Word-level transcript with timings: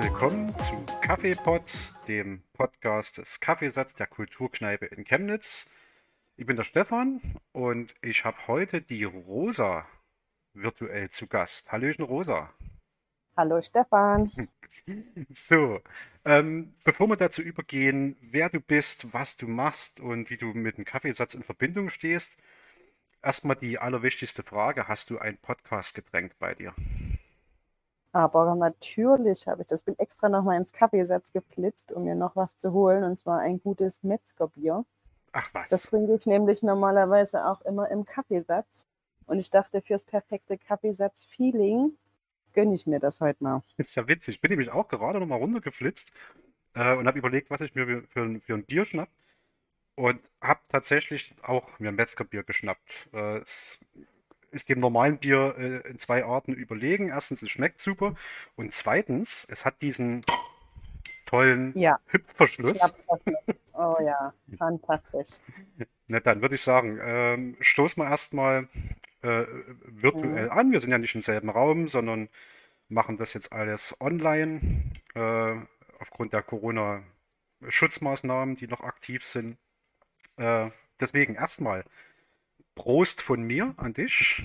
Willkommen 0.00 0.58
zu 0.58 0.84
Kaffeepot, 1.00 1.62
dem 2.08 2.42
Podcast 2.52 3.18
des 3.18 3.40
Kaffeesatz 3.40 3.94
der 3.94 4.06
Kulturkneipe 4.06 4.86
in 4.86 5.04
Chemnitz. 5.04 5.66
Ich 6.36 6.46
bin 6.46 6.56
der 6.56 6.64
Stefan 6.64 7.20
und 7.52 7.94
ich 8.02 8.24
habe 8.24 8.36
heute 8.46 8.82
die 8.82 9.04
Rosa 9.04 9.86
virtuell 10.52 11.10
zu 11.10 11.26
Gast. 11.26 11.70
Hallöchen 11.72 12.04
Rosa. 12.04 12.50
Hallo 13.36 13.60
Stefan. 13.62 14.30
So, 15.30 15.80
ähm, 16.26 16.74
bevor 16.84 17.08
wir 17.08 17.16
dazu 17.16 17.40
übergehen, 17.40 18.16
wer 18.20 18.50
du 18.50 18.60
bist, 18.60 19.14
was 19.14 19.36
du 19.36 19.48
machst 19.48 19.98
und 19.98 20.28
wie 20.28 20.36
du 20.36 20.48
mit 20.48 20.76
dem 20.76 20.84
Kaffeesatz 20.84 21.32
in 21.32 21.42
Verbindung 21.42 21.88
stehst, 21.88 22.36
erstmal 23.22 23.56
die 23.56 23.78
allerwichtigste 23.78 24.42
Frage: 24.42 24.86
Hast 24.86 25.08
du 25.08 25.18
ein 25.18 25.38
Podcast-Getränk 25.38 26.38
bei 26.38 26.54
dir? 26.54 26.74
Aber 28.14 28.54
natürlich 28.54 29.48
habe 29.48 29.62
ich 29.62 29.66
das. 29.66 29.82
Bin 29.82 29.98
extra 29.98 30.28
nochmal 30.28 30.56
ins 30.56 30.72
Kaffeesatz 30.72 31.32
geflitzt, 31.32 31.90
um 31.90 32.04
mir 32.04 32.14
noch 32.14 32.36
was 32.36 32.56
zu 32.56 32.72
holen, 32.72 33.02
und 33.02 33.18
zwar 33.18 33.40
ein 33.40 33.60
gutes 33.60 34.04
Metzgerbier. 34.04 34.84
Ach 35.32 35.52
was. 35.52 35.68
Das 35.68 35.82
trinke 35.82 36.14
ich 36.14 36.24
nämlich 36.26 36.62
normalerweise 36.62 37.44
auch 37.44 37.60
immer 37.62 37.90
im 37.90 38.04
Kaffeesatz. 38.04 38.86
Und 39.26 39.40
ich 39.40 39.50
dachte, 39.50 39.82
fürs 39.82 40.04
perfekte 40.04 40.56
Kaffeesatz-Feeling 40.56 41.98
gönne 42.52 42.74
ich 42.74 42.86
mir 42.86 43.00
das 43.00 43.20
heute 43.20 43.42
mal. 43.42 43.62
Ist 43.78 43.96
ja 43.96 44.06
witzig. 44.06 44.36
Ich 44.36 44.40
bin 44.40 44.50
nämlich 44.50 44.70
auch 44.70 44.86
gerade 44.86 45.18
nochmal 45.18 45.38
runtergeflitzt 45.40 46.12
äh, 46.74 46.94
und 46.94 47.08
habe 47.08 47.18
überlegt, 47.18 47.50
was 47.50 47.62
ich 47.62 47.74
mir 47.74 47.84
für, 47.86 48.02
für, 48.06 48.20
ein- 48.20 48.40
für 48.42 48.54
ein 48.54 48.64
Bier 48.64 48.84
schnapp. 48.84 49.08
Und 49.96 50.20
habe 50.40 50.60
tatsächlich 50.68 51.34
auch 51.42 51.80
mir 51.80 51.88
ein 51.88 51.96
Metzgerbier 51.96 52.44
geschnappt. 52.44 53.08
Äh, 53.12 53.40
ist 54.54 54.68
dem 54.68 54.80
normalen 54.80 55.18
Bier 55.18 55.54
äh, 55.58 55.88
in 55.90 55.98
zwei 55.98 56.24
Arten 56.24 56.52
überlegen. 56.54 57.08
Erstens, 57.08 57.42
es 57.42 57.50
schmeckt 57.50 57.80
super. 57.80 58.14
Und 58.56 58.72
zweitens, 58.72 59.46
es 59.50 59.64
hat 59.64 59.82
diesen 59.82 60.24
tollen 61.26 61.76
Ja, 61.76 61.98
Hüpfverschluss. 62.06 62.94
Oh 63.72 63.96
ja, 64.00 64.32
fantastisch. 64.58 65.28
Na 66.06 66.20
dann 66.20 66.42
würde 66.42 66.54
ich 66.54 66.62
sagen, 66.62 67.00
ähm, 67.02 67.56
stoßen 67.60 68.00
wir 68.02 68.08
erstmal 68.08 68.68
äh, 69.22 69.44
virtuell 69.86 70.46
Mhm. 70.46 70.52
an. 70.52 70.72
Wir 70.72 70.80
sind 70.80 70.90
ja 70.90 70.98
nicht 70.98 71.14
im 71.14 71.22
selben 71.22 71.48
Raum, 71.50 71.88
sondern 71.88 72.28
machen 72.88 73.16
das 73.16 73.32
jetzt 73.34 73.52
alles 73.52 73.96
online, 74.00 74.60
äh, 75.14 75.54
aufgrund 75.98 76.32
der 76.34 76.42
Corona-Schutzmaßnahmen, 76.42 78.56
die 78.56 78.68
noch 78.68 78.82
aktiv 78.82 79.24
sind. 79.24 79.56
Äh, 80.36 80.70
deswegen 81.00 81.34
erstmal 81.34 81.84
Prost 82.74 83.20
von 83.22 83.42
mir 83.42 83.74
an 83.76 83.94
dich. 83.94 84.42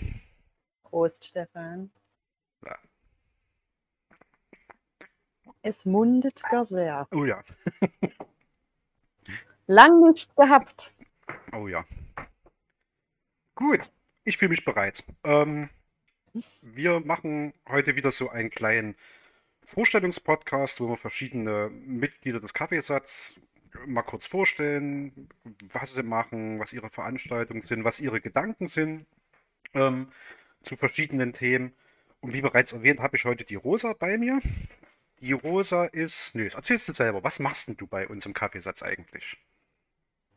Prost, 0.83 1.25
Stefan. 1.25 1.91
Ja. 2.65 2.77
Es 5.61 5.85
mundet 5.85 6.41
gar 6.49 6.65
sehr. 6.65 7.07
Oh 7.11 7.25
ja, 7.25 7.43
Lang 9.67 10.01
nicht 10.01 10.35
gehabt. 10.35 10.93
oh 11.53 11.67
ja. 11.67 11.85
Gut, 13.55 13.91
ich 14.23 14.37
fühle 14.37 14.49
mich 14.49 14.65
bereit. 14.65 15.03
Ähm, 15.23 15.69
wir 16.61 16.99
machen 17.01 17.53
heute 17.67 17.95
wieder 17.95 18.11
so 18.11 18.29
einen 18.29 18.49
kleinen 18.49 18.95
Vorstellungspodcast, 19.65 20.81
wo 20.81 20.89
wir 20.89 20.97
verschiedene 20.97 21.69
Mitglieder 21.69 22.39
des 22.39 22.53
Kaffeesatz 22.53 23.39
mal 23.85 24.03
kurz 24.03 24.25
vorstellen, 24.25 25.29
was 25.71 25.93
sie 25.93 26.03
machen, 26.03 26.59
was 26.59 26.73
ihre 26.73 26.89
Veranstaltungen 26.89 27.61
sind, 27.61 27.83
was 27.83 27.99
ihre 27.99 28.21
Gedanken 28.21 28.67
sind 28.67 29.05
ähm, 29.73 30.11
zu 30.63 30.75
verschiedenen 30.75 31.33
Themen. 31.33 31.73
Und 32.21 32.33
wie 32.33 32.41
bereits 32.41 32.73
erwähnt, 32.73 32.99
habe 32.99 33.15
ich 33.15 33.25
heute 33.25 33.45
die 33.45 33.55
Rosa 33.55 33.93
bei 33.93 34.17
mir. 34.17 34.39
Die 35.21 35.33
Rosa 35.33 35.85
ist, 35.85 36.33
nö, 36.35 36.49
erzählst 36.53 36.87
du 36.87 36.93
selber, 36.93 37.23
was 37.23 37.39
machst 37.39 37.67
denn 37.67 37.77
du 37.77 37.87
bei 37.87 38.07
uns 38.07 38.25
im 38.25 38.33
Kaffeesatz 38.33 38.83
eigentlich? 38.83 39.37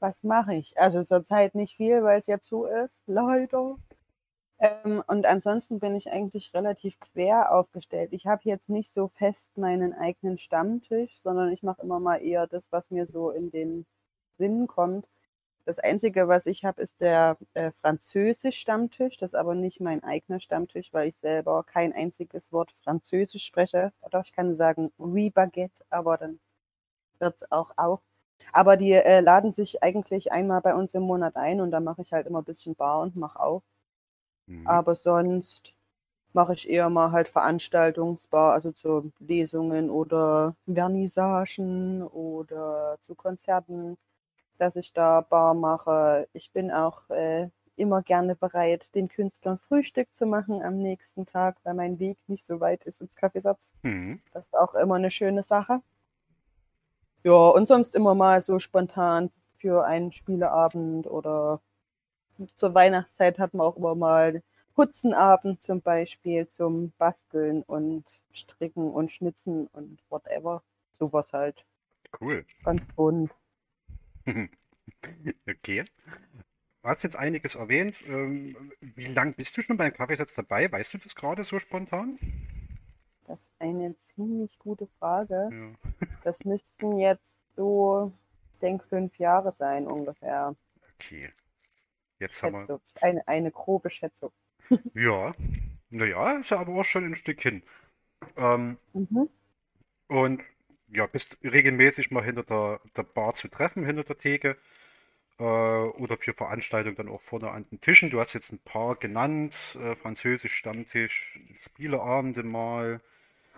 Was 0.00 0.24
mache 0.24 0.54
ich? 0.54 0.76
Also 0.78 1.04
zurzeit 1.04 1.54
nicht 1.54 1.76
viel, 1.76 2.02
weil 2.02 2.18
es 2.18 2.26
ja 2.26 2.40
zu 2.40 2.64
ist. 2.64 3.02
Leider. 3.06 3.76
Ähm, 4.62 5.02
und 5.08 5.26
ansonsten 5.26 5.80
bin 5.80 5.94
ich 5.96 6.10
eigentlich 6.12 6.54
relativ 6.54 6.98
quer 7.00 7.52
aufgestellt. 7.52 8.10
Ich 8.12 8.26
habe 8.26 8.42
jetzt 8.44 8.68
nicht 8.70 8.92
so 8.92 9.08
fest 9.08 9.58
meinen 9.58 9.92
eigenen 9.92 10.38
Stammtisch, 10.38 11.18
sondern 11.20 11.50
ich 11.52 11.62
mache 11.64 11.82
immer 11.82 11.98
mal 12.00 12.18
eher 12.18 12.46
das, 12.46 12.70
was 12.72 12.90
mir 12.90 13.06
so 13.06 13.30
in 13.30 13.50
den 13.50 13.86
Sinn 14.30 14.66
kommt. 14.68 15.08
Das 15.66 15.78
Einzige, 15.80 16.28
was 16.28 16.46
ich 16.46 16.64
habe, 16.64 16.82
ist 16.82 17.00
der 17.00 17.38
äh, 17.54 17.72
Französisch-Stammtisch. 17.72 19.16
Das 19.18 19.30
ist 19.32 19.36
aber 19.36 19.54
nicht 19.56 19.80
mein 19.80 20.04
eigener 20.04 20.40
Stammtisch, 20.40 20.92
weil 20.94 21.08
ich 21.08 21.16
selber 21.18 21.64
kein 21.64 21.92
einziges 21.94 22.52
Wort 22.52 22.72
Französisch 22.72 23.44
spreche. 23.46 23.92
Doch 24.12 24.24
ich 24.24 24.32
kann 24.32 24.54
sagen 24.54 24.92
Oui 24.98 25.30
Baguette, 25.30 25.84
aber 25.90 26.18
dann 26.18 26.40
wird 27.20 27.36
es 27.36 27.52
auch 27.52 27.72
auf. 27.78 28.00
Aber 28.52 28.76
die 28.78 28.92
äh, 28.92 29.20
laden 29.20 29.52
sich 29.52 29.82
eigentlich 29.84 30.32
einmal 30.32 30.62
bei 30.62 30.74
uns 30.76 30.94
im 30.94 31.02
Monat 31.04 31.36
ein 31.36 31.60
und 31.62 31.70
dann 31.72 31.84
mache 31.84 32.02
ich 32.02 32.12
halt 32.14 32.26
immer 32.28 32.40
ein 32.42 32.44
bisschen 32.46 32.74
Bar 32.76 33.00
und 33.02 33.16
mache 33.16 33.40
auf. 33.40 33.62
Mhm. 34.46 34.66
Aber 34.66 34.94
sonst 34.94 35.74
mache 36.32 36.54
ich 36.54 36.68
eher 36.68 36.90
mal 36.90 37.12
halt 37.12 37.28
Veranstaltungsbar, 37.28 38.52
also 38.52 38.72
zu 38.72 39.12
Lesungen 39.18 39.90
oder 39.90 40.56
Vernissagen 40.66 42.02
oder 42.02 42.96
zu 43.00 43.14
Konzerten, 43.14 43.98
dass 44.58 44.76
ich 44.76 44.92
da 44.92 45.20
Bar 45.20 45.54
mache. 45.54 46.28
Ich 46.32 46.52
bin 46.52 46.70
auch 46.70 47.10
äh, 47.10 47.48
immer 47.76 48.02
gerne 48.02 48.34
bereit, 48.34 48.94
den 48.94 49.08
Künstlern 49.08 49.58
Frühstück 49.58 50.12
zu 50.14 50.26
machen 50.26 50.62
am 50.62 50.78
nächsten 50.78 51.26
Tag, 51.26 51.56
weil 51.64 51.74
mein 51.74 51.98
Weg 51.98 52.18
nicht 52.26 52.46
so 52.46 52.60
weit 52.60 52.84
ist 52.84 53.00
ins 53.00 53.16
Kaffeesatz. 53.16 53.74
Mhm. 53.82 54.20
Das 54.32 54.46
ist 54.46 54.54
auch 54.54 54.74
immer 54.74 54.96
eine 54.96 55.10
schöne 55.10 55.42
Sache. 55.42 55.80
Ja, 57.24 57.48
und 57.50 57.68
sonst 57.68 57.94
immer 57.94 58.14
mal 58.14 58.40
so 58.42 58.58
spontan 58.58 59.30
für 59.58 59.84
einen 59.84 60.12
Spieleabend 60.12 61.06
oder 61.06 61.60
zur 62.54 62.74
Weihnachtszeit 62.74 63.38
hat 63.38 63.54
man 63.54 63.66
auch 63.66 63.76
immer 63.76 63.94
mal 63.94 64.42
Putzenabend 64.74 65.62
zum 65.62 65.80
Beispiel 65.82 66.48
zum 66.48 66.92
Basteln 66.98 67.62
und 67.62 68.04
Stricken 68.32 68.90
und 68.90 69.10
Schnitzen 69.10 69.66
und 69.68 69.98
whatever. 70.08 70.62
Sowas 70.90 71.32
halt. 71.32 71.64
Cool. 72.20 72.44
Ganz 72.64 72.82
bunt. 72.94 73.32
Okay. 75.48 75.84
Du 76.82 76.88
hast 76.88 77.04
jetzt 77.04 77.16
einiges 77.16 77.54
erwähnt. 77.54 77.96
Ähm, 78.06 78.72
wie 78.80 79.06
lange 79.06 79.32
bist 79.32 79.56
du 79.56 79.62
schon 79.62 79.76
beim 79.76 79.92
Kaffeesatz 79.92 80.34
dabei? 80.34 80.70
Weißt 80.70 80.94
du 80.94 80.98
das 80.98 81.14
gerade 81.14 81.44
so 81.44 81.60
spontan? 81.60 82.18
Das 83.26 83.42
ist 83.42 83.50
eine 83.60 83.96
ziemlich 83.98 84.58
gute 84.58 84.86
Frage. 84.98 85.48
Ja. 85.52 86.06
Das 86.24 86.44
müssten 86.44 86.98
jetzt 86.98 87.40
so, 87.56 88.12
ich 88.52 88.58
denke, 88.60 88.84
fünf 88.84 89.18
Jahre 89.18 89.50
sein 89.50 89.86
ungefähr. 89.88 90.54
Okay. 90.94 91.32
Jetzt 92.22 92.42
haben 92.42 92.54
wir. 92.54 92.58
Schätzung. 92.58 92.80
Eine, 93.00 93.26
eine 93.28 93.50
grobe 93.50 93.90
Schätzung. 93.90 94.32
Ja. 94.94 95.34
Naja, 95.90 96.38
ist 96.38 96.50
ja 96.50 96.58
aber 96.60 96.74
auch 96.80 96.84
schon 96.84 97.04
ein 97.06 97.16
Stück 97.16 97.42
hin. 97.42 97.62
Ähm, 98.36 98.78
Mhm. 98.94 99.28
und 100.08 100.42
ja, 100.88 101.06
bist 101.06 101.38
regelmäßig 101.42 102.10
mal 102.10 102.24
hinter 102.24 102.42
der, 102.44 102.80
der 102.96 103.02
Bar 103.04 103.34
zu 103.34 103.48
treffen, 103.48 103.84
hinter 103.86 104.04
der 104.04 104.18
Theke. 104.18 104.56
Äh, 105.38 105.44
oder 105.44 106.18
für 106.18 106.34
Veranstaltungen 106.34 106.96
dann 106.96 107.08
auch 107.08 107.20
vorne 107.22 107.50
an 107.50 107.66
den 107.70 107.80
Tischen. 107.80 108.10
Du 108.10 108.20
hast 108.20 108.34
jetzt 108.34 108.52
ein 108.52 108.60
paar 108.60 108.96
genannt. 108.96 109.54
Äh, 109.80 109.96
Französisch 109.96 110.54
Stammtisch, 110.56 111.40
Spieleabende 111.62 112.42
mal. 112.44 113.00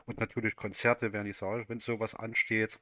Und 0.07 0.21
natürlich 0.21 0.57
Konzerte, 0.57 1.13
Vernissage, 1.13 1.67
wenn 1.69 1.81
sowas 1.81 2.15
ansteht. 2.15 2.79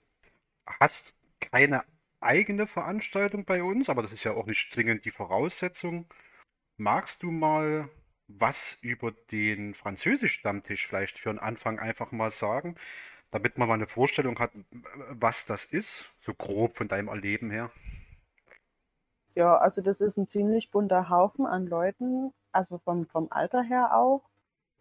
Hast 0.81 1.17
keine 1.41 1.85
eigene 2.23 2.67
Veranstaltung 2.67 3.45
bei 3.45 3.63
uns, 3.63 3.89
aber 3.89 4.03
das 4.03 4.13
ist 4.13 4.25
ja 4.25 4.33
auch 4.33 4.47
nicht 4.47 4.73
zwingend 4.73 5.05
die 5.05 5.11
Voraussetzung. 5.11 6.07
Magst 6.77 7.23
du 7.23 7.31
mal 7.31 7.89
was 8.29 8.79
über 8.81 9.13
den 9.31 9.75
Französisch-Stammtisch 9.75 10.87
vielleicht 10.87 11.19
für 11.19 11.31
einen 11.31 11.39
Anfang 11.39 11.79
einfach 11.79 12.13
mal 12.13 12.31
sagen, 12.31 12.77
damit 13.31 13.59
man 13.59 13.69
mal 13.69 13.75
eine 13.75 13.87
Vorstellung 13.87 14.39
hat, 14.39 14.53
was 15.11 15.47
das 15.47 15.65
ist, 15.65 16.11
so 16.21 16.35
grob 16.35 16.77
von 16.77 16.89
deinem 16.89 17.09
Erleben 17.09 17.51
her? 17.51 17.71
Ja, 19.35 19.57
also 19.57 19.81
das 19.81 20.01
ist 20.01 20.19
ein 20.19 20.27
ziemlich 20.27 20.71
bunter 20.71 21.09
Haufen 21.09 21.47
an 21.47 21.67
Leuten, 21.67 22.33
also 22.53 22.79
vom, 22.79 23.07
vom 23.07 23.29
Alter 23.31 23.63
her 23.63 23.97
auch. 23.97 24.23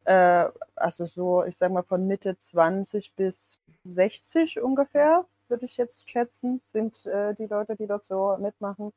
Äh, 0.03 0.49
also 0.75 1.05
so, 1.05 1.45
ich 1.45 1.57
sag 1.57 1.71
mal, 1.71 1.83
von 1.83 2.07
Mitte 2.07 2.37
20 2.37 3.15
bis 3.15 3.61
60 3.85 4.59
ungefähr, 4.61 5.25
würde 5.51 5.65
ich 5.65 5.77
jetzt 5.77 6.09
schätzen, 6.09 6.61
sind 6.65 7.05
äh, 7.05 7.35
die 7.35 7.45
Leute, 7.45 7.75
die 7.75 7.85
dort 7.85 8.03
so 8.05 8.37
mitmachen. 8.39 8.91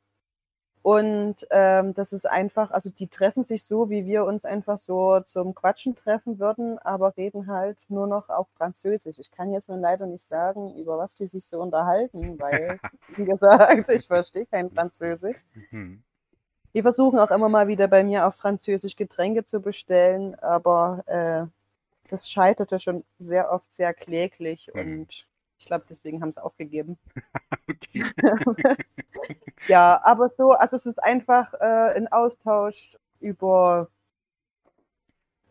Und 0.81 1.47
ähm, 1.49 1.95
das 1.95 2.13
ist 2.13 2.27
einfach, 2.29 2.69
also 2.69 2.91
die 2.91 3.07
treffen 3.07 3.43
sich 3.43 3.63
so, 3.63 3.89
wie 3.89 4.05
wir 4.05 4.23
uns 4.23 4.45
einfach 4.45 4.77
so 4.77 5.19
zum 5.21 5.55
Quatschen 5.55 5.95
treffen 5.95 6.37
würden, 6.37 6.77
aber 6.77 7.17
reden 7.17 7.47
halt 7.47 7.79
nur 7.89 8.05
noch 8.05 8.29
auf 8.29 8.47
Französisch. 8.55 9.17
Ich 9.17 9.31
kann 9.31 9.51
jetzt 9.51 9.67
nur 9.67 9.79
leider 9.79 10.05
nicht 10.05 10.23
sagen, 10.27 10.75
über 10.75 10.99
was 10.99 11.15
die 11.15 11.25
sich 11.25 11.45
so 11.47 11.59
unterhalten, 11.59 12.39
weil, 12.39 12.79
wie 13.17 13.25
gesagt, 13.25 13.89
ich 13.89 14.05
verstehe 14.05 14.45
kein 14.45 14.69
Französisch. 14.69 15.41
Mhm. 15.71 16.03
Die 16.75 16.83
versuchen 16.83 17.17
auch 17.17 17.31
immer 17.31 17.49
mal 17.49 17.67
wieder 17.67 17.87
bei 17.87 18.03
mir 18.03 18.27
auf 18.27 18.35
Französisch 18.35 18.95
Getränke 18.95 19.43
zu 19.43 19.61
bestellen, 19.61 20.35
aber 20.35 21.03
äh, 21.07 21.47
das 22.09 22.29
scheiterte 22.29 22.77
schon 22.79 23.03
sehr 23.17 23.51
oft 23.51 23.73
sehr 23.73 23.95
kläglich 23.95 24.69
Mhm. 24.75 24.81
und 24.81 25.27
ich 25.65 25.67
glaube, 25.67 25.85
deswegen 25.89 26.21
haben 26.21 26.31
sie 26.31 26.43
aufgegeben. 26.43 26.97
Okay. 28.47 28.75
Ja, 29.67 30.01
aber 30.03 30.29
so, 30.37 30.51
also 30.53 30.75
es 30.75 30.85
ist 30.85 31.01
einfach 31.03 31.53
äh, 31.55 31.95
ein 31.95 32.07
Austausch 32.11 32.97
über 33.19 33.89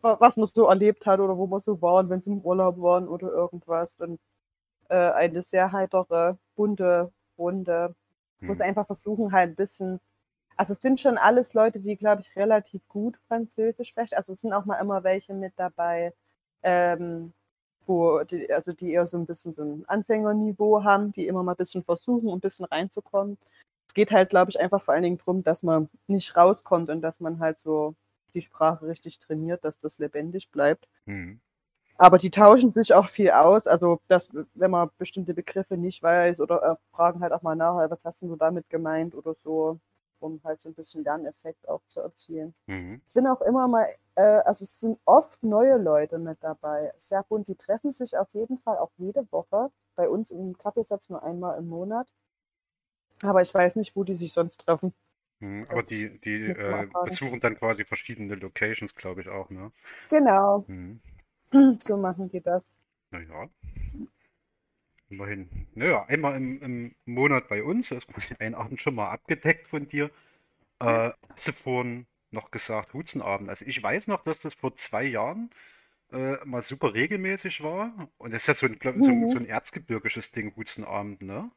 wa- 0.01 0.17
was 0.19 0.37
man 0.37 0.45
so 0.47 0.67
erlebt 0.67 1.05
hat 1.05 1.19
oder 1.19 1.37
wo 1.37 1.47
man 1.47 1.59
so 1.59 1.81
waren, 1.81 2.09
wenn 2.09 2.21
sie 2.21 2.31
im 2.31 2.41
Urlaub 2.41 2.79
waren 2.81 3.07
oder 3.07 3.27
irgendwas. 3.31 3.95
Und 3.99 4.19
äh, 4.89 4.95
eine 5.11 5.41
sehr 5.41 5.71
heitere, 5.71 6.37
bunte 6.55 7.11
Runde, 7.37 7.95
wo 8.47 8.53
sie 8.53 8.63
Hm. 8.63 8.69
einfach 8.69 8.85
versuchen 8.87 9.33
halt 9.33 9.51
ein 9.51 9.55
bisschen, 9.55 9.99
also 10.57 10.73
es 10.75 10.81
sind 10.81 11.01
schon 11.01 11.17
alles 11.17 11.53
Leute, 11.55 11.79
die, 11.81 11.97
glaube 11.97 12.21
ich, 12.23 12.35
relativ 12.37 12.87
gut 12.89 13.17
Französisch 13.29 13.89
sprechen. 13.89 14.15
Also 14.17 14.33
es 14.33 14.41
sind 14.41 14.53
auch 14.53 14.65
mal 14.65 14.79
immer 14.81 15.03
welche 15.05 15.33
mit 15.35 15.53
dabei, 15.57 16.13
ähm, 16.63 17.33
wo 17.87 18.23
die, 18.23 18.51
also 18.51 18.73
die 18.73 18.91
eher 18.93 19.07
so 19.07 19.17
ein 19.17 19.25
bisschen 19.25 19.53
so 19.53 19.63
ein 19.63 19.83
Anfängerniveau 19.87 20.83
haben, 20.83 21.11
die 21.13 21.27
immer 21.27 21.43
mal 21.43 21.53
ein 21.53 21.57
bisschen 21.57 21.83
versuchen, 21.83 22.29
ein 22.29 22.39
bisschen 22.39 22.65
reinzukommen. 22.65 23.37
Es 23.87 23.93
geht 23.93 24.11
halt, 24.11 24.29
glaube 24.29 24.51
ich, 24.51 24.59
einfach 24.59 24.81
vor 24.81 24.93
allen 24.93 25.03
Dingen 25.03 25.17
darum, 25.17 25.43
dass 25.43 25.63
man 25.63 25.89
nicht 26.07 26.35
rauskommt 26.37 26.89
und 26.89 27.01
dass 27.01 27.19
man 27.19 27.39
halt 27.39 27.59
so 27.59 27.95
die 28.33 28.41
Sprache 28.41 28.87
richtig 28.87 29.19
trainiert, 29.19 29.63
dass 29.63 29.77
das 29.77 29.99
lebendig 29.99 30.49
bleibt. 30.51 30.87
Hm. 31.07 31.39
Aber 31.97 32.17
die 32.17 32.29
tauschen 32.29 32.71
sich 32.71 32.93
auch 32.93 33.07
viel 33.07 33.31
aus. 33.31 33.67
Also, 33.67 33.99
dass, 34.07 34.29
wenn 34.53 34.71
man 34.71 34.89
bestimmte 34.97 35.33
Begriffe 35.33 35.77
nicht 35.77 36.03
weiß 36.03 36.39
oder 36.41 36.61
äh, 36.63 36.75
fragen 36.95 37.21
halt 37.21 37.31
auch 37.33 37.41
mal 37.41 37.55
nach, 37.55 37.79
"Hey, 37.79 37.89
was 37.89 38.03
hast 38.05 38.21
du 38.21 38.35
damit 38.35 38.69
gemeint 38.69 39.15
oder 39.15 39.33
so, 39.33 39.79
um 40.25 40.41
halt 40.43 40.59
so 40.61 40.69
ein 40.69 40.73
bisschen 40.73 41.03
Lerneffekt 41.03 41.67
auch 41.69 41.81
zu 41.87 42.01
erzielen. 42.01 42.53
Mhm. 42.67 43.01
Es 43.05 43.13
sind 43.13 43.27
auch 43.27 43.41
immer 43.41 43.67
mal, 43.67 43.87
äh, 44.15 44.21
also 44.21 44.63
es 44.63 44.79
sind 44.79 44.99
oft 45.05 45.43
neue 45.43 45.77
Leute 45.77 46.17
mit 46.17 46.37
dabei. 46.41 46.91
Sehr 46.97 47.23
bunt. 47.23 47.47
Die 47.47 47.55
treffen 47.55 47.91
sich 47.91 48.17
auf 48.17 48.33
jeden 48.33 48.57
Fall 48.57 48.77
auch 48.77 48.91
jede 48.97 49.31
Woche. 49.31 49.71
Bei 49.95 50.09
uns 50.09 50.31
im 50.31 50.57
Kaffeesatz 50.57 51.09
nur 51.09 51.23
einmal 51.23 51.57
im 51.57 51.67
Monat. 51.67 52.11
Aber 53.21 53.41
ich 53.41 53.53
weiß 53.53 53.77
nicht, 53.77 53.95
wo 53.95 54.03
die 54.03 54.15
sich 54.15 54.33
sonst 54.33 54.57
treffen. 54.57 54.93
Mhm. 55.39 55.65
Aber 55.69 55.83
die, 55.83 56.19
die 56.19 56.47
äh, 56.47 56.87
besuchen 57.03 57.39
dann 57.39 57.55
quasi 57.57 57.85
verschiedene 57.85 58.35
Locations, 58.35 58.93
glaube 58.95 59.21
ich 59.21 59.29
auch, 59.29 59.49
ne? 59.49 59.71
Genau, 60.09 60.65
Mhm. 60.67 60.99
so 61.79 61.97
machen 61.97 62.29
die 62.29 62.41
das. 62.41 62.73
Naja. 63.11 63.49
Immerhin. 65.15 65.67
Naja, 65.75 66.03
einmal 66.07 66.35
im, 66.35 66.61
im 66.61 66.95
Monat 67.05 67.47
bei 67.47 67.63
uns, 67.63 67.87
das 67.89 67.99
ist 67.99 68.07
quasi 68.07 68.35
ein 68.39 68.53
Abend 68.53 68.81
schon 68.81 68.95
mal 68.95 69.11
abgedeckt 69.11 69.67
von 69.67 69.87
dir. 69.87 70.11
Äh, 70.79 71.11
hast 71.29 71.47
du 71.47 71.53
vorhin 71.53 72.05
noch 72.31 72.51
gesagt, 72.51 72.93
Hutzenabend. 72.93 73.49
Also 73.49 73.65
ich 73.65 73.81
weiß 73.81 74.07
noch, 74.07 74.23
dass 74.25 74.41
das 74.41 74.53
vor 74.53 74.75
zwei 74.75 75.03
Jahren 75.03 75.51
äh, 76.11 76.35
mal 76.43 76.61
super 76.61 76.93
regelmäßig 76.93 77.63
war. 77.63 78.09
Und 78.17 78.33
das 78.33 78.43
ist 78.43 78.47
ja 78.47 78.53
so 78.55 78.65
ein, 78.65 78.77
glaub, 78.77 78.95
so, 79.01 79.11
Mhm. 79.11 79.27
so 79.29 79.39
ein 79.39 79.45
erzgebirgisches 79.45 80.31
Ding, 80.31 80.53
Hutzenabend, 80.57 81.21
ne? 81.21 81.49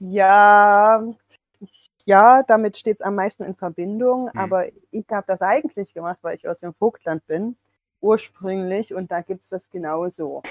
Ja, 0.00 1.04
ja, 2.04 2.42
damit 2.42 2.76
steht 2.76 2.96
es 2.96 3.02
am 3.02 3.14
meisten 3.14 3.44
in 3.44 3.54
Verbindung. 3.54 4.30
Hm. 4.32 4.38
Aber 4.38 4.66
ich 4.90 5.06
habe 5.12 5.26
das 5.28 5.42
eigentlich 5.42 5.94
gemacht, 5.94 6.18
weil 6.22 6.34
ich 6.34 6.48
aus 6.48 6.60
dem 6.60 6.74
Vogtland 6.74 7.24
bin, 7.26 7.56
ursprünglich. 8.00 8.94
Und 8.94 9.12
da 9.12 9.20
gibt 9.20 9.42
es 9.42 9.48
das 9.50 9.70
genauso. 9.70 10.42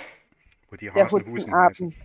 Wo 0.72 0.78
die 0.78 0.90
Der 0.90 1.04
Hasen 1.04 1.26
Husen 1.28 1.54
heißen. 1.54 1.88
Hutzenabend. 1.88 1.96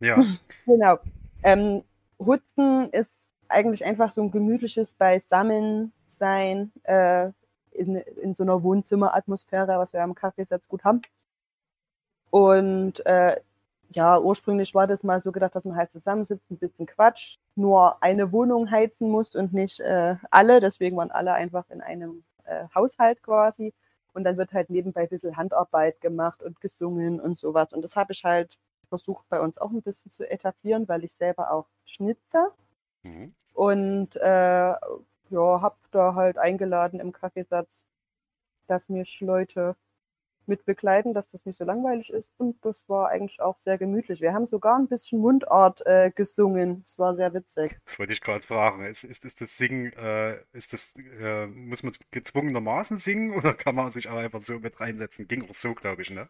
Ja. 0.00 0.22
Genau. 0.66 0.98
Ähm, 1.42 1.84
Hutzen 2.18 2.90
ist 2.90 3.32
eigentlich 3.48 3.84
einfach 3.84 4.10
so 4.10 4.22
ein 4.22 4.30
gemütliches 4.30 4.94
Beisammensein 4.94 6.72
äh, 6.82 7.30
in, 7.72 7.96
in 7.96 8.34
so 8.34 8.42
einer 8.42 8.62
Wohnzimmeratmosphäre, 8.62 9.78
was 9.78 9.92
wir 9.92 10.02
am 10.02 10.14
Kaffeesatz 10.14 10.66
gut 10.68 10.84
haben. 10.84 11.02
Und 12.30 13.04
äh, 13.06 13.36
ja, 13.90 14.18
ursprünglich 14.18 14.74
war 14.74 14.86
das 14.86 15.04
mal 15.04 15.20
so 15.20 15.32
gedacht, 15.32 15.54
dass 15.54 15.64
man 15.64 15.76
halt 15.76 15.90
zusammensitzt, 15.90 16.50
ein 16.50 16.58
bisschen 16.58 16.86
quatscht, 16.86 17.40
nur 17.54 18.02
eine 18.02 18.32
Wohnung 18.32 18.70
heizen 18.70 19.10
muss 19.10 19.34
und 19.34 19.52
nicht 19.52 19.80
äh, 19.80 20.16
alle. 20.30 20.60
Deswegen 20.60 20.96
waren 20.96 21.10
alle 21.10 21.32
einfach 21.32 21.64
in 21.70 21.80
einem 21.80 22.24
äh, 22.44 22.64
Haushalt 22.74 23.22
quasi. 23.22 23.72
Und 24.12 24.24
dann 24.24 24.36
wird 24.36 24.52
halt 24.52 24.70
nebenbei 24.70 25.02
ein 25.02 25.08
bisschen 25.08 25.36
Handarbeit 25.36 26.00
gemacht 26.00 26.42
und 26.42 26.60
gesungen 26.60 27.20
und 27.20 27.38
sowas. 27.38 27.72
Und 27.72 27.82
das 27.82 27.96
habe 27.96 28.12
ich 28.12 28.24
halt 28.24 28.58
versucht 28.88 29.28
bei 29.28 29.40
uns 29.40 29.58
auch 29.58 29.70
ein 29.70 29.82
bisschen 29.82 30.10
zu 30.10 30.28
etablieren, 30.28 30.88
weil 30.88 31.04
ich 31.04 31.12
selber 31.12 31.52
auch 31.52 31.66
schnitze. 31.84 32.52
Mhm. 33.02 33.34
Und 33.52 34.16
äh, 34.16 34.74
ja, 35.30 35.60
habe 35.60 35.76
da 35.90 36.14
halt 36.14 36.38
eingeladen 36.38 37.00
im 37.00 37.12
Kaffeesatz, 37.12 37.84
dass 38.66 38.88
mich 38.88 39.20
Leute 39.20 39.76
mit 40.48 40.64
begleiten, 40.64 41.14
dass 41.14 41.28
das 41.28 41.46
nicht 41.46 41.56
so 41.56 41.64
langweilig 41.64 42.12
ist. 42.12 42.32
Und 42.38 42.64
das 42.64 42.88
war 42.88 43.08
eigentlich 43.10 43.40
auch 43.40 43.56
sehr 43.56 43.78
gemütlich. 43.78 44.20
Wir 44.20 44.32
haben 44.32 44.46
sogar 44.46 44.78
ein 44.78 44.88
bisschen 44.88 45.20
Mundart 45.20 45.82
äh, 45.86 46.10
gesungen. 46.14 46.82
Es 46.84 46.98
war 46.98 47.14
sehr 47.14 47.32
witzig. 47.34 47.78
Das 47.84 47.98
wollte 47.98 48.12
ich 48.12 48.20
gerade 48.20 48.44
fragen. 48.44 48.84
Ist, 48.84 49.04
ist, 49.04 49.24
ist 49.24 49.40
das 49.40 49.56
Singen, 49.56 49.92
äh, 49.94 50.38
ist 50.52 50.72
das, 50.72 50.94
äh, 51.20 51.46
muss 51.46 51.82
man 51.82 51.92
gezwungenermaßen 52.10 52.96
singen 52.96 53.34
oder 53.34 53.54
kann 53.54 53.74
man 53.74 53.90
sich 53.90 54.08
auch 54.08 54.16
einfach 54.16 54.40
so 54.40 54.58
mit 54.58 54.80
reinsetzen? 54.80 55.28
Ging 55.28 55.48
auch 55.48 55.54
so, 55.54 55.74
glaube 55.74 56.02
ich, 56.02 56.10
ne? 56.10 56.28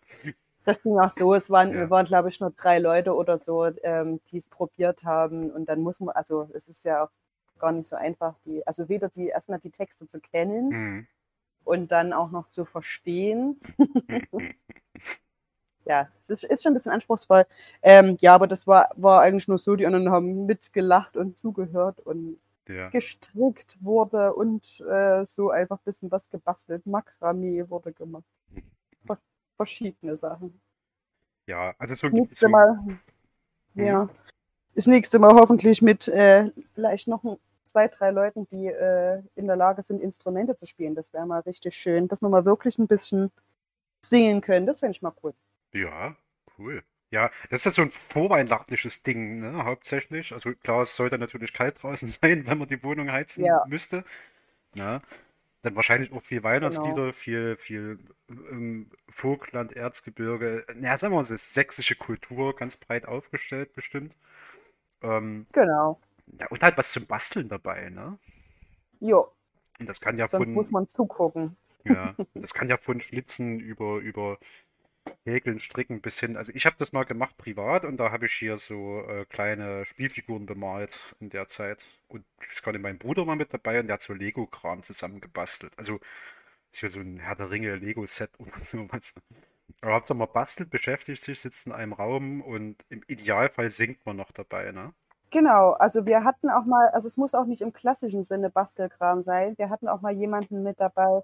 Das 0.64 0.82
ging 0.82 0.98
auch 0.98 1.10
so. 1.10 1.34
Es 1.34 1.48
waren, 1.50 1.70
Ja. 1.70 1.76
wir 1.76 1.90
waren, 1.90 2.06
glaube 2.06 2.28
ich, 2.28 2.40
nur 2.40 2.50
drei 2.50 2.78
Leute 2.78 3.14
oder 3.14 3.38
so, 3.38 3.64
ähm, 3.82 4.20
die 4.30 4.38
es 4.38 4.46
probiert 4.48 5.04
haben. 5.04 5.50
Und 5.50 5.66
dann 5.68 5.80
muss 5.80 6.00
man, 6.00 6.14
also 6.14 6.48
es 6.52 6.68
ist 6.68 6.84
ja 6.84 7.04
auch 7.04 7.10
gar 7.58 7.72
nicht 7.72 7.88
so 7.88 7.96
einfach, 7.96 8.34
die, 8.44 8.66
also 8.66 8.88
weder 8.88 9.08
die 9.08 9.28
erstmal 9.28 9.58
die 9.58 9.70
Texte 9.70 10.06
zu 10.06 10.20
kennen 10.20 10.68
Mhm. 10.70 11.06
Und 11.68 11.92
dann 11.92 12.12
auch 12.14 12.30
noch 12.30 12.48
zu 12.50 12.64
verstehen. 12.64 13.60
ja, 15.84 16.08
es 16.18 16.30
ist, 16.30 16.44
ist 16.44 16.62
schon 16.62 16.72
ein 16.72 16.74
bisschen 16.74 16.92
anspruchsvoll. 16.92 17.44
Ähm, 17.82 18.16
ja, 18.20 18.34
aber 18.34 18.46
das 18.46 18.66
war, 18.66 18.90
war 18.96 19.20
eigentlich 19.20 19.48
nur 19.48 19.58
so, 19.58 19.76
die 19.76 19.86
anderen 19.86 20.10
haben 20.10 20.46
mitgelacht 20.46 21.16
und 21.16 21.36
zugehört 21.36 22.00
und 22.00 22.38
Ja. 22.68 22.88
gestrickt 22.90 23.78
wurde 23.82 24.34
und 24.34 24.80
äh, 24.88 25.24
so 25.26 25.50
einfach 25.50 25.76
ein 25.78 25.84
bisschen 25.84 26.10
was 26.10 26.28
gebastelt. 26.30 26.86
Makramee 26.86 27.68
wurde 27.68 27.92
gemacht. 27.92 28.24
Ver 29.06 29.18
verschiedene 29.56 30.16
Sachen. 30.16 30.60
Ja, 31.46 31.74
also 31.78 31.94
so, 31.94 32.06
Das 32.06 32.12
nächste 32.12 32.46
so 32.46 32.48
Mal, 32.48 32.78
ja, 33.74 34.08
das 34.74 34.86
nächste 34.86 35.18
Mal 35.18 35.34
hoffentlich 35.34 35.82
mit 35.82 36.08
äh, 36.08 36.50
vielleicht 36.74 37.08
noch 37.08 37.24
ein- 37.24 37.38
zwei, 37.68 37.88
drei 37.88 38.10
Leuten, 38.10 38.48
die 38.48 38.66
äh, 38.66 39.22
in 39.36 39.46
der 39.46 39.56
Lage 39.56 39.82
sind, 39.82 40.00
Instrumente 40.00 40.56
zu 40.56 40.66
spielen. 40.66 40.94
Das 40.94 41.12
wäre 41.12 41.26
mal 41.26 41.40
richtig 41.40 41.74
schön, 41.76 42.08
dass 42.08 42.22
wir 42.22 42.28
mal 42.28 42.44
wirklich 42.44 42.78
ein 42.78 42.86
bisschen 42.88 43.30
singen 44.04 44.40
können. 44.40 44.66
Das 44.66 44.80
fände 44.80 44.92
ich 44.96 45.02
mal 45.02 45.12
cool. 45.22 45.34
Ja, 45.72 46.16
cool. 46.58 46.82
Ja, 47.10 47.30
das 47.50 47.60
ist 47.60 47.64
ja 47.66 47.70
so 47.72 47.82
ein 47.82 47.90
vorweihnachtliches 47.90 49.02
Ding, 49.02 49.40
ne, 49.40 49.64
hauptsächlich. 49.64 50.32
Also 50.32 50.52
klar, 50.54 50.82
es 50.82 50.94
sollte 50.96 51.18
natürlich 51.18 51.52
kalt 51.54 51.82
draußen 51.82 52.08
sein, 52.08 52.46
wenn 52.46 52.58
man 52.58 52.68
die 52.68 52.82
Wohnung 52.82 53.10
heizen 53.10 53.44
Ja. 53.44 53.64
müsste. 53.66 54.04
Ne? 54.74 55.02
Dann 55.62 55.76
wahrscheinlich 55.76 56.12
auch 56.12 56.22
viel 56.22 56.38
Genau. 56.40 56.48
Weihnachtslieder, 56.50 57.12
viel, 57.12 57.56
viel 57.58 57.98
ähm, 58.30 58.90
Vogtland, 59.10 59.74
Erzgebirge. 59.74 60.66
Ja, 60.80 60.98
sagen 60.98 61.12
wir 61.12 61.16
mal, 61.16 61.22
es 61.22 61.30
ist 61.30 61.54
sächsische 61.54 61.96
Kultur, 61.96 62.54
ganz 62.56 62.76
breit 62.76 63.06
aufgestellt 63.06 63.72
bestimmt. 63.74 64.16
Ähm, 65.02 65.46
Genau. 65.52 66.00
Ja, 66.38 66.46
und 66.48 66.62
halt 66.62 66.76
was 66.76 66.92
zum 66.92 67.06
Basteln 67.06 67.48
dabei, 67.48 67.90
ne? 67.90 68.18
Jo, 69.00 69.32
Und 69.78 69.88
das 69.88 70.00
kann 70.00 70.18
ja 70.18 70.28
sonst 70.28 70.46
von, 70.46 70.54
muss 70.54 70.70
man 70.70 70.88
zugucken. 70.88 71.56
Ja, 71.84 72.14
das 72.34 72.54
kann 72.54 72.68
ja 72.68 72.76
von 72.76 73.00
Schlitzen 73.00 73.60
über, 73.60 73.98
über 73.98 74.38
Häkeln, 75.24 75.58
Stricken 75.60 76.00
bis 76.00 76.20
hin. 76.20 76.36
Also 76.36 76.52
ich 76.54 76.66
habe 76.66 76.76
das 76.78 76.92
mal 76.92 77.04
gemacht 77.04 77.36
privat 77.38 77.84
und 77.84 77.96
da 77.98 78.10
habe 78.12 78.26
ich 78.26 78.32
hier 78.32 78.58
so 78.58 79.02
äh, 79.08 79.24
kleine 79.26 79.84
Spielfiguren 79.84 80.46
bemalt 80.46 81.14
in 81.20 81.30
der 81.30 81.48
Zeit. 81.48 81.84
Und 82.08 82.24
ich 82.52 82.62
gar 82.62 82.72
nicht, 82.72 82.82
mein 82.82 82.98
Bruder 82.98 83.26
war 83.26 83.36
mit 83.36 83.52
dabei 83.52 83.80
und 83.80 83.86
der 83.88 83.94
hat 83.94 84.02
so 84.02 84.14
Lego-Kram 84.14 84.82
zusammengebastelt. 84.82 85.72
Also 85.78 86.00
ist 86.72 86.80
hier 86.80 86.90
so 86.90 87.00
ein 87.00 87.18
Herr 87.18 87.36
der 87.36 87.50
Ringe 87.50 87.76
Lego-Set 87.76 88.30
oder 88.38 88.58
sowas. 88.60 89.14
Aber 89.80 89.94
Hauptsache 89.94 90.18
man 90.18 90.32
bastelt, 90.32 90.70
beschäftigt 90.70 91.22
sich, 91.22 91.40
sitzt 91.40 91.66
in 91.66 91.72
einem 91.72 91.92
Raum 91.92 92.40
und 92.42 92.84
im 92.88 93.02
Idealfall 93.06 93.70
singt 93.70 94.04
man 94.06 94.16
noch 94.16 94.32
dabei, 94.32 94.72
ne? 94.72 94.94
Genau, 95.30 95.72
also 95.72 96.06
wir 96.06 96.24
hatten 96.24 96.48
auch 96.48 96.64
mal, 96.64 96.88
also 96.88 97.06
es 97.06 97.16
muss 97.16 97.34
auch 97.34 97.44
nicht 97.44 97.60
im 97.60 97.72
klassischen 97.72 98.22
Sinne 98.22 98.50
Bastelkram 98.50 99.22
sein. 99.22 99.56
Wir 99.58 99.68
hatten 99.68 99.88
auch 99.88 100.00
mal 100.00 100.12
jemanden 100.12 100.62
mit 100.62 100.80
dabei, 100.80 101.22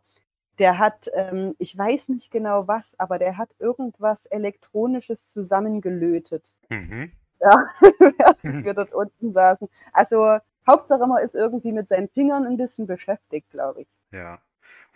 der 0.58 0.78
hat, 0.78 1.10
ähm, 1.14 1.54
ich 1.58 1.76
weiß 1.76 2.10
nicht 2.10 2.30
genau 2.30 2.68
was, 2.68 2.98
aber 2.98 3.18
der 3.18 3.38
hat 3.38 3.50
irgendwas 3.58 4.26
Elektronisches 4.26 5.28
zusammengelötet. 5.30 6.52
Mhm. 6.68 7.12
Ja, 7.40 7.68
während 8.42 8.64
wir 8.64 8.74
dort 8.74 8.92
unten 8.92 9.32
saßen. 9.32 9.68
Also 9.92 10.38
Hauptsache 10.66 11.06
man 11.06 11.22
ist 11.22 11.34
irgendwie 11.34 11.72
mit 11.72 11.88
seinen 11.88 12.08
Fingern 12.08 12.46
ein 12.46 12.56
bisschen 12.56 12.86
beschäftigt, 12.86 13.50
glaube 13.50 13.82
ich. 13.82 13.88
Ja. 14.12 14.40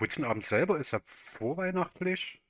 Hutzenabend 0.01 0.45
selber 0.45 0.79
ist 0.79 0.93
ja 0.93 1.01
vorweihnachtlich. 1.05 2.41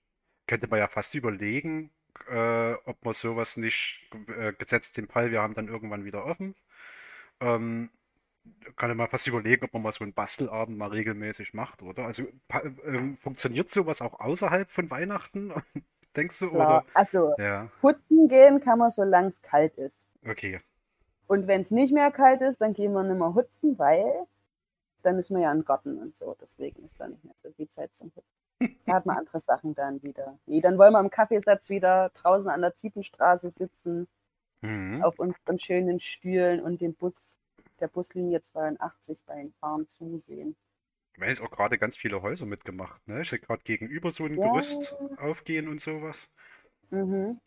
Könnte 0.46 0.68
man 0.68 0.78
ja 0.78 0.88
fast 0.88 1.14
überlegen, 1.14 1.90
äh, 2.30 2.74
ob 2.84 3.04
man 3.04 3.14
sowas 3.14 3.56
nicht, 3.56 4.00
äh, 4.28 4.52
gesetzt 4.52 4.96
den 4.96 5.08
Fall, 5.08 5.30
wir 5.30 5.42
haben 5.42 5.54
dann 5.54 5.68
irgendwann 5.68 6.04
wieder 6.04 6.24
offen, 6.24 6.54
ähm, 7.40 7.90
kann 8.76 8.96
man 8.96 9.08
fast 9.08 9.26
überlegen, 9.26 9.64
ob 9.64 9.72
man 9.74 9.82
mal 9.82 9.92
so 9.92 10.04
einen 10.04 10.14
Bastelabend 10.14 10.78
mal 10.78 10.88
regelmäßig 10.88 11.54
macht, 11.54 11.82
oder? 11.82 12.06
Also 12.06 12.24
ähm, 12.84 13.18
funktioniert 13.18 13.68
sowas 13.68 14.00
auch 14.00 14.20
außerhalb 14.20 14.70
von 14.70 14.90
Weihnachten? 14.90 15.52
Denkst 16.16 16.38
du? 16.38 16.50
Klar. 16.50 16.66
Oder? 16.66 16.84
Also 16.94 17.34
Ja, 17.38 17.70
putzen 17.80 18.28
gehen 18.28 18.60
kann 18.60 18.78
man, 18.78 18.90
solange 18.90 19.28
es 19.28 19.42
kalt 19.42 19.76
ist. 19.76 20.06
okay. 20.26 20.60
Und 21.26 21.46
wenn 21.46 21.60
es 21.60 21.70
nicht 21.70 21.92
mehr 21.92 22.10
kalt 22.10 22.40
ist, 22.40 22.62
dann 22.62 22.72
gehen 22.72 22.92
wir 22.94 23.02
nicht 23.02 23.18
mehr 23.18 23.34
hutzen, 23.34 23.78
weil 23.78 24.26
dann 25.02 25.18
ist 25.18 25.30
man 25.30 25.42
ja 25.42 25.52
im 25.52 25.64
Garten 25.64 25.98
und 25.98 26.16
so. 26.16 26.34
Deswegen 26.40 26.84
ist 26.84 26.98
da 26.98 27.06
nicht 27.06 27.22
mehr 27.22 27.34
so 27.36 27.52
viel 27.52 27.68
Zeit 27.68 27.94
zum 27.94 28.08
Hutzen. 28.08 28.37
Da 28.86 28.94
hat 28.94 29.06
man 29.06 29.18
andere 29.18 29.38
Sachen 29.40 29.74
dann 29.74 30.02
wieder. 30.02 30.38
Nee, 30.46 30.60
dann 30.60 30.78
wollen 30.78 30.92
wir 30.92 30.98
am 30.98 31.10
Kaffeesatz 31.10 31.68
wieder 31.70 32.10
draußen 32.14 32.50
an 32.50 32.60
der 32.60 32.74
Ziepenstraße 32.74 33.50
sitzen, 33.50 34.08
Mhm. 34.60 35.02
auf 35.04 35.20
unseren 35.20 35.58
schönen 35.60 36.00
Stühlen 36.00 36.60
und 36.60 36.80
dem 36.80 36.94
Bus, 36.94 37.38
der 37.78 37.86
Buslinie 37.86 38.40
82 38.40 39.22
beim 39.24 39.52
Fahren 39.60 39.88
zusehen. 39.88 40.56
Ich 41.14 41.20
weiß 41.20 41.40
auch 41.42 41.50
gerade 41.50 41.78
ganz 41.78 41.96
viele 41.96 42.22
Häuser 42.22 42.46
mitgemacht, 42.46 43.06
ne? 43.06 43.22
Ich 43.22 43.28
sehe 43.30 43.38
gerade 43.38 43.62
gegenüber 43.62 44.10
so 44.10 44.24
ein 44.24 44.36
Ja. 44.36 44.50
Gerüst 44.50 44.96
aufgehen 45.18 45.68
und 45.68 45.80
sowas. 45.80 46.28
Mhm. 46.90 47.40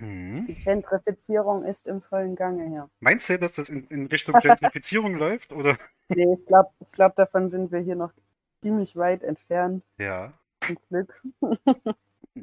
Mhm. 0.00 0.46
Die 0.48 0.54
Gentrifizierung 0.54 1.62
ist 1.64 1.86
im 1.86 2.00
vollen 2.02 2.34
Gange 2.34 2.66
hier. 2.68 2.90
Meinst 3.00 3.28
du, 3.28 3.38
dass 3.38 3.52
das 3.54 3.68
in, 3.68 3.84
in 3.88 4.06
Richtung 4.06 4.34
Gentrifizierung 4.40 5.14
läuft? 5.18 5.52
Oder? 5.52 5.76
Nee, 6.08 6.32
ich 6.32 6.46
glaube, 6.46 6.70
ich 6.80 6.90
glaub, 6.92 7.14
davon 7.14 7.48
sind 7.48 7.70
wir 7.70 7.80
hier 7.80 7.96
noch 7.96 8.12
ziemlich 8.62 8.96
weit 8.96 9.22
entfernt, 9.22 9.84
Ja. 9.98 10.32
Zum 10.60 10.78
Glück. 10.88 11.22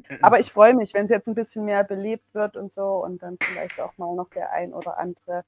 Äh, 0.08 0.18
Aber 0.20 0.38
ich 0.38 0.52
freue 0.52 0.74
mich, 0.74 0.92
wenn 0.94 1.04
es 1.06 1.10
jetzt 1.10 1.28
ein 1.28 1.34
bisschen 1.34 1.64
mehr 1.64 1.82
belebt 1.82 2.34
wird 2.34 2.56
und 2.56 2.72
so 2.72 3.02
und 3.04 3.22
dann 3.22 3.38
vielleicht 3.38 3.80
auch 3.80 3.96
mal 3.96 4.14
noch 4.14 4.28
der 4.30 4.52
ein 4.52 4.72
oder 4.74 4.98
andere 4.98 5.44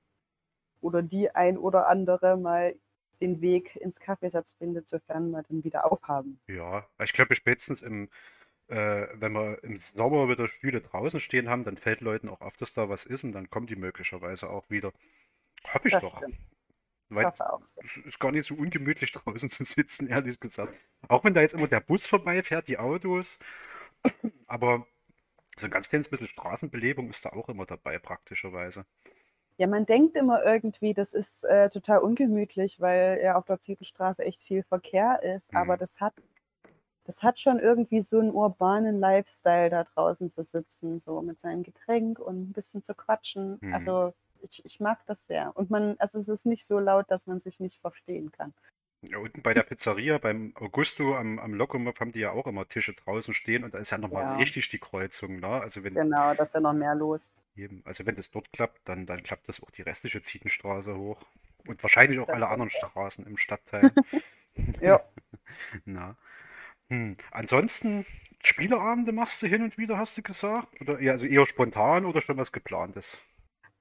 oder 0.80 1.02
die 1.02 1.30
ein 1.34 1.58
oder 1.58 1.88
andere 1.88 2.36
mal 2.36 2.74
den 3.20 3.40
Weg 3.42 3.76
ins 3.76 4.00
Kaffeesatz 4.00 4.54
findet, 4.58 4.88
sofern 4.88 5.30
wir 5.30 5.42
dann 5.42 5.62
wieder 5.62 5.90
aufhaben. 5.90 6.40
Ja, 6.48 6.86
ich 7.02 7.12
glaube 7.12 7.34
spätestens 7.34 7.82
im, 7.82 8.08
äh, 8.68 9.06
wenn 9.14 9.32
wir 9.32 9.62
im 9.62 9.78
Sommer 9.78 10.28
wieder 10.28 10.48
Stühle 10.48 10.80
draußen 10.80 11.20
stehen 11.20 11.48
haben, 11.50 11.64
dann 11.64 11.76
fällt 11.76 12.00
Leuten 12.00 12.28
auch 12.30 12.40
auf, 12.40 12.56
dass 12.56 12.72
da 12.72 12.88
was 12.88 13.04
ist 13.04 13.24
und 13.24 13.32
dann 13.32 13.50
kommen 13.50 13.66
die 13.66 13.76
möglicherweise 13.76 14.48
auch 14.48 14.70
wieder. 14.70 14.92
Hoffe 15.74 15.88
ich 15.88 15.94
Das 15.94 16.02
doch. 16.02 16.16
stimmt. 16.16 16.38
Ich 17.10 17.16
Weil 17.16 17.26
es 17.84 17.96
ist 18.06 18.20
gar 18.20 18.30
nicht 18.32 18.46
so 18.46 18.54
ungemütlich 18.54 19.12
draußen 19.12 19.48
zu 19.48 19.64
sitzen, 19.64 20.06
ehrlich 20.06 20.38
gesagt. 20.40 20.74
Auch 21.08 21.24
wenn 21.24 21.34
da 21.34 21.40
jetzt 21.40 21.54
immer 21.54 21.68
der 21.68 21.80
Bus 21.80 22.06
vorbeifährt, 22.06 22.68
die 22.68 22.78
Autos. 22.78 23.38
Aber 24.46 24.86
so 25.56 25.66
ein 25.66 25.70
ganz 25.70 25.88
kleines 25.88 26.08
bisschen 26.08 26.28
Straßenbelebung 26.28 27.10
ist 27.10 27.24
da 27.24 27.30
auch 27.30 27.48
immer 27.48 27.66
dabei, 27.66 27.98
praktischerweise. 27.98 28.86
Ja, 29.58 29.66
man 29.66 29.84
denkt 29.84 30.16
immer 30.16 30.42
irgendwie, 30.42 30.94
das 30.94 31.12
ist 31.12 31.44
äh, 31.44 31.68
total 31.68 31.98
ungemütlich, 31.98 32.80
weil 32.80 33.20
ja 33.22 33.36
auf 33.36 33.44
der 33.44 33.60
Zietelstraße 33.60 34.24
echt 34.24 34.42
viel 34.42 34.62
Verkehr 34.62 35.22
ist. 35.22 35.54
Aber 35.54 35.74
Mhm. 35.74 35.78
das 35.78 36.00
hat, 36.00 36.14
das 37.04 37.22
hat 37.22 37.40
schon 37.40 37.58
irgendwie 37.58 38.00
so 38.00 38.20
einen 38.20 38.30
urbanen 38.32 38.98
Lifestyle, 39.00 39.70
da 39.70 39.84
draußen 39.84 40.30
zu 40.30 40.44
sitzen, 40.44 41.00
so 41.00 41.22
mit 41.22 41.40
seinem 41.40 41.62
Getränk 41.62 42.18
und 42.18 42.50
ein 42.50 42.52
bisschen 42.52 42.82
zu 42.84 42.94
quatschen. 42.94 43.58
Mhm. 43.60 43.74
Also 43.74 44.14
ich, 44.42 44.64
ich 44.64 44.80
mag 44.80 45.04
das 45.06 45.26
sehr. 45.26 45.56
Und 45.56 45.70
man, 45.70 45.96
also 45.98 46.18
es 46.18 46.28
ist 46.28 46.46
nicht 46.46 46.64
so 46.66 46.78
laut, 46.78 47.10
dass 47.10 47.26
man 47.26 47.40
sich 47.40 47.60
nicht 47.60 47.80
verstehen 47.80 48.30
kann. 48.32 48.52
Ja, 49.02 49.18
unten 49.18 49.42
bei 49.42 49.52
der 49.54 49.62
Pizzeria, 49.62 50.18
beim 50.18 50.52
Augusto 50.56 51.14
am, 51.16 51.38
am 51.38 51.54
Lokomotiv 51.54 52.00
haben 52.00 52.12
die 52.12 52.20
ja 52.20 52.32
auch 52.32 52.46
immer 52.46 52.68
Tische 52.68 52.92
draußen 52.94 53.32
stehen 53.34 53.64
und 53.64 53.74
da 53.74 53.78
ist 53.78 53.90
ja 53.90 53.98
nochmal 53.98 54.24
Ja. 54.24 54.34
richtig 54.36 54.68
die 54.68 54.78
Kreuzung, 54.78 55.40
ne? 55.40 55.48
Also 55.48 55.84
wenn 55.84 55.94
Genau, 55.94 56.34
da 56.34 56.42
ist 56.44 56.54
ja 56.54 56.60
noch 56.60 56.72
mehr 56.72 56.94
los. 56.94 57.32
eben, 57.56 57.82
also 57.84 58.06
wenn 58.06 58.16
das 58.16 58.30
dort 58.30 58.52
klappt, 58.52 58.80
dann, 58.88 59.06
dann 59.06 59.22
klappt 59.22 59.48
das 59.48 59.62
auch 59.62 59.70
die 59.70 59.82
restliche 59.82 60.22
Zietenstraße 60.22 60.96
hoch. 60.96 61.20
Und 61.66 61.82
wahrscheinlich 61.82 62.18
auch 62.20 62.28
Das 62.28 62.34
alle 62.34 62.48
anderen 62.48 62.70
auch. 62.70 62.70
Straßen 62.70 63.26
im 63.26 63.36
Stadtteil. 63.36 63.94
Ja. 64.80 65.00
Na. 65.86 66.16
Hm. 66.90 67.16
Ansonsten, 67.32 68.06
Spieleabende 68.42 69.12
machst 69.12 69.42
du 69.42 69.48
hin 69.48 69.62
und 69.62 69.78
wieder, 69.78 69.98
hast 69.98 70.18
du 70.18 70.22
gesagt? 70.22 70.80
Oder 70.80 70.98
eher, 71.00 71.12
also 71.12 71.26
eher 71.26 71.46
spontan 71.46 72.04
oder 72.06 72.20
schon 72.22 72.36
was 72.38 72.52
geplantes? 72.52 73.18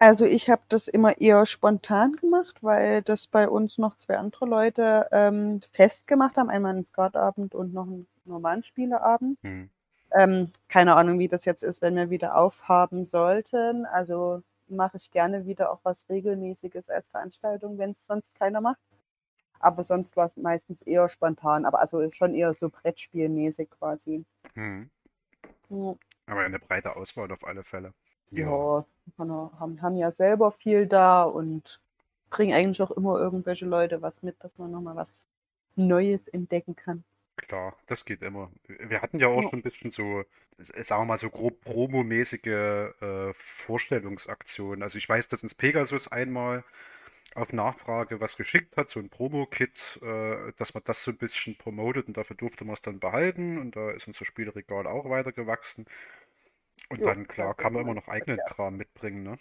Also 0.01 0.25
ich 0.25 0.49
habe 0.49 0.61
das 0.69 0.87
immer 0.87 1.19
eher 1.19 1.45
spontan 1.45 2.13
gemacht, 2.13 2.63
weil 2.63 3.01
das 3.01 3.27
bei 3.27 3.49
uns 3.49 3.77
noch 3.77 3.95
zwei 3.95 4.17
andere 4.17 4.45
Leute 4.45 5.07
ähm, 5.11 5.59
festgemacht 5.73 6.37
haben. 6.37 6.49
Einmal 6.49 6.71
einen 6.73 6.85
Skatabend 6.85 7.53
und 7.53 7.73
noch 7.73 7.85
einen 7.85 8.07
normalen 8.23 8.63
Spieleabend. 8.63 9.37
Hm. 9.41 9.69
Ähm, 10.11 10.51
keine 10.69 10.95
Ahnung, 10.95 11.19
wie 11.19 11.27
das 11.27 11.43
jetzt 11.43 11.63
ist, 11.63 11.81
wenn 11.81 11.97
wir 11.97 12.09
wieder 12.09 12.37
aufhaben 12.37 13.03
sollten. 13.03 13.85
Also 13.85 14.41
mache 14.69 14.95
ich 14.95 15.11
gerne 15.11 15.45
wieder 15.45 15.69
auch 15.69 15.81
was 15.83 16.05
Regelmäßiges 16.07 16.89
als 16.89 17.09
Veranstaltung, 17.09 17.77
wenn 17.77 17.91
es 17.91 18.05
sonst 18.05 18.33
keiner 18.35 18.61
macht. 18.61 18.79
Aber 19.59 19.83
sonst 19.83 20.15
war 20.15 20.25
es 20.25 20.37
meistens 20.37 20.81
eher 20.81 21.09
spontan, 21.09 21.65
aber 21.65 21.81
also 21.81 22.09
schon 22.09 22.33
eher 22.33 22.53
so 22.53 22.69
Brettspielmäßig 22.69 23.69
quasi. 23.69 24.23
Hm. 24.53 24.89
Ja. 25.69 25.95
Aber 26.27 26.41
eine 26.41 26.59
breite 26.59 26.95
Auswahl 26.95 27.29
auf 27.33 27.43
alle 27.43 27.63
Fälle. 27.65 27.93
Ja, 28.31 28.85
haben, 29.17 29.81
haben 29.81 29.97
ja 29.97 30.11
selber 30.11 30.51
viel 30.51 30.87
da 30.87 31.23
und 31.23 31.79
bringen 32.29 32.53
eigentlich 32.53 32.81
auch 32.81 32.91
immer 32.91 33.17
irgendwelche 33.19 33.65
Leute 33.65 34.01
was 34.01 34.23
mit, 34.23 34.35
dass 34.43 34.57
man 34.57 34.71
nochmal 34.71 34.95
was 34.95 35.25
Neues 35.75 36.27
entdecken 36.27 36.75
kann. 36.75 37.03
Klar, 37.37 37.77
das 37.87 38.03
geht 38.05 38.21
immer. 38.21 38.51
Wir 38.67 39.01
hatten 39.01 39.19
ja 39.19 39.27
auch 39.27 39.41
Ja. 39.41 39.49
schon 39.49 39.59
ein 39.59 39.63
bisschen 39.63 39.91
so, 39.91 40.23
s- 40.57 40.67
sagen 40.87 41.01
wir 41.03 41.05
mal 41.05 41.17
so 41.17 41.29
grob 41.29 41.61
promomäßige 41.61 42.45
äh, 42.47 43.33
Vorstellungsaktionen. 43.33 44.83
Also 44.83 44.97
ich 44.97 45.07
weiß, 45.07 45.29
dass 45.29 45.41
uns 45.43 45.55
Pegasus 45.55 46.07
einmal 46.09 46.63
auf 47.35 47.53
Nachfrage 47.53 48.21
was 48.21 48.37
geschickt 48.37 48.77
hat, 48.77 48.89
so 48.89 48.99
ein 48.99 49.09
Promo-Kit, 49.09 49.99
äh, 50.03 50.53
dass 50.57 50.73
man 50.75 50.83
das 50.85 51.03
so 51.03 51.11
ein 51.11 51.17
bisschen 51.17 51.57
promotet 51.57 52.07
und 52.07 52.17
dafür 52.17 52.35
durfte 52.37 52.65
man 52.65 52.75
es 52.75 52.81
dann 52.81 52.99
behalten 52.99 53.59
und 53.59 53.75
da 53.75 53.91
ist 53.91 54.07
unser 54.07 54.25
Spielregal 54.25 54.87
auch 54.87 55.09
weiter 55.09 55.31
gewachsen. 55.33 55.85
Und 56.89 56.99
Jo, 56.99 57.07
dann, 57.07 57.27
klar, 57.27 57.55
kann 57.55 57.73
man 57.73 57.83
immer 57.83 57.93
noch 57.93 58.07
nicht 58.07 58.09
eigenen. 58.09 58.39
Kram 58.45 58.77
mitbringen, 58.77 59.23
ne? 59.23 59.39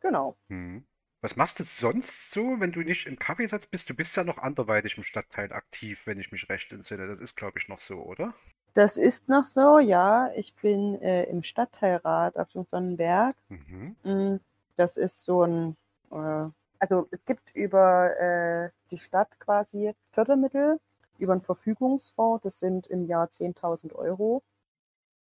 Genau. 0.00 0.36
Hm. 0.48 0.86
Was 1.20 1.36
machst 1.36 1.58
du 1.58 1.64
sonst 1.64 2.30
so, 2.30 2.60
wenn 2.60 2.72
du 2.72 2.80
nicht 2.80 3.06
im 3.06 3.18
Kaffeesatz 3.18 3.66
bist? 3.66 3.88
Du 3.90 3.94
bist 3.94 4.16
ja 4.16 4.24
noch 4.24 4.38
anderweitig 4.38 4.96
im 4.96 5.02
Stadtteil 5.02 5.52
aktiv, 5.52 6.06
wenn 6.06 6.20
ich 6.20 6.30
mich 6.32 6.48
recht 6.48 6.72
entsinne. 6.72 7.06
Das 7.08 7.20
ist, 7.20 7.36
glaube 7.36 7.58
ich, 7.58 7.68
noch 7.68 7.80
so, 7.80 7.96
oder? 8.02 8.34
Das 8.74 8.96
ist 8.96 9.28
noch 9.28 9.46
so, 9.46 9.78
ja. 9.78 10.30
Ich 10.36 10.54
bin 10.56 11.00
äh, 11.00 11.24
im 11.24 11.42
Stadtteilrat 11.42 12.36
auf 12.36 12.48
dem 12.50 12.64
Sonnenberg. 12.64 13.36
Mhm. 13.48 13.96
Mm, 14.04 14.40
Das 14.76 14.96
ist 14.96 15.24
so 15.24 15.42
ein, 15.44 15.76
äh, 16.10 16.50
also 16.78 17.08
es 17.10 17.24
gibt 17.24 17.54
über 17.54 18.10
äh, 18.20 18.70
die 18.90 18.98
Stadt 18.98 19.38
quasi 19.40 19.94
Fördermittel 20.12 20.78
über 21.18 21.32
einen 21.32 21.40
Verfügungsfonds. 21.40 22.42
Das 22.42 22.58
sind 22.58 22.86
im 22.88 23.06
Jahr 23.06 23.30
10.000 23.30 23.94
Euro. 23.94 24.42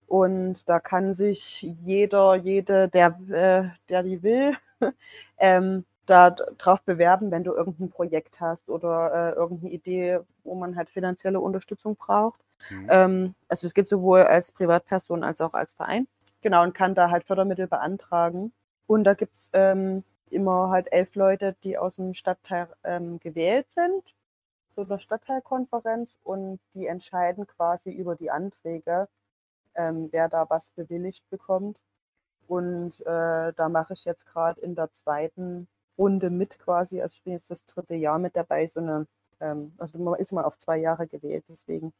Und 0.08 0.70
da 0.70 0.80
kann 0.80 1.14
sich 1.14 1.62
jeder, 1.84 2.36
jede, 2.36 2.88
der, 2.90 3.20
äh, 3.30 3.70
der 3.90 4.04
die 4.04 4.22
will, 4.24 4.56
ähm, 5.38 5.86
da 6.06 6.30
drauf 6.32 6.82
bewerben, 6.84 7.32
wenn 7.32 7.44
du 7.44 7.54
irgendein 7.54 7.90
Projekt 7.90 8.40
hast 8.40 8.70
oder 8.70 9.34
äh, 9.34 9.36
irgendeine 9.36 9.72
Idee, 9.72 10.20
wo 10.44 10.56
man 10.56 10.76
halt 10.76 10.90
finanzielle 10.90 11.40
Unterstützung 11.40 11.96
braucht. 11.96 12.40
Mhm. 12.70 12.88
Ähm, 12.90 13.36
also 13.48 13.66
es 13.66 13.74
geht 13.74 13.88
sowohl 13.88 14.22
als 14.22 14.52
Privatperson 14.52 15.24
als 15.24 15.42
auch 15.42 15.54
als 15.54 15.74
Verein. 15.74 16.08
Genau, 16.42 16.64
und 16.64 16.76
kann 16.76 16.94
da 16.94 17.10
halt 17.10 17.26
Fördermittel 17.26 17.68
beantragen. 17.68 18.54
Und 18.88 19.04
da 19.04 19.16
gibt's 19.16 19.50
ähm, 19.54 20.04
immer 20.30 20.70
halt 20.70 20.92
elf 20.92 21.16
Leute, 21.16 21.56
die 21.64 21.78
aus 21.78 21.96
dem 21.96 22.14
Stadtteil 22.14 22.68
ähm, 22.84 23.20
gewählt 23.20 23.68
sind, 23.72 24.16
zu 24.70 24.82
einer 24.82 25.00
Stadtteilkonferenz 25.00 26.20
und 26.24 26.60
die 26.74 26.86
entscheiden 26.86 27.48
quasi 27.48 27.92
über 27.92 28.16
die 28.16 28.30
Anträge, 28.30 29.08
ähm, 29.76 30.10
wer 30.12 30.30
da 30.30 30.50
was 30.50 30.72
bewilligt 30.72 31.30
bekommt. 31.30 31.82
Und 32.48 33.02
äh, 33.02 33.54
da 33.54 33.70
mache 33.70 33.94
ich 33.94 34.06
jetzt 34.06 34.26
gerade 34.26 34.62
in 34.62 34.76
der 34.76 34.92
zweiten 34.92 35.68
Runde 35.98 36.30
mit 36.30 36.60
quasi. 36.60 37.02
Also 37.02 37.16
ich 37.16 37.24
bin 37.24 37.34
jetzt 37.34 37.50
das 37.50 37.66
dritte 37.66 37.96
Jahr 37.96 38.20
mit 38.20 38.36
dabei, 38.36 38.68
so 38.68 38.80
eine, 38.80 39.08
ähm, 39.40 39.74
also 39.78 40.00
man 40.00 40.20
ist 40.20 40.32
mal 40.34 40.44
auf 40.44 40.58
zwei 40.58 40.78
Jahre 40.78 41.08
gewählt, 41.08 41.46
deswegen. 41.50 41.94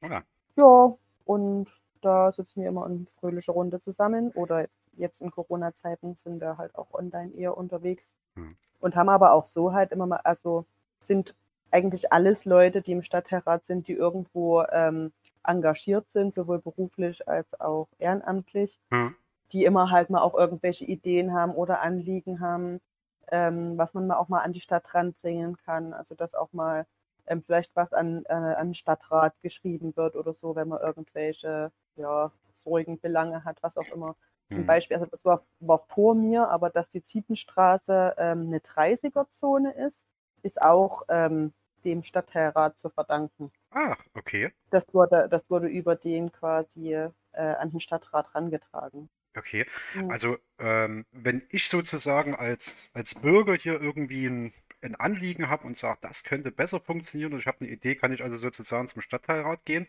Ja, 0.00 0.22
Ja, 0.56 0.96
und 1.24 1.72
da 2.00 2.32
sitzen 2.32 2.62
wir 2.62 2.68
immer 2.68 2.86
in 2.86 3.06
fröhlicher 3.06 3.52
Runde 3.52 3.80
zusammen. 3.80 4.32
Oder 4.32 4.66
jetzt 4.94 5.20
in 5.20 5.30
Corona-Zeiten 5.30 6.16
sind 6.16 6.40
wir 6.40 6.58
halt 6.58 6.74
auch 6.74 6.92
online 6.92 7.32
eher 7.34 7.56
unterwegs. 7.56 8.14
Hm. 8.34 8.56
Und 8.80 8.96
haben 8.96 9.08
aber 9.08 9.32
auch 9.32 9.46
so 9.46 9.72
halt 9.72 9.92
immer 9.92 10.06
mal, 10.06 10.20
also 10.24 10.66
sind 10.98 11.36
eigentlich 11.70 12.12
alles 12.12 12.44
Leute, 12.44 12.82
die 12.82 12.92
im 12.92 13.02
Stadtteilrat 13.02 13.64
sind, 13.64 13.88
die 13.88 13.94
irgendwo 13.94 14.62
ähm, 14.64 15.12
engagiert 15.44 16.10
sind, 16.10 16.34
sowohl 16.34 16.60
beruflich 16.60 17.28
als 17.28 17.58
auch 17.60 17.88
ehrenamtlich, 17.98 18.78
Hm. 18.92 19.14
die 19.52 19.64
immer 19.64 19.90
halt 19.90 20.10
mal 20.10 20.22
auch 20.22 20.34
irgendwelche 20.34 20.84
Ideen 20.84 21.32
haben 21.34 21.54
oder 21.54 21.80
Anliegen 21.82 22.40
haben, 22.40 22.80
ähm, 23.30 23.76
was 23.78 23.94
man 23.94 24.06
mal 24.06 24.16
auch 24.16 24.28
mal 24.28 24.40
an 24.40 24.52
die 24.52 24.60
Stadt 24.60 24.94
ranbringen 24.94 25.56
kann. 25.58 25.92
Also 25.94 26.14
dass 26.14 26.34
auch 26.34 26.52
mal 26.52 26.86
ähm, 27.26 27.42
vielleicht 27.42 27.74
was 27.76 27.92
an, 27.92 28.24
äh, 28.26 28.32
an 28.32 28.68
den 28.68 28.74
Stadtrat 28.74 29.34
geschrieben 29.42 29.96
wird 29.96 30.16
oder 30.16 30.32
so, 30.34 30.56
wenn 30.56 30.68
man 30.68 30.80
irgendwelche 30.80 31.70
ja, 31.96 32.32
Sorgen, 32.56 32.98
Belange 33.00 33.44
hat, 33.44 33.62
was 33.62 33.76
auch 33.78 33.90
immer. 33.92 34.16
Zum 34.48 34.64
Hm. 34.64 34.66
Beispiel, 34.66 34.96
also 34.96 35.06
das 35.06 35.24
war, 35.24 35.42
war 35.60 35.78
vor 35.78 36.14
mir, 36.14 36.48
aber 36.48 36.70
dass 36.70 36.88
die 36.90 37.02
Zietenstraße 37.04 38.14
ähm, 38.18 38.46
eine 38.48 38.60
30er-Zone 38.60 39.72
ist. 39.74 40.06
ist 40.42 40.60
auch 40.60 41.02
ähm, 41.08 41.52
dem 41.84 42.02
Stadtteilrat 42.02 42.78
zu 42.78 42.88
verdanken. 42.90 43.52
Ach, 43.72 43.98
okay. 44.14 44.52
Das 44.70 44.92
wurde, 44.92 45.28
das 45.30 45.48
wurde 45.50 45.66
über 45.66 45.96
den 45.96 46.30
quasi 46.30 46.94
äh, 46.94 47.10
an 47.32 47.70
den 47.70 47.80
Stadtrat 47.80 48.34
rangetragen. 48.34 49.08
Okay. 49.36 49.66
Mhm. 49.94 50.10
Also, 50.10 50.36
ähm, 50.58 51.06
wenn 51.10 51.42
ich 51.50 51.68
sozusagen 51.68 52.34
als, 52.34 52.90
als 52.92 53.14
Bürger 53.14 53.54
hier 53.54 53.80
irgendwie 53.80 54.26
ein, 54.26 54.52
ein 54.82 54.94
Anliegen 54.94 55.48
habe 55.48 55.66
und 55.66 55.76
sage, 55.76 55.98
das 56.02 56.22
könnte 56.22 56.50
besser 56.50 56.80
funktionieren 56.80 57.32
und 57.32 57.38
ich 57.38 57.46
habe 57.46 57.60
eine 57.60 57.70
Idee, 57.70 57.94
kann 57.94 58.12
ich 58.12 58.22
also 58.22 58.36
sozusagen 58.36 58.88
zum 58.88 59.00
Stadtteilrat 59.00 59.64
gehen 59.64 59.86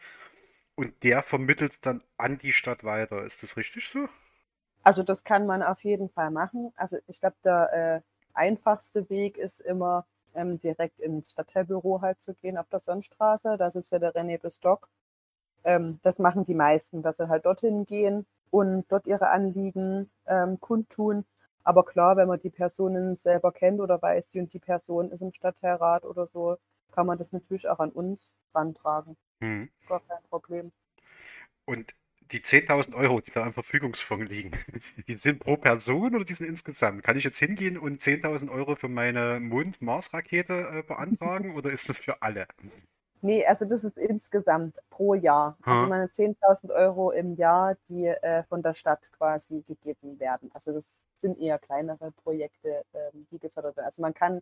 und 0.75 1.03
der 1.03 1.23
vermittelt 1.23 1.73
es 1.73 1.81
dann 1.81 2.03
an 2.17 2.37
die 2.37 2.53
Stadt 2.53 2.83
weiter. 2.83 3.23
Ist 3.23 3.43
das 3.43 3.57
richtig 3.57 3.89
so? 3.89 4.07
Also 4.83 5.03
das 5.03 5.23
kann 5.23 5.45
man 5.45 5.63
auf 5.63 5.83
jeden 5.83 6.09
Fall 6.09 6.31
machen. 6.31 6.71
Also 6.75 6.97
ich 7.07 7.19
glaube, 7.19 7.35
der 7.43 7.73
äh, 7.73 8.01
einfachste 8.33 9.09
Weg 9.09 9.37
ist 9.37 9.59
immer 9.59 10.05
ähm, 10.35 10.59
direkt 10.59 10.99
ins 10.99 11.31
Stadtteilbüro 11.31 12.01
halt 12.01 12.21
zu 12.21 12.33
gehen 12.33 12.57
auf 12.57 12.69
der 12.69 12.79
Sonnenstraße. 12.79 13.57
Das 13.57 13.75
ist 13.75 13.91
ja 13.91 13.99
der 13.99 14.13
René 14.13 14.39
de 14.39 14.49
Stock. 14.49 14.89
Ähm, 15.63 15.99
das 16.03 16.19
machen 16.19 16.43
die 16.43 16.55
meisten, 16.55 17.01
dass 17.01 17.17
sie 17.17 17.29
halt 17.29 17.45
dorthin 17.45 17.85
gehen 17.85 18.25
und 18.51 18.85
dort 18.91 19.07
ihre 19.07 19.29
Anliegen 19.29 20.11
ähm, 20.27 20.59
kundtun. 20.59 21.25
Aber 21.63 21.85
klar, 21.85 22.17
wenn 22.17 22.27
man 22.27 22.39
die 22.39 22.49
Personen 22.49 23.15
selber 23.15 23.51
kennt 23.51 23.79
oder 23.79 24.01
weiß, 24.01 24.29
die 24.29 24.39
und 24.39 24.53
die 24.53 24.59
Person 24.59 25.11
ist 25.11 25.21
im 25.21 25.31
Stadtteilrat 25.31 26.05
oder 26.05 26.27
so, 26.27 26.57
kann 26.91 27.07
man 27.07 27.17
das 27.17 27.31
natürlich 27.31 27.67
auch 27.69 27.79
an 27.79 27.91
uns 27.91 28.33
rantragen. 28.53 29.17
Hm. 29.39 29.69
Gar 29.87 30.01
kein 30.01 30.23
Problem. 30.29 30.71
Und 31.65 31.93
die 32.31 32.41
10.000 32.41 32.95
Euro, 32.95 33.21
die 33.21 33.31
da 33.31 33.45
im 33.45 33.53
Verfügungsfonds 33.53 34.29
liegen, 34.29 34.51
die 35.07 35.15
sind 35.15 35.39
pro 35.39 35.57
Person 35.57 36.15
oder 36.15 36.25
die 36.25 36.33
sind 36.33 36.47
insgesamt? 36.47 37.03
Kann 37.03 37.17
ich 37.17 37.23
jetzt 37.23 37.39
hingehen 37.39 37.77
und 37.77 38.01
10.000 38.01 38.49
Euro 38.51 38.75
für 38.75 38.89
meine 38.89 39.39
Mond-Mars-Rakete 39.39 40.53
äh, 40.79 40.83
beantragen 40.83 41.53
oder 41.55 41.71
ist 41.71 41.89
das 41.89 41.97
für 41.97 42.21
alle? 42.21 42.47
Nee, 43.21 43.45
also 43.45 43.65
das 43.65 43.85
ist 43.85 43.97
insgesamt 43.97 44.79
pro 44.89 45.13
Jahr. 45.13 45.57
Also 45.63 45.83
Ha. 45.83 45.87
meine 45.87 46.07
10.000 46.07 46.71
Euro 46.73 47.11
im 47.11 47.35
Jahr, 47.35 47.77
die 47.87 48.07
äh, 48.07 48.43
von 48.43 48.61
der 48.61 48.73
Stadt 48.73 49.09
quasi 49.13 49.61
gegeben 49.61 50.19
werden. 50.19 50.51
Also 50.53 50.73
das 50.73 51.03
sind 51.13 51.39
eher 51.39 51.57
kleinere 51.57 52.11
Projekte, 52.11 52.83
ähm, 52.93 53.25
die 53.31 53.39
gefördert 53.39 53.77
werden. 53.77 53.85
Also 53.85 54.01
man 54.01 54.13
kann 54.13 54.41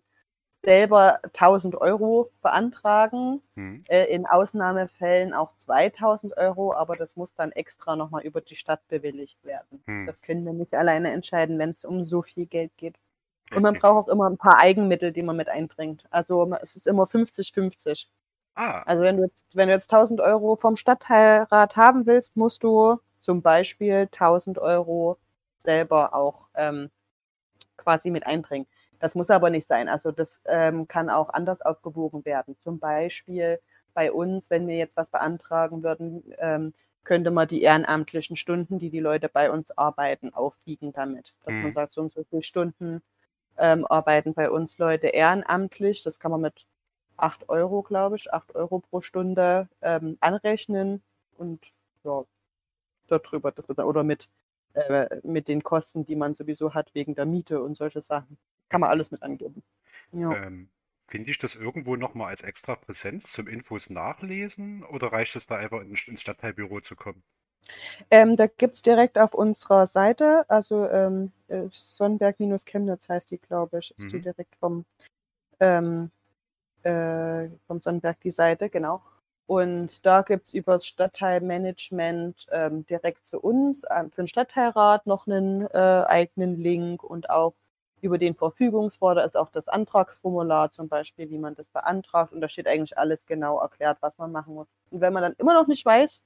selber 0.63 1.20
1.000 1.34 1.75
Euro 1.75 2.32
beantragen, 2.41 3.41
Hm. 3.56 3.84
äh, 3.88 4.06
in 4.13 4.25
Ausnahmefällen 4.27 5.34
auch 5.34 5.51
2.000 5.58 6.38
Euro, 6.38 6.74
aber 6.74 6.96
das 6.96 7.15
muss 7.15 7.34
dann 7.36 7.51
extra 7.51 7.96
nochmal 7.96 8.24
über 8.24 8.41
die 8.41 8.56
Stadt 8.56 8.88
bewilligt 8.88 9.44
werden. 9.44 9.82
Hm. 9.86 10.06
Das 10.06 10.22
können 10.22 10.46
wir 10.46 10.53
nicht 10.53 10.74
alleine 10.75 11.12
entscheiden, 11.12 11.58
wenn 11.60 11.72
es 11.72 11.86
um 11.86 12.03
so 12.03 12.22
viel 12.22 12.46
Geld 12.46 12.72
geht. 12.77 12.96
Und 13.53 13.63
man 13.63 13.74
braucht 13.75 14.10
auch 14.10 14.13
immer 14.13 14.30
ein 14.30 14.38
paar 14.38 14.60
Eigenmittel, 14.60 15.12
die 15.12 15.24
man 15.24 15.36
mit 15.36 15.50
einbringt. 15.50 16.06
Also 16.10 16.50
es 16.62 16.75
ist 16.77 16.88
immer 16.88 17.06
50-50. 17.06 18.08
Ah, 18.56 18.82
Also 18.86 19.03
wenn 19.03 19.18
du 19.18 19.24
jetzt, 19.24 19.46
wenn 19.56 19.68
du 19.68 19.74
jetzt 19.74 19.91
1000 19.91 20.22
Euro 20.22 20.56
vom 20.56 20.75
Stadtteilrat 20.77 21.75
haben 21.75 22.06
willst, 22.06 22.38
musst 22.38 22.63
du 22.63 22.98
zum 23.20 23.41
Beispiel 23.41 24.08
1000 24.12 24.58
Euro 24.60 25.18
selber 25.58 26.13
auch 26.13 26.48
ähm, 26.56 26.91
quasi 27.77 28.10
mit 28.12 28.25
einbringen. 28.25 28.68
Das 29.01 29.15
muss 29.15 29.31
aber 29.31 29.51
nicht 29.51 29.67
sein. 29.67 29.89
Also 29.89 30.12
das 30.12 30.41
ähm, 30.45 30.88
kann 30.88 31.10
auch 31.10 31.30
anders 31.32 31.62
aufgewogen 31.62 32.26
werden. 32.26 32.58
Zum 32.63 32.80
Beispiel 32.80 33.60
bei 33.95 34.12
uns, 34.13 34.49
wenn 34.52 34.67
wir 34.67 34.78
jetzt 34.78 34.97
was 34.97 35.12
beantragen 35.12 35.84
würden, 35.84 36.23
ähm, 36.39 36.73
könnte 37.04 37.32
man 37.32 37.47
die 37.49 37.63
ehrenamtlichen 37.63 38.38
Stunden, 38.38 38.80
die 38.80 38.91
die 38.91 38.99
Leute 39.02 39.30
bei 39.30 39.52
uns 39.52 39.78
arbeiten, 39.78 40.34
aufwiegen 40.34 40.93
damit. 40.93 41.34
Dass 41.45 41.58
Mhm. 41.58 41.63
man 41.63 41.73
sagt, 41.73 41.93
so 41.93 42.02
und 42.02 42.13
so 42.13 42.23
viele 42.30 42.43
Stunden 42.43 43.04
ähm, 43.58 43.86
arbeiten 43.88 44.34
bei 44.36 44.52
uns 44.52 44.78
Leute 44.80 45.08
ehrenamtlich. 45.10 46.04
Das 46.04 46.19
kann 46.19 46.32
man 46.32 46.41
mit 46.41 46.67
8 47.17 47.49
Euro, 47.49 47.84
glaube 47.84 48.17
ich, 48.17 48.34
8 48.34 48.56
Euro 48.56 48.80
pro 48.80 49.02
Stunde 49.02 49.69
ähm, 49.84 50.17
anrechnen 50.21 51.04
und 51.38 51.71
ja, 52.04 52.26
darüber, 53.08 53.52
das 53.54 53.69
oder 53.69 54.04
mit, 54.04 54.30
äh, 54.76 55.21
mit 55.23 55.47
den 55.49 55.63
Kosten, 55.63 56.06
die 56.06 56.15
man 56.17 56.36
sowieso 56.36 56.73
hat 56.76 56.95
wegen 56.95 57.15
der 57.15 57.26
Miete 57.28 57.62
und 57.63 57.78
solche 57.78 58.02
Sachen. 58.04 58.38
Kann 58.71 58.81
man 58.81 58.89
alles 58.89 59.12
mit 59.12 59.21
angeben. 59.21 59.63
Ja. 60.13 60.34
ähm, 60.34 60.69
finde 61.07 61.31
ich 61.31 61.38
das 61.38 61.55
irgendwo 61.55 61.95
nochmal 61.97 62.29
als 62.29 62.41
extra 62.41 62.75
Präsenz 62.75 63.31
zum 63.31 63.47
Infos 63.47 63.89
nachlesen 63.89 64.84
oder 64.84 65.12
reicht 65.12 65.36
es 65.36 65.45
da 65.45 65.57
einfach 65.57 65.81
in, 65.81 65.95
ins 66.07 66.21
Stadtteilbüro 66.21 66.81
zu 66.81 66.95
kommen? 66.95 67.23
Ähm, 68.10 68.36
da 68.36 68.47
gibt 68.47 68.75
es 68.75 68.81
direkt 68.81 69.17
auf 69.17 69.34
unserer 69.34 69.88
Seite, 69.88 70.45
also 70.49 70.88
ähm, 70.88 71.31
äh, 71.47 71.63
Sonnenberg-Chemnitz 71.71 73.07
heißt 73.10 73.31
die, 73.31 73.38
glaube 73.38 73.79
ich, 73.79 73.93
ist 73.97 74.12
die 74.12 74.17
Mhm. 74.17 74.23
direkt 74.23 74.55
vom, 74.57 74.86
ähm, 75.60 76.12
äh, 76.84 77.49
vom 77.67 77.81
Sonnenberg 77.81 78.19
die 78.21 78.31
Seite, 78.31 78.69
genau. 78.69 79.01
Und 79.47 80.05
da 80.05 80.21
gibt 80.21 80.47
es 80.47 80.53
über 80.53 80.73
das 80.73 80.88
Stadtteilmanagement 80.88 82.47
ähm, 82.51 82.86
direkt 82.88 83.25
zu 83.25 83.39
uns, 83.41 83.84
ähm, 83.95 84.12
für 84.12 84.23
den 84.23 84.27
Stadtteilrat 84.27 85.07
noch 85.07 85.27
einen 85.27 85.63
äh, 85.67 86.05
eigenen 86.07 86.57
Link 86.57 87.03
und 87.03 87.29
auch 87.29 87.53
über 88.02 88.18
den 88.18 88.36
Verfügungsforder 88.36 89.26
ist 89.26 89.38
auch 89.38 89.50
das 89.52 89.68
Antragsformular 89.68 90.72
zum 90.72 90.88
Beispiel, 90.90 91.30
wie 91.30 91.38
man 91.38 91.56
das 91.56 91.70
beantragt. 91.70 92.34
Und 92.34 92.42
da 92.42 92.50
steht 92.50 92.68
eigentlich 92.68 92.98
alles 92.98 93.26
genau 93.26 93.60
erklärt, 93.60 93.98
was 94.02 94.18
man 94.18 94.32
machen 94.32 94.54
muss. 94.56 94.68
Und 94.90 95.02
wenn 95.02 95.14
man 95.14 95.24
dann 95.24 95.36
immer 95.38 95.54
noch 95.54 95.68
nicht 95.68 95.86
weiß, 95.86 96.24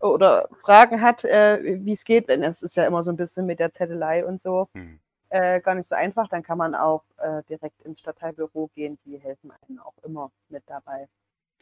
oder 0.00 0.48
Fragen 0.60 1.00
hat, 1.00 1.24
äh, 1.24 1.78
wie 1.84 1.92
es 1.92 2.04
geht, 2.04 2.28
denn 2.28 2.42
es 2.42 2.62
ist 2.62 2.76
ja 2.76 2.86
immer 2.86 3.02
so 3.02 3.10
ein 3.12 3.16
bisschen 3.16 3.46
mit 3.46 3.60
der 3.60 3.72
Zettelei 3.72 4.24
und 4.24 4.40
so 4.42 4.68
Hm. 4.74 4.98
äh, 5.28 5.60
gar 5.60 5.74
nicht 5.74 5.88
so 5.88 5.94
einfach, 5.94 6.28
dann 6.28 6.42
kann 6.42 6.58
man 6.58 6.74
auch 6.74 7.04
äh, 7.18 7.42
direkt 7.48 7.80
ins 7.82 8.00
Stadtteilbüro 8.00 8.68
gehen. 8.74 8.98
Die 9.04 9.18
helfen 9.18 9.50
einem 9.50 9.78
auch 9.80 9.94
immer 10.02 10.30
mit 10.48 10.62
dabei. 10.66 11.08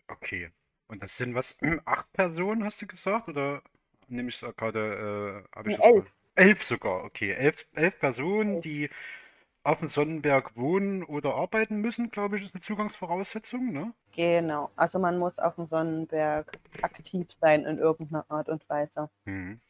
Okay. 0.08 0.50
Und 0.88 1.02
das 1.02 1.16
sind 1.16 1.34
was? 1.34 1.56
Acht 1.84 2.12
Personen, 2.12 2.64
hast 2.64 2.80
du 2.82 2.86
gesagt? 2.86 3.28
Oder 3.28 3.62
nehme 4.08 4.28
ich 4.28 4.40
gerade, 4.40 5.44
äh, 5.52 5.56
habe 5.56 5.70
ich 5.70 5.76
Nee, 5.78 5.82
das 5.82 5.86
elf. 5.86 6.04
mal- 6.04 6.10
Elf 6.36 6.64
sogar, 6.64 7.04
okay. 7.04 7.32
Elf, 7.32 7.66
elf 7.74 7.98
Personen, 7.98 8.60
die 8.60 8.88
auf 9.62 9.80
dem 9.80 9.88
Sonnenberg 9.88 10.56
wohnen 10.56 11.02
oder 11.04 11.34
arbeiten 11.34 11.80
müssen, 11.80 12.10
glaube 12.10 12.36
ich, 12.36 12.44
ist 12.44 12.54
eine 12.54 12.62
Zugangsvoraussetzung, 12.62 13.72
ne? 13.72 13.92
Genau. 14.12 14.70
Also 14.76 14.98
man 14.98 15.18
muss 15.18 15.38
auf 15.38 15.56
dem 15.56 15.66
Sonnenberg 15.66 16.58
aktiv 16.82 17.28
sein 17.40 17.64
in 17.64 17.78
irgendeiner 17.78 18.24
Art 18.30 18.48
und 18.48 18.68
Weise. 18.68 19.10
Mhm. 19.24 19.60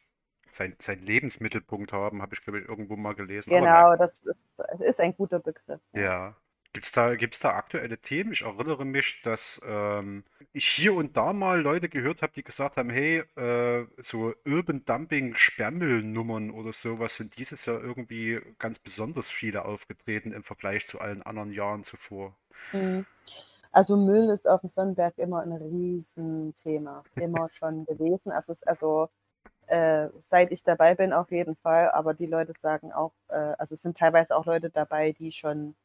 Sein, 0.53 0.75
sein 0.79 0.99
Lebensmittelpunkt 0.99 1.93
haben, 1.93 2.21
habe 2.21 2.35
ich, 2.35 2.41
glaube 2.41 2.59
ich, 2.59 2.67
irgendwo 2.67 2.95
mal 2.95 3.15
gelesen. 3.15 3.49
Genau, 3.49 3.95
das 3.95 4.19
ist, 4.25 4.47
ist 4.79 4.99
ein 4.99 5.15
guter 5.15 5.39
Begriff. 5.39 5.79
Ja. 5.93 6.35
Gibt's 6.73 6.93
da, 6.93 7.15
gibt's 7.15 7.39
da 7.39 7.49
aktuelle 7.55 7.97
Themen? 7.97 8.31
Ich 8.31 8.43
erinnere 8.43 8.85
mich, 8.85 9.21
dass 9.23 9.59
ähm, 9.65 10.23
ich 10.53 10.67
hier 10.69 10.93
und 10.93 11.17
da 11.17 11.33
mal 11.33 11.59
Leute 11.59 11.89
gehört 11.89 12.21
habe, 12.21 12.31
die 12.33 12.43
gesagt 12.43 12.77
haben, 12.77 12.89
hey, 12.89 13.23
äh, 13.35 13.85
so 14.01 14.33
Urban 14.45 14.85
Dumping 14.85 15.35
Sperrmüllnummern 15.35 16.49
oder 16.51 16.71
sowas 16.71 17.15
sind 17.15 17.37
dieses 17.37 17.65
Jahr 17.65 17.81
irgendwie 17.81 18.39
ganz 18.57 18.79
besonders 18.79 19.29
viele 19.29 19.65
aufgetreten 19.65 20.31
im 20.31 20.43
Vergleich 20.43 20.87
zu 20.87 21.01
allen 21.01 21.21
anderen 21.23 21.51
Jahren 21.51 21.83
zuvor. 21.83 22.37
Mhm. 22.71 23.05
Also 23.73 23.97
Müll 23.97 24.29
ist 24.29 24.47
auf 24.47 24.61
dem 24.61 24.69
Sonnenberg 24.69 25.17
immer 25.17 25.41
ein 25.41 25.51
Riesenthema, 25.51 27.03
immer 27.15 27.49
schon 27.49 27.85
gewesen. 27.85 28.31
Also, 28.31 28.53
es, 28.53 28.63
also 28.63 29.09
äh, 29.67 30.09
seit 30.19 30.51
ich 30.51 30.63
dabei 30.63 30.95
bin 30.95 31.11
auf 31.11 31.31
jeden 31.31 31.55
Fall, 31.55 31.89
aber 31.91 32.13
die 32.13 32.25
Leute 32.25 32.53
sagen 32.53 32.91
auch, 32.93 33.13
äh, 33.29 33.55
also 33.57 33.75
es 33.75 33.81
sind 33.81 33.97
teilweise 33.97 34.35
auch 34.35 34.45
Leute 34.45 34.69
dabei, 34.69 35.13
die 35.13 35.31
schon 35.31 35.75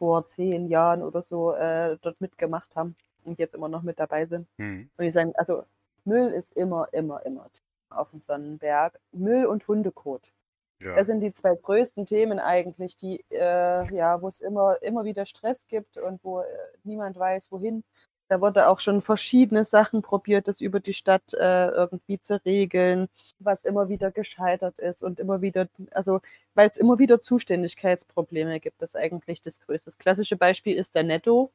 vor 0.00 0.26
zehn 0.26 0.66
Jahren 0.68 1.02
oder 1.02 1.20
so 1.20 1.52
äh, 1.52 1.98
dort 2.00 2.18
mitgemacht 2.22 2.74
haben 2.74 2.96
und 3.24 3.38
jetzt 3.38 3.54
immer 3.54 3.68
noch 3.68 3.82
mit 3.82 4.00
dabei 4.00 4.24
sind. 4.24 4.48
Hm. 4.56 4.88
Und 4.96 5.04
die 5.04 5.10
sagen, 5.10 5.34
also 5.36 5.64
Müll 6.06 6.28
ist 6.30 6.56
immer, 6.56 6.88
immer, 6.92 7.24
immer 7.26 7.50
auf 7.90 8.10
dem 8.10 8.20
Sonnenberg. 8.20 8.98
Müll 9.12 9.44
und 9.44 9.68
Hundekot. 9.68 10.32
Ja. 10.78 10.94
Das 10.94 11.06
sind 11.06 11.20
die 11.20 11.32
zwei 11.34 11.54
größten 11.54 12.06
Themen 12.06 12.38
eigentlich, 12.38 12.96
die 12.96 13.22
äh, 13.30 13.94
ja, 13.94 14.22
wo 14.22 14.28
es 14.28 14.40
immer, 14.40 14.80
immer 14.80 15.04
wieder 15.04 15.26
Stress 15.26 15.66
gibt 15.68 15.98
und 15.98 16.24
wo 16.24 16.40
äh, 16.40 16.46
niemand 16.82 17.18
weiß, 17.18 17.52
wohin. 17.52 17.84
Da 18.30 18.40
wurde 18.40 18.68
auch 18.68 18.78
schon 18.78 19.02
verschiedene 19.02 19.64
Sachen 19.64 20.02
probiert, 20.02 20.46
das 20.46 20.60
über 20.60 20.78
die 20.78 20.92
Stadt 20.92 21.34
äh, 21.34 21.66
irgendwie 21.66 22.20
zu 22.20 22.40
regeln, 22.44 23.08
was 23.40 23.64
immer 23.64 23.88
wieder 23.88 24.12
gescheitert 24.12 24.78
ist 24.78 25.02
und 25.02 25.18
immer 25.18 25.42
wieder, 25.42 25.66
also 25.90 26.20
weil 26.54 26.68
es 26.68 26.76
immer 26.76 27.00
wieder 27.00 27.20
Zuständigkeitsprobleme 27.20 28.60
gibt, 28.60 28.80
das 28.80 28.90
ist 28.90 29.00
eigentlich 29.00 29.42
das 29.42 29.60
größte. 29.60 29.90
Das 29.90 29.98
klassische 29.98 30.36
Beispiel 30.36 30.76
ist 30.76 30.94
der 30.94 31.02
Netto. 31.02 31.50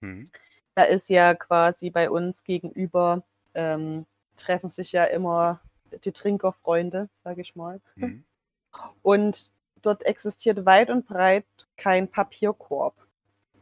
Hm. 0.00 0.24
Da 0.74 0.84
ist 0.84 1.10
ja 1.10 1.34
quasi 1.34 1.90
bei 1.90 2.08
uns 2.08 2.44
gegenüber, 2.44 3.22
ähm, 3.52 4.06
treffen 4.38 4.70
sich 4.70 4.92
ja 4.92 5.04
immer 5.04 5.60
die 6.02 6.12
Trinkerfreunde, 6.12 7.10
sage 7.24 7.42
ich 7.42 7.54
mal. 7.56 7.82
Hm. 7.96 8.24
Und 9.02 9.50
dort 9.82 10.02
existiert 10.06 10.64
weit 10.64 10.88
und 10.88 11.06
breit 11.06 11.44
kein 11.76 12.08
Papierkorb. 12.08 12.94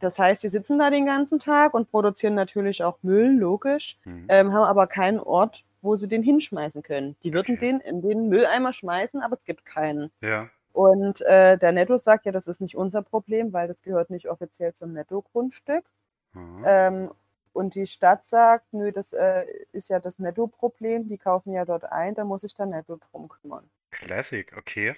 Das 0.05 0.19
heißt, 0.19 0.43
die 0.43 0.49
sitzen 0.49 0.77
da 0.77 0.91
den 0.91 1.07
ganzen 1.07 1.39
Tag 1.39 1.73
und 1.73 1.89
produzieren 1.89 2.35
natürlich 2.35 2.83
auch 2.83 2.99
Müll, 3.01 3.35
logisch, 3.35 3.97
Hm. 4.03 4.27
ähm, 4.29 4.53
haben 4.53 4.63
aber 4.63 4.85
keinen 4.85 5.19
Ort, 5.19 5.65
wo 5.81 5.95
sie 5.95 6.07
den 6.07 6.21
hinschmeißen 6.21 6.83
können. 6.83 7.15
Die 7.23 7.33
würden 7.33 7.55
Okay. 7.55 7.71
den 7.71 7.79
in 7.79 8.01
den 8.03 8.29
Mülleimer 8.29 8.71
schmeißen, 8.71 9.21
aber 9.23 9.33
es 9.33 9.43
gibt 9.45 9.65
keinen. 9.65 10.11
Ja. 10.21 10.47
Und 10.73 11.21
äh, 11.21 11.57
der 11.57 11.71
Netto 11.71 11.97
sagt 11.97 12.25
ja, 12.27 12.31
das 12.31 12.47
ist 12.47 12.61
nicht 12.61 12.75
unser 12.75 13.01
Problem, 13.01 13.51
weil 13.51 13.67
das 13.67 13.81
gehört 13.81 14.11
nicht 14.11 14.29
offiziell 14.29 14.73
zum 14.75 14.93
Netto-Grundstück. 14.93 15.85
Mhm. 16.33 16.63
Ähm, 16.67 17.11
und 17.53 17.73
die 17.73 17.87
Stadt 17.87 18.23
sagt, 18.25 18.73
nö, 18.73 18.91
das 18.91 19.13
äh, 19.13 19.45
ist 19.71 19.89
ja 19.89 19.99
das 19.99 20.19
Netto-Problem, 20.19 21.07
die 21.07 21.17
kaufen 21.17 21.51
ja 21.53 21.65
dort 21.65 21.85
ein, 21.91 22.13
da 22.13 22.25
muss 22.25 22.41
sich 22.41 22.53
der 22.53 22.67
Netto 22.67 22.97
drum 23.09 23.27
kümmern. 23.27 23.67
Classic, 23.89 24.53
okay. 24.55 24.95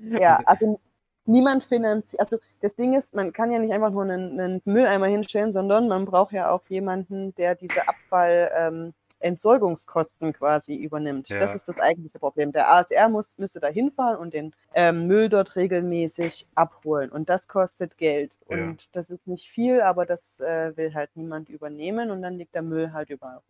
Ja, 0.00 0.40
also 0.44 0.80
niemand 1.26 1.64
finanziert, 1.64 2.20
also 2.20 2.38
das 2.60 2.76
Ding 2.76 2.94
ist, 2.94 3.14
man 3.14 3.32
kann 3.32 3.50
ja 3.50 3.58
nicht 3.58 3.72
einfach 3.72 3.90
nur 3.90 4.02
einen, 4.02 4.40
einen 4.40 4.62
Mülleimer 4.64 5.06
hinstellen, 5.06 5.52
sondern 5.52 5.88
man 5.88 6.04
braucht 6.04 6.32
ja 6.32 6.50
auch 6.50 6.64
jemanden, 6.68 7.34
der 7.36 7.54
diese 7.54 7.88
Abfall, 7.88 8.50
ähm, 8.56 8.94
Entsorgungskosten 9.18 10.34
quasi 10.34 10.74
übernimmt. 10.74 11.30
Ja. 11.30 11.38
Das 11.38 11.54
ist 11.54 11.66
das 11.68 11.80
eigentliche 11.80 12.18
Problem. 12.18 12.52
Der 12.52 12.70
ASR 12.70 13.08
muss, 13.08 13.38
müsste 13.38 13.60
da 13.60 13.68
hinfahren 13.68 14.18
und 14.18 14.34
den 14.34 14.54
ähm, 14.74 15.06
Müll 15.06 15.30
dort 15.30 15.56
regelmäßig 15.56 16.46
abholen. 16.54 17.10
Und 17.10 17.30
das 17.30 17.48
kostet 17.48 17.96
Geld. 17.96 18.38
Ja. 18.48 18.58
Und 18.58 18.94
das 18.94 19.08
ist 19.08 19.26
nicht 19.26 19.48
viel, 19.48 19.80
aber 19.80 20.04
das 20.04 20.38
äh, 20.40 20.76
will 20.76 20.94
halt 20.94 21.10
niemand 21.14 21.48
übernehmen 21.48 22.10
und 22.10 22.20
dann 22.20 22.34
liegt 22.34 22.54
der 22.54 22.62
Müll 22.62 22.92
halt 22.92 23.08
überall. 23.08 23.40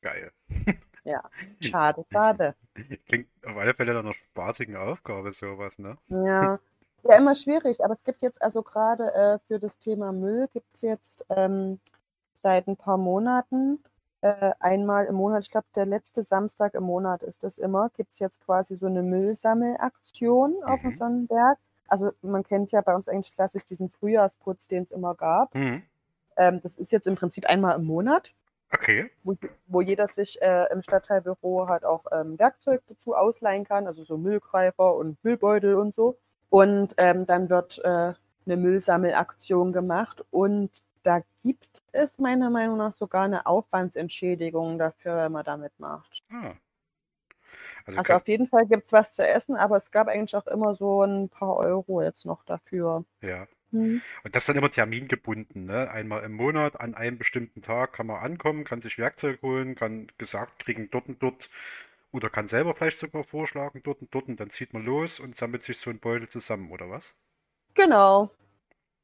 Geil. 0.00 0.32
Ja, 1.04 1.20
schade, 1.60 2.04
schade. 2.12 2.54
Klingt 3.08 3.28
auf 3.44 3.56
alle 3.56 3.74
Fälle 3.74 3.92
nach 3.94 4.04
einer 4.04 4.14
spaßigen 4.14 4.76
Aufgabe, 4.76 5.32
sowas, 5.32 5.78
ne? 5.78 5.98
Ja. 6.08 6.60
Ja, 7.04 7.16
immer 7.16 7.34
schwierig, 7.34 7.84
aber 7.84 7.94
es 7.94 8.04
gibt 8.04 8.22
jetzt 8.22 8.40
also 8.42 8.62
gerade 8.62 9.12
äh, 9.14 9.38
für 9.46 9.58
das 9.58 9.78
Thema 9.78 10.12
Müll 10.12 10.48
gibt 10.52 10.74
es 10.74 10.82
jetzt 10.82 11.26
ähm, 11.30 11.80
seit 12.32 12.68
ein 12.68 12.76
paar 12.76 12.96
Monaten 12.96 13.82
äh, 14.20 14.52
einmal 14.60 15.06
im 15.06 15.16
Monat, 15.16 15.42
ich 15.42 15.50
glaube 15.50 15.66
der 15.74 15.86
letzte 15.86 16.22
Samstag 16.22 16.74
im 16.74 16.84
Monat 16.84 17.22
ist 17.24 17.42
das 17.42 17.58
immer, 17.58 17.90
gibt 17.96 18.12
es 18.12 18.20
jetzt 18.20 18.44
quasi 18.44 18.76
so 18.76 18.86
eine 18.86 19.02
Müllsammelaktion 19.02 20.62
auf 20.64 20.80
dem 20.82 20.90
Mhm. 20.90 20.94
Sonnenberg. 20.94 21.58
Also 21.88 22.12
man 22.22 22.42
kennt 22.44 22.72
ja 22.72 22.80
bei 22.82 22.94
uns 22.94 23.08
eigentlich 23.08 23.34
klassisch 23.34 23.64
diesen 23.64 23.90
Frühjahrsputz, 23.90 24.68
den 24.68 24.84
es 24.84 24.92
immer 24.92 25.14
gab. 25.14 25.54
Mhm. 25.54 25.82
Ähm, 26.36 26.60
das 26.62 26.76
ist 26.76 26.92
jetzt 26.92 27.06
im 27.08 27.16
Prinzip 27.16 27.46
einmal 27.46 27.76
im 27.76 27.84
Monat 27.84 28.32
Okay. 28.74 29.10
wo, 29.22 29.36
wo 29.66 29.80
jeder 29.82 30.08
sich 30.08 30.40
äh, 30.40 30.64
im 30.72 30.82
Stadtteilbüro 30.82 31.68
halt 31.68 31.84
auch 31.84 32.06
ähm, 32.12 32.38
Werkzeug 32.38 32.80
dazu 32.86 33.14
ausleihen 33.14 33.64
kann, 33.64 33.86
also 33.86 34.02
so 34.02 34.16
Müllgreifer 34.16 34.94
und 34.94 35.22
Müllbeutel 35.24 35.74
und 35.74 35.94
so. 35.94 36.16
Und 36.52 36.94
ähm, 36.98 37.24
dann 37.24 37.48
wird 37.48 37.78
äh, 37.82 38.12
eine 38.44 38.56
Müllsammelaktion 38.58 39.72
gemacht 39.72 40.22
und 40.30 40.70
da 41.02 41.22
gibt 41.42 41.82
es 41.92 42.18
meiner 42.18 42.50
Meinung 42.50 42.76
nach 42.76 42.92
sogar 42.92 43.24
eine 43.24 43.46
Aufwandsentschädigung 43.46 44.78
dafür, 44.78 45.16
wenn 45.16 45.32
man 45.32 45.46
damit 45.46 45.72
macht. 45.78 46.22
Ah. 46.30 46.52
Also, 47.86 47.98
Also 47.98 48.12
auf 48.12 48.28
jeden 48.28 48.48
Fall 48.48 48.66
gibt 48.66 48.84
es 48.84 48.92
was 48.92 49.14
zu 49.14 49.26
essen, 49.26 49.56
aber 49.56 49.78
es 49.78 49.90
gab 49.90 50.08
eigentlich 50.08 50.36
auch 50.36 50.46
immer 50.46 50.74
so 50.74 51.02
ein 51.02 51.30
paar 51.30 51.56
Euro 51.56 52.02
jetzt 52.02 52.26
noch 52.26 52.44
dafür. 52.44 53.06
ja. 53.22 53.48
Hm. 53.70 54.02
Und 54.22 54.36
das 54.36 54.42
ist 54.42 54.50
dann 54.50 54.56
immer 54.56 54.70
termingebunden, 54.70 55.64
ne? 55.64 55.90
Einmal 55.90 56.22
im 56.24 56.34
Monat, 56.34 56.78
an 56.78 56.94
einem 56.94 57.16
bestimmten 57.16 57.62
Tag 57.62 57.94
kann 57.94 58.06
man 58.06 58.22
ankommen, 58.22 58.64
kann 58.64 58.82
sich 58.82 58.98
Werkzeug 58.98 59.40
holen, 59.40 59.76
kann 59.76 60.08
gesagt 60.18 60.58
kriegen, 60.58 60.90
dort 60.90 61.08
und 61.08 61.22
dort, 61.22 61.48
oder 62.12 62.30
kann 62.30 62.46
selber 62.46 62.74
vielleicht 62.74 62.98
sogar 62.98 63.24
vorschlagen, 63.24 63.82
dort 63.84 64.00
und 64.02 64.14
dort, 64.14 64.28
und 64.28 64.38
dann 64.40 64.50
zieht 64.50 64.72
man 64.74 64.84
los 64.84 65.20
und 65.20 65.36
sammelt 65.36 65.64
sich 65.64 65.78
so 65.78 65.90
ein 65.90 66.00
Beutel 66.00 66.28
zusammen, 66.28 66.70
oder 66.70 66.90
was? 66.90 67.04
Genau. 67.74 68.30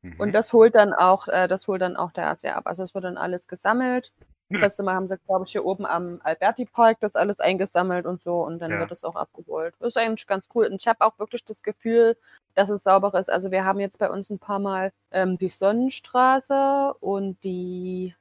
Mhm. 0.02 0.14
Und 0.20 0.32
das 0.34 0.52
holt 0.52 0.74
dann 0.76 0.94
auch, 0.94 1.28
äh, 1.28 1.48
das 1.48 1.68
holt 1.68 1.82
dann 1.82 1.96
auch 1.96 2.12
der 2.12 2.28
ASR 2.30 2.56
ab. 2.56 2.66
Also 2.66 2.82
es 2.84 2.94
wird 2.94 3.04
dann 3.04 3.18
alles 3.18 3.48
gesammelt. 3.48 4.12
Das 4.52 4.62
Ja. 4.62 4.66
letzte 4.66 4.82
Mal 4.84 4.94
haben 4.94 5.08
sie, 5.08 5.18
glaube 5.26 5.44
ich, 5.46 5.52
hier 5.52 5.64
oben 5.64 5.86
am 5.86 6.20
Alberti-Park 6.24 7.00
das 7.00 7.16
alles 7.16 7.40
eingesammelt 7.40 8.06
und 8.06 8.22
so 8.22 8.42
und 8.44 8.60
dann 8.60 8.72
Ja. 8.72 8.78
wird 8.78 8.92
es 8.92 9.04
auch 9.04 9.16
abgeholt. 9.16 9.74
Das 9.80 9.88
ist 9.88 9.98
eigentlich 9.98 10.26
ganz 10.26 10.48
cool. 10.54 10.66
Und 10.66 10.76
ich 10.82 10.88
habe 10.88 11.02
auch 11.06 11.18
wirklich 11.18 11.44
das 11.44 11.62
Gefühl, 11.62 12.16
dass 12.54 12.70
es 12.70 12.84
sauber 12.84 13.14
ist. 13.18 13.30
Also 13.30 13.50
wir 13.52 13.64
haben 13.64 13.80
jetzt 13.80 13.98
bei 13.98 14.10
uns 14.10 14.30
ein 14.30 14.38
paar 14.40 14.58
Mal 14.60 14.92
ähm, 15.12 15.36
die 15.38 15.48
Sonnenstraße 15.50 16.94
und 17.00 17.42
die 17.44 18.14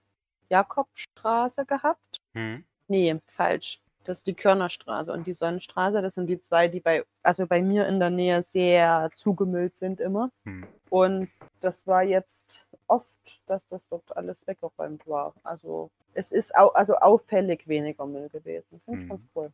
Jakobstraße 0.50 1.66
gehabt. 1.66 2.18
Mhm. 2.34 2.66
Nee, 2.88 3.20
falsch. 3.28 3.82
Das 4.08 4.20
ist 4.20 4.28
die 4.28 4.34
Körnerstraße 4.34 5.12
und 5.12 5.28
die 5.28 5.34
Sonnenstraße. 5.34 6.02
Das 6.02 6.16
sind 6.16 6.28
die 6.28 6.40
zwei, 6.40 6.70
die 6.70 6.80
bei, 6.80 7.04
also 7.24 7.46
bei 7.46 7.62
mir 7.62 7.88
in 7.88 8.00
der 8.00 8.10
Nähe 8.10 8.42
sehr 8.42 9.10
zugemüllt 9.16 9.78
sind 9.78 10.00
immer. 10.00 10.32
Mhm. 10.46 10.66
Und 10.90 11.30
das 11.60 11.86
war 11.88 12.04
jetzt 12.04 12.68
oft, 12.88 13.42
dass 13.48 13.68
das 13.68 13.86
dort 13.90 14.16
alles 14.16 14.48
weggeräumt 14.48 15.06
war. 15.08 15.34
Also 15.44 15.90
es 16.14 16.32
ist 16.32 16.56
au 16.56 16.70
also 16.70 16.96
auffällig 16.96 17.68
weniger 17.68 18.06
Müll 18.06 18.30
gewesen. 18.30 18.80
Finde 18.86 19.02
ich 19.02 19.06
Mhm. 19.06 19.10
ganz 19.10 19.22
cool. 19.36 19.52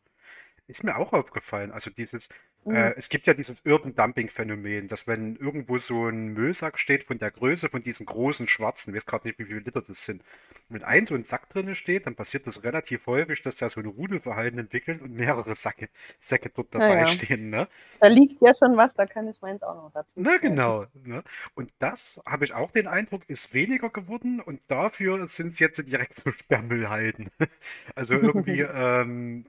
Ist 0.68 0.84
mir 0.84 0.96
auch 0.98 1.14
aufgefallen. 1.14 1.72
Also 1.72 1.90
dieses, 1.90 2.30
Mhm. 2.66 2.76
äh, 2.76 2.94
es 2.96 3.10
gibt 3.10 3.28
ja 3.28 3.34
dieses 3.34 3.62
Urban 3.66 3.96
Dumping 3.96 4.30
Phänomen, 4.30 4.88
dass 4.88 5.06
wenn 5.08 5.36
irgendwo 5.36 5.78
so 5.80 6.08
ein 6.08 6.28
Müllsack 6.34 6.80
steht 6.80 7.04
von 7.04 7.18
der 7.18 7.32
Größe 7.32 7.70
von 7.70 7.84
diesen 7.84 8.06
großen 8.06 8.48
schwarzen, 8.48 8.92
ich 8.92 8.98
weiß 8.98 9.06
gerade 9.06 9.28
nicht, 9.28 9.40
wie 9.40 9.46
viele 9.46 9.60
Liter 9.60 9.82
das 9.82 10.06
sind, 10.06 10.24
wenn 10.70 10.84
ein 10.84 11.06
so 11.06 11.16
ein 11.16 11.24
Sack 11.24 11.50
drin 11.50 11.76
steht, 11.76 12.06
dann 12.08 12.16
passiert 12.16 12.48
das 12.48 12.64
relativ 12.64 13.06
häufig, 13.08 13.42
dass 13.42 13.58
der 13.58 13.70
so 13.70 13.82
ein 13.82 13.86
Rudelverhalten 13.86 14.60
entwickelt 14.60 15.02
und 15.02 15.12
mehrere 15.14 15.56
Säcke, 15.56 15.90
Säcke 16.20 16.50
dort 16.50 16.74
dabei 16.74 17.00
ja. 17.00 17.06
stehen, 17.06 17.50
ne? 17.50 17.68
Da 18.00 18.08
liegt 18.08 18.42
ja 18.42 18.54
schon 18.58 18.78
was, 18.78 18.94
da 18.94 19.06
kann 19.06 19.28
ich 19.28 19.42
meins 19.42 19.64
auch 19.64 19.76
noch 19.76 19.92
dazu 19.94 20.14
Na 20.16 20.38
stellen. 20.38 20.56
genau. 20.56 20.86
Ne? 20.94 21.24
Und 21.56 21.72
das 21.80 22.22
habe 22.26 22.46
ich 22.46 22.54
auch 22.54 22.72
den 22.72 22.88
Eindruck, 22.88 23.24
ist 23.28 23.54
weniger 23.54 23.90
geworden 23.90 24.40
und 24.40 24.62
dafür 24.68 25.28
sind 25.28 25.54
es 25.54 25.60
jetzt 25.60 25.78
direkt 25.86 26.16
so 26.16 26.32
Sperrmüllhalden. 26.32 27.30
Also 27.96 28.16
irgendwie 28.16 28.62
ähm, 28.74 29.46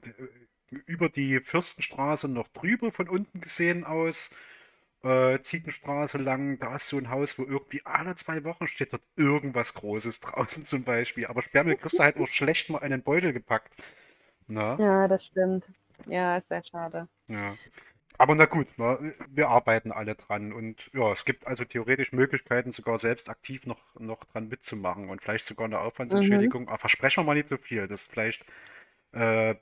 über 0.85 1.09
die 1.09 1.39
Fürstenstraße 1.39 2.27
noch 2.27 2.47
drüber 2.49 2.91
von 2.91 3.09
unten 3.09 3.41
gesehen 3.41 3.83
aus, 3.85 4.29
äh, 5.03 5.39
Zietenstraße 5.41 6.17
lang, 6.17 6.59
da 6.59 6.75
ist 6.75 6.87
so 6.89 6.97
ein 6.97 7.09
Haus, 7.09 7.39
wo 7.39 7.43
irgendwie 7.45 7.81
alle 7.85 8.15
zwei 8.15 8.43
Wochen 8.43 8.67
steht 8.67 8.93
dort 8.93 9.03
irgendwas 9.15 9.73
Großes 9.75 10.19
draußen 10.21 10.65
zum 10.65 10.83
Beispiel. 10.83 11.27
Aber 11.27 11.41
Sperrmüll 11.43 11.77
kriegst 11.77 11.99
du 11.99 12.03
halt 12.03 12.17
auch 12.17 12.27
schlecht 12.27 12.69
mal 12.69 12.79
in 12.79 12.93
einen 12.93 13.03
Beutel 13.03 13.33
gepackt. 13.33 13.75
Na? 14.47 14.79
Ja, 14.79 15.07
das 15.09 15.25
stimmt. 15.25 15.67
Ja, 16.07 16.37
ist 16.37 16.47
sehr 16.49 16.63
schade. 16.63 17.09
Ja. 17.27 17.57
Aber 18.17 18.35
na 18.35 18.45
gut, 18.45 18.77
ne, 18.79 19.15
wir 19.29 19.49
arbeiten 19.49 19.91
alle 19.91 20.15
dran 20.15 20.53
und 20.53 20.89
ja, 20.93 21.11
es 21.13 21.25
gibt 21.25 21.47
also 21.47 21.65
theoretisch 21.65 22.13
Möglichkeiten, 22.13 22.71
sogar 22.71 22.99
selbst 22.99 23.29
aktiv 23.29 23.65
noch, 23.67 23.95
noch 23.99 24.25
dran 24.25 24.47
mitzumachen 24.49 25.09
und 25.09 25.21
vielleicht 25.21 25.45
sogar 25.45 25.65
eine 25.65 25.79
Mhm. 26.09 26.55
Aufwandsentschädigung. 26.59 26.69
Aber 26.69 26.77
versprechen 26.79 27.21
wir 27.23 27.25
mal 27.27 27.35
nicht 27.35 27.49
so 27.49 27.57
viel, 27.57 27.87
das 27.87 28.07
vielleicht 28.07 28.45
äh, 29.13 29.55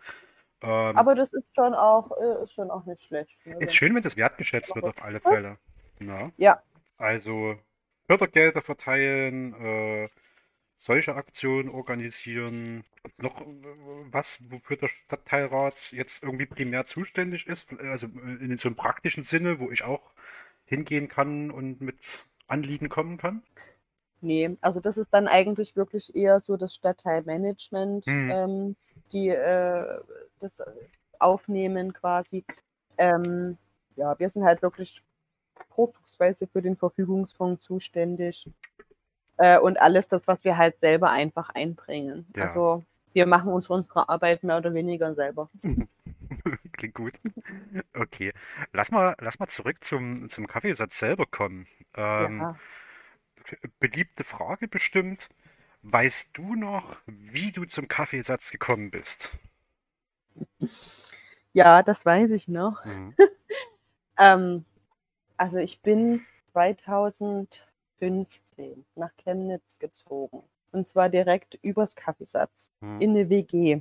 Ähm, 0.63 0.97
Aber 0.97 1.15
das 1.15 1.33
ist 1.35 1.55
schon 1.55 1.75
auch, 1.75 2.11
äh, 2.19 2.43
ist 2.43 2.55
schon 2.55 2.71
auch 2.71 2.87
nicht 2.87 3.03
schlecht. 3.05 3.47
Ne? 3.47 3.57
ist 3.61 3.75
schön, 3.75 3.95
wenn 3.95 4.03
das 4.03 4.17
wertgeschätzt 4.17 4.75
wird, 4.75 4.87
auf 4.87 5.03
alle 5.03 5.21
Fälle. 5.21 5.59
Ja. 6.01 6.31
Ja. 6.39 6.63
Also 6.97 7.57
Fördergelder 8.07 8.63
verteilen, 8.63 9.55
äh, 9.55 10.09
solche 10.85 11.15
Aktionen 11.15 11.71
organisieren. 11.71 12.85
Gibt's 13.03 13.23
noch 13.23 13.41
äh, 13.41 13.45
was, 14.11 14.39
wofür 14.51 14.77
der 14.77 14.89
Stadtteilrat 14.89 15.75
jetzt 15.93 16.23
irgendwie 16.23 16.45
primär 16.47 16.85
zuständig 16.85 17.47
ist? 17.47 17.73
Also 17.81 18.07
äh, 18.07 18.45
in 18.45 18.57
so 18.59 18.69
einem 18.69 18.77
praktischen 18.77 19.23
Sinne, 19.23 19.59
wo 19.61 19.71
ich 19.71 19.83
auch 19.83 20.13
hingehen 20.67 21.09
kann 21.09 21.51
und 21.51 21.81
mit 21.81 21.97
Anliegen 22.49 22.91
kommen 22.91 23.17
kann? 23.17 23.43
Nee, 24.21 24.57
also 24.61 24.81
das 24.81 24.99
ist 24.99 25.13
dann 25.13 25.27
eigentlich 25.27 25.75
wirklich 25.75 26.15
eher 26.15 26.39
so 26.41 26.57
das 26.57 26.75
Stadtteilmanagement, 26.75 28.07
Mhm. 28.07 28.31
ähm, 28.31 28.77
die 29.13 29.29
äh, 29.29 30.01
das 30.41 30.63
aufnehmen 31.19 31.95
quasi. 31.95 32.45
Ähm, 32.99 33.57
ja, 33.97 34.19
wir 34.19 34.29
sind 34.29 34.45
halt 34.45 34.61
wirklich 34.63 35.03
vorzugsweise 35.75 36.47
für 36.47 36.63
den 36.63 36.77
Verfügungsfonds 36.77 37.65
zuständig. 37.65 38.49
Äh, 39.37 39.59
und 39.59 39.81
alles 39.81 40.09
das, 40.09 40.27
was 40.29 40.45
wir 40.45 40.57
halt 40.57 40.79
selber 40.81 41.11
einfach 41.11 41.51
einbringen. 41.51 42.27
Ja. 42.37 42.45
Also 42.45 42.85
wir 43.13 43.27
machen 43.27 43.53
uns 43.53 43.69
unsere 43.69 44.09
Arbeit 44.09 44.43
mehr 44.43 44.59
oder 44.59 44.75
weniger 44.75 45.15
selber. 45.15 45.51
Klingt 46.73 46.95
gut. 46.95 47.15
Okay. 47.95 48.33
Lass 48.73 48.91
mal, 48.91 49.15
lass 49.21 49.39
mal 49.39 49.47
zurück 49.47 49.83
zum, 49.83 50.29
zum 50.29 50.47
Kaffeesatz 50.47 50.99
selber 50.99 51.27
kommen. 51.27 51.67
Ähm, 51.97 52.41
Ja. 52.41 52.57
beliebte 53.79 54.25
Frage 54.25 54.69
bestimmt. 54.69 55.29
Weißt 55.83 56.31
du 56.33 56.55
noch, 56.55 56.97
wie 57.07 57.53
du 57.53 57.65
zum 57.67 57.89
Kaffeesatz 57.89 58.51
gekommen 58.51 58.91
bist? 58.91 59.37
Ja, 61.53 61.83
das 61.83 62.07
weiß 62.07 62.31
ich 62.33 62.49
noch. 62.49 62.85
Mhm. 62.85 63.15
Ähm, 64.17 64.65
also 65.37 65.59
ich 65.59 65.83
bin 65.83 66.25
2015 68.55 68.85
nach 68.97 69.11
Chemnitz 69.17 69.79
gezogen. 69.79 70.43
Und 70.73 70.87
zwar 70.89 71.09
direkt 71.09 71.55
übers 71.63 71.95
Kaffeesatz 71.95 72.71
Mhm. 72.81 73.01
in 73.01 73.11
eine 73.11 73.29
WG. 73.29 73.81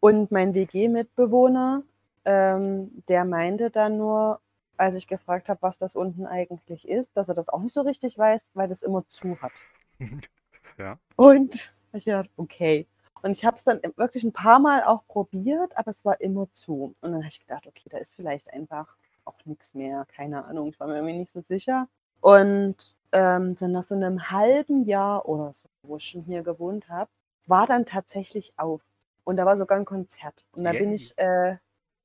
Und 0.00 0.30
mein 0.30 0.52
WG-Mitbewohner, 0.54 1.82
ähm, 2.26 3.02
der 3.08 3.24
meinte 3.24 3.70
dann 3.70 3.96
nur, 3.96 4.40
als 4.76 4.96
ich 4.96 5.06
gefragt 5.06 5.48
habe, 5.48 5.62
was 5.62 5.78
das 5.78 5.94
unten 5.96 6.26
eigentlich 6.26 6.86
ist, 6.88 7.16
dass 7.16 7.28
er 7.28 7.34
das 7.34 7.48
auch 7.48 7.60
nicht 7.60 7.72
so 7.72 7.82
richtig 7.82 8.18
weiß, 8.18 8.50
weil 8.54 8.68
das 8.68 8.82
immer 8.82 9.06
zu 9.08 9.40
hat. 9.40 9.52
Ja. 10.76 10.98
Und 11.14 11.72
ich 11.92 12.04
dachte, 12.06 12.30
okay. 12.36 12.88
Und 13.22 13.30
ich 13.30 13.44
habe 13.44 13.56
es 13.56 13.62
dann 13.62 13.80
wirklich 13.94 14.24
ein 14.24 14.32
paar 14.32 14.58
Mal 14.58 14.82
auch 14.82 15.06
probiert, 15.06 15.70
aber 15.78 15.90
es 15.90 16.04
war 16.04 16.20
immer 16.20 16.50
zu. 16.50 16.96
Und 17.00 17.12
dann 17.12 17.14
habe 17.20 17.28
ich 17.28 17.38
gedacht, 17.38 17.64
okay, 17.68 17.88
da 17.88 17.98
ist 17.98 18.16
vielleicht 18.16 18.52
einfach 18.52 18.96
auch 19.24 19.36
nichts 19.44 19.72
mehr. 19.74 20.04
Keine 20.08 20.44
Ahnung, 20.46 20.70
ich 20.70 20.80
war 20.80 20.88
mir 20.88 20.96
irgendwie 20.96 21.18
nicht 21.18 21.30
so 21.32 21.40
sicher. 21.42 21.86
Und 22.24 22.96
ähm, 23.12 23.54
dann 23.54 23.72
nach 23.72 23.82
so 23.82 23.94
einem 23.94 24.30
halben 24.30 24.86
Jahr 24.86 25.28
oder 25.28 25.52
so, 25.52 25.68
wo 25.82 25.98
ich 25.98 26.04
schon 26.04 26.22
hier 26.22 26.42
gewohnt 26.42 26.88
habe, 26.88 27.10
war 27.46 27.66
dann 27.66 27.84
tatsächlich 27.84 28.54
auf. 28.56 28.80
Und 29.24 29.36
da 29.36 29.44
war 29.44 29.58
sogar 29.58 29.76
ein 29.76 29.84
Konzert. 29.84 30.42
Und 30.52 30.64
da 30.64 30.72
bin 30.72 30.88
Yay. 30.88 30.94
ich, 30.94 31.18
äh, 31.18 31.56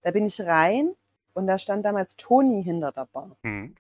da 0.02 0.12
bin 0.12 0.26
ich 0.26 0.42
rein 0.42 0.94
und 1.34 1.48
da 1.48 1.58
stand 1.58 1.86
damals 1.86 2.18
Toni 2.18 2.62
hinter 2.62 2.92
der 2.92 3.06
Bar. 3.06 3.38
Mhm. 3.44 3.76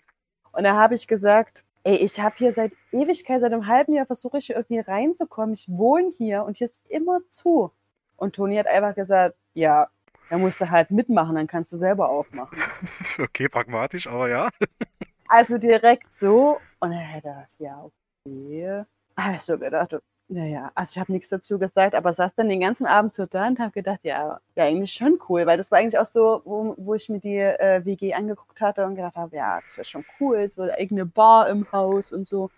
Und 0.53 0.63
da 0.63 0.77
habe 0.77 0.95
ich 0.95 1.09
gesagt, 1.09 1.65
ey, 1.83 1.97
ich 1.97 2.21
habe 2.21 2.35
hier 2.37 2.53
seit 2.53 2.71
Ewigkeit, 2.93 3.41
seit 3.41 3.51
einem 3.51 3.67
halben 3.67 3.93
Jahr 3.93 4.05
versuche 4.05 4.37
ich 4.37 4.45
hier 4.45 4.55
irgendwie 4.55 4.79
reinzukommen. 4.79 5.51
Ich 5.55 5.67
wohne 5.67 6.13
hier 6.15 6.45
und 6.45 6.55
hier 6.55 6.67
ist 6.67 6.79
immer 6.87 7.19
zu. 7.29 7.73
Und 8.15 8.37
Toni 8.37 8.55
hat 8.55 8.67
einfach 8.67 8.95
gesagt, 8.95 9.35
ja, 9.55 9.89
da 10.29 10.37
musst 10.37 10.61
du 10.61 10.69
halt 10.69 10.89
mitmachen, 10.89 11.35
dann 11.35 11.47
kannst 11.47 11.73
du 11.73 11.77
selber 11.77 12.07
aufmachen. 12.09 12.57
Okay, 13.19 13.49
pragmatisch, 13.49 14.07
aber 14.07 14.29
ja. 14.29 14.49
Also 15.29 15.57
direkt 15.57 16.11
so. 16.11 16.59
Und 16.79 16.91
dann 16.91 16.99
hätte 16.99 17.29
er 17.29 17.41
das, 17.41 17.57
ja, 17.59 17.83
okay. 18.25 18.83
Aber 19.15 19.35
ich 19.35 19.41
so 19.41 19.57
gedacht, 19.57 19.95
naja, 20.27 20.71
also 20.75 20.91
ich 20.93 20.99
habe 20.99 21.11
nichts 21.11 21.29
dazu 21.29 21.57
gesagt, 21.59 21.95
aber 21.95 22.13
saß 22.13 22.35
dann 22.35 22.49
den 22.49 22.59
ganzen 22.59 22.85
Abend 22.85 23.13
so 23.13 23.25
da 23.25 23.47
und 23.47 23.59
habe 23.59 23.71
gedacht, 23.71 23.99
ja, 24.03 24.39
ja, 24.55 24.63
eigentlich 24.63 24.91
schon 24.91 25.19
cool, 25.29 25.45
weil 25.45 25.57
das 25.57 25.71
war 25.71 25.79
eigentlich 25.79 25.99
auch 25.99 26.05
so, 26.05 26.41
wo, 26.45 26.75
wo 26.77 26.93
ich 26.95 27.09
mir 27.09 27.19
die 27.19 27.37
äh, 27.37 27.83
WG 27.85 28.13
angeguckt 28.13 28.59
hatte 28.61 28.85
und 28.85 28.95
gedacht 28.95 29.15
habe, 29.15 29.35
ja, 29.35 29.59
das 29.61 29.77
ist 29.77 29.89
schon 29.89 30.05
cool, 30.19 30.47
so 30.47 30.63
eine 30.63 30.73
eigene 30.73 31.05
Bar 31.05 31.49
im 31.49 31.71
Haus 31.71 32.11
und 32.11 32.27
so. 32.27 32.49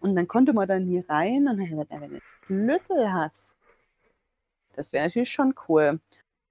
Und 0.00 0.16
dann 0.16 0.28
konnte 0.28 0.52
man 0.52 0.68
dann 0.68 0.84
hier 0.84 1.04
rein 1.08 1.48
und 1.48 1.58
dann 1.58 1.60
habe 1.60 1.70
gesagt, 1.70 1.90
wenn 1.90 2.00
du 2.00 2.06
einen 2.06 2.22
Schlüssel 2.46 3.12
hast, 3.12 3.54
das 4.76 4.92
wäre 4.92 5.04
natürlich 5.04 5.32
schon 5.32 5.54
cool. 5.68 6.00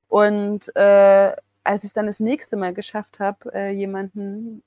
Und 0.08 0.76
äh, 0.76 1.36
als 1.64 1.84
ich 1.84 1.94
dann 1.94 2.08
das 2.08 2.20
nächste 2.20 2.58
Mal 2.58 2.74
geschafft 2.74 3.20
habe, 3.20 3.54
äh, 3.54 3.72
jemanden 3.72 4.64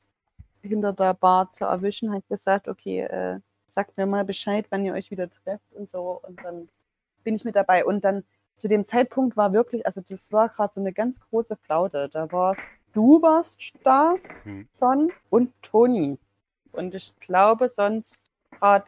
hinter 0.62 0.92
der 0.92 1.14
Bar 1.14 1.50
zu 1.50 1.64
erwischen, 1.64 2.12
hat 2.12 2.26
gesagt, 2.28 2.68
okay, 2.68 3.02
äh, 3.02 3.40
sagt 3.70 3.96
mir 3.96 4.06
mal 4.06 4.24
Bescheid, 4.24 4.66
wann 4.70 4.84
ihr 4.84 4.94
euch 4.94 5.10
wieder 5.10 5.28
trefft 5.30 5.72
und 5.74 5.88
so. 5.90 6.20
Und 6.26 6.42
dann 6.44 6.68
bin 7.24 7.34
ich 7.34 7.44
mit 7.44 7.56
dabei. 7.56 7.84
Und 7.84 8.04
dann 8.04 8.24
zu 8.56 8.68
dem 8.68 8.84
Zeitpunkt 8.84 9.36
war 9.36 9.52
wirklich, 9.52 9.84
also 9.86 10.00
das 10.00 10.32
war 10.32 10.48
gerade 10.48 10.72
so 10.74 10.80
eine 10.80 10.92
ganz 10.92 11.20
große 11.20 11.56
Flaute. 11.56 12.08
Da 12.10 12.30
warst 12.32 12.68
du 12.92 13.20
warst 13.20 13.60
da 13.84 14.14
Mhm. 14.44 14.68
schon 14.78 15.12
und 15.30 15.52
Toni. 15.62 16.18
Und 16.72 16.94
ich 16.94 17.14
glaube 17.20 17.68
sonst 17.68 18.22
gerade 18.50 18.86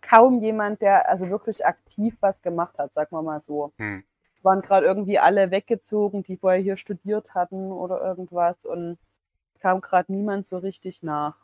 kaum 0.00 0.40
jemand, 0.40 0.80
der 0.80 1.10
also 1.10 1.28
wirklich 1.28 1.66
aktiv 1.66 2.16
was 2.20 2.40
gemacht 2.42 2.78
hat, 2.78 2.94
sagen 2.94 3.14
wir 3.14 3.22
mal 3.22 3.40
so. 3.40 3.72
Mhm. 3.76 4.04
Waren 4.42 4.62
gerade 4.62 4.86
irgendwie 4.86 5.18
alle 5.18 5.50
weggezogen, 5.50 6.22
die 6.22 6.38
vorher 6.38 6.62
hier 6.62 6.78
studiert 6.78 7.34
hatten 7.34 7.70
oder 7.70 8.00
irgendwas 8.02 8.64
und 8.64 8.96
kam 9.60 9.80
gerade 9.80 10.12
niemand 10.12 10.46
so 10.46 10.58
richtig 10.58 11.02
nach. 11.02 11.36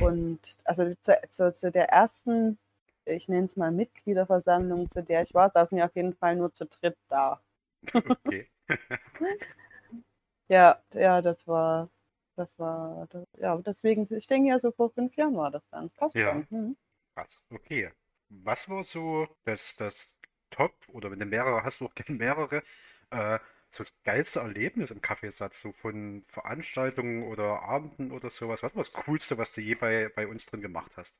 Und 0.00 0.40
also 0.64 0.94
zu, 1.00 1.16
zu, 1.30 1.52
zu 1.52 1.70
der 1.70 1.90
ersten, 1.90 2.58
ich 3.04 3.28
nenne 3.28 3.46
es 3.46 3.56
mal 3.56 3.70
Mitgliederversammlung, 3.72 4.90
zu 4.90 5.02
der 5.02 5.22
ich 5.22 5.34
war, 5.34 5.50
saßen 5.50 5.76
wir 5.76 5.84
auf 5.86 5.96
jeden 5.96 6.14
Fall 6.14 6.36
nur 6.36 6.52
zu 6.52 6.66
dritt 6.66 6.96
da. 7.08 7.40
Okay. 7.94 8.48
Ja, 10.48 10.78
ja, 10.92 11.22
das 11.22 11.46
war, 11.46 11.88
das 12.36 12.58
war, 12.58 13.08
ja, 13.38 13.56
deswegen, 13.58 14.06
ich 14.14 14.26
denke 14.26 14.50
ja, 14.50 14.58
so 14.58 14.70
vor 14.72 14.90
fünf 14.90 15.16
Jahren 15.16 15.36
war 15.36 15.50
das 15.50 15.62
dann. 15.70 15.90
Passt 15.90 16.16
Ja. 16.16 16.32
schon. 16.32 16.46
Hm. 16.50 16.76
Krass. 17.14 17.40
Okay. 17.50 17.90
Was 18.28 18.68
war 18.68 18.84
so 18.84 19.26
das, 19.44 19.74
das 19.76 20.16
Top, 20.50 20.74
oder 20.88 21.10
wenn 21.10 21.18
du 21.18 21.24
mehrere 21.26 21.64
hast, 21.64 21.80
du 21.80 21.86
auch 21.86 21.94
gerne 21.94 22.18
mehrere, 22.18 22.62
äh, 23.10 23.38
so 23.74 23.84
das 23.84 23.94
geilste 24.04 24.40
Erlebnis 24.40 24.90
im 24.90 25.00
Kaffeesatz, 25.00 25.60
so 25.60 25.72
von 25.72 26.24
Veranstaltungen 26.28 27.24
oder 27.24 27.62
Abenden 27.62 28.12
oder 28.12 28.30
sowas? 28.30 28.62
Was 28.62 28.74
war 28.74 28.82
das 28.82 28.92
Coolste, 28.92 29.38
was 29.38 29.52
du 29.52 29.60
je 29.60 29.74
bei, 29.74 30.10
bei 30.14 30.26
uns 30.26 30.46
drin 30.46 30.60
gemacht 30.60 30.92
hast? 30.96 31.18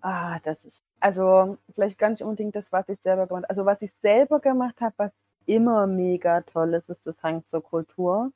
Ah, 0.00 0.40
das 0.40 0.64
ist, 0.64 0.84
also 1.00 1.58
vielleicht 1.74 1.98
gar 1.98 2.10
nicht 2.10 2.22
unbedingt 2.22 2.56
das, 2.56 2.72
was 2.72 2.88
ich 2.88 2.98
selber 2.98 3.26
gemacht 3.26 3.44
habe. 3.44 3.50
Also 3.50 3.64
was 3.64 3.82
ich 3.82 3.92
selber 3.92 4.40
gemacht 4.40 4.80
habe, 4.80 4.94
was 4.96 5.14
immer 5.46 5.86
mega 5.86 6.40
toll 6.42 6.74
ist, 6.74 6.90
ist 6.90 7.06
das 7.06 7.22
Hang 7.22 7.46
zur 7.46 7.62
Kultur. 7.62 8.32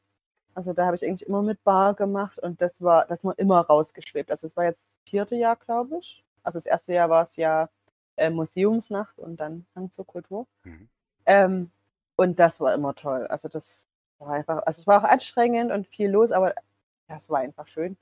Also 0.55 0.73
da 0.73 0.87
habe 0.87 0.97
ich 0.97 1.05
eigentlich 1.05 1.29
immer 1.29 1.43
mit 1.43 1.63
Bar 1.65 1.95
gemacht 1.95 2.39
und 2.39 2.63
das 2.63 2.81
war, 2.83 3.07
das 3.07 3.25
war 3.25 3.39
immer 3.39 3.61
rausgeschwebt. 3.61 4.31
Also 4.31 4.47
es 4.47 4.57
war 4.57 4.65
jetzt 4.65 4.91
das 4.91 5.11
vierte 5.11 5.37
Jahr, 5.37 5.57
glaube 5.57 5.99
ich. 5.99 6.25
Also 6.43 6.59
das 6.59 6.67
erste 6.67 6.95
Jahr 6.95 7.11
war 7.11 7.25
es 7.25 7.37
ja 7.37 7.69
äh, 8.17 8.31
Museumsnacht 8.31 9.19
und 9.19 9.39
dann 9.39 9.67
Hang 9.75 9.91
zur 9.91 10.07
Kultur. 10.07 10.47
Mhm. 10.65 10.89
Ähm, 11.27 11.71
und 12.17 12.39
das 12.39 12.61
war 12.61 12.75
immer 12.75 12.95
toll. 12.95 13.27
Also 13.29 13.49
das 13.49 13.89
war 14.19 14.31
einfach, 14.31 14.63
also 14.67 14.81
es 14.81 14.87
war 14.87 15.03
auch 15.05 15.09
anstrengend 15.09 15.73
und 15.73 15.87
viel 15.87 16.11
los, 16.11 16.33
aber 16.33 16.55
das 17.09 17.29
war 17.29 17.41
einfach 17.41 17.67
schön. 17.69 17.97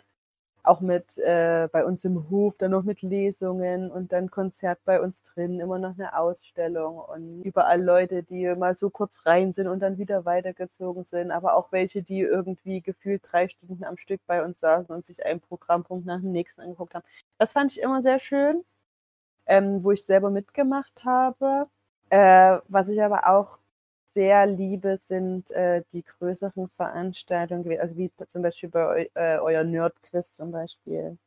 Auch 0.63 0.81
mit 0.81 1.19
äh, 1.19 1.69
bei 1.73 1.85
uns 1.85 2.05
im 2.05 2.31
Hof, 2.31 2.57
dann 2.59 2.71
noch 2.71 2.85
mit 2.85 3.03
Lesungen 3.03 3.91
und 3.91 4.13
dann 4.13 4.31
Konzert 4.31 4.81
bei 4.87 5.01
uns 5.01 5.23
drin, 5.23 5.61
immer 5.61 5.79
noch 5.79 5.99
eine 5.99 6.17
Ausstellung 6.17 6.99
und 6.99 7.43
überall 7.43 7.83
Leute, 7.83 8.23
die 8.23 8.47
mal 8.55 8.73
so 8.75 8.89
kurz 8.89 9.27
rein 9.27 9.53
sind 9.53 9.69
und 9.69 9.81
dann 9.81 9.99
wieder 9.99 10.25
weitergezogen 10.25 11.05
sind, 11.05 11.33
aber 11.33 11.55
auch 11.55 11.71
welche, 11.73 12.03
die 12.03 12.21
irgendwie 12.21 12.81
gefühlt 12.81 13.23
drei 13.31 13.49
Stunden 13.49 13.85
am 13.85 13.99
Stück 13.99 14.23
bei 14.27 14.43
uns 14.43 14.61
saßen 14.61 14.95
und 14.95 15.05
sich 15.05 15.25
einen 15.27 15.41
Programmpunkt 15.41 16.07
nach 16.07 16.21
dem 16.21 16.33
nächsten 16.33 16.63
angeguckt 16.63 16.95
haben. 16.95 17.05
Das 17.39 17.53
fand 17.53 17.73
ich 17.73 17.83
immer 17.83 18.03
sehr 18.03 18.19
schön, 18.19 18.65
ähm, 19.47 19.85
wo 19.85 19.93
ich 19.93 20.05
selber 20.07 20.31
mitgemacht 20.31 21.05
habe. 21.05 21.69
Äh, 22.11 22.59
was 22.69 22.89
ich 22.89 23.03
aber 23.03 23.29
auch 23.29 23.59
sehr 24.15 24.47
liebe, 24.47 24.97
sind 24.97 25.51
äh, 25.51 25.83
die 25.93 26.05
größeren 26.05 26.69
Veranstaltungen, 26.69 27.79
also 27.81 27.97
wie 27.97 28.11
zum 28.29 28.43
Beispiel 28.43 28.69
bei 28.71 29.11
äh, 29.15 29.39
euer 29.39 29.65
Nerd-Quiz 29.65 30.33
zum 30.33 30.53
Beispiel. 30.53 31.19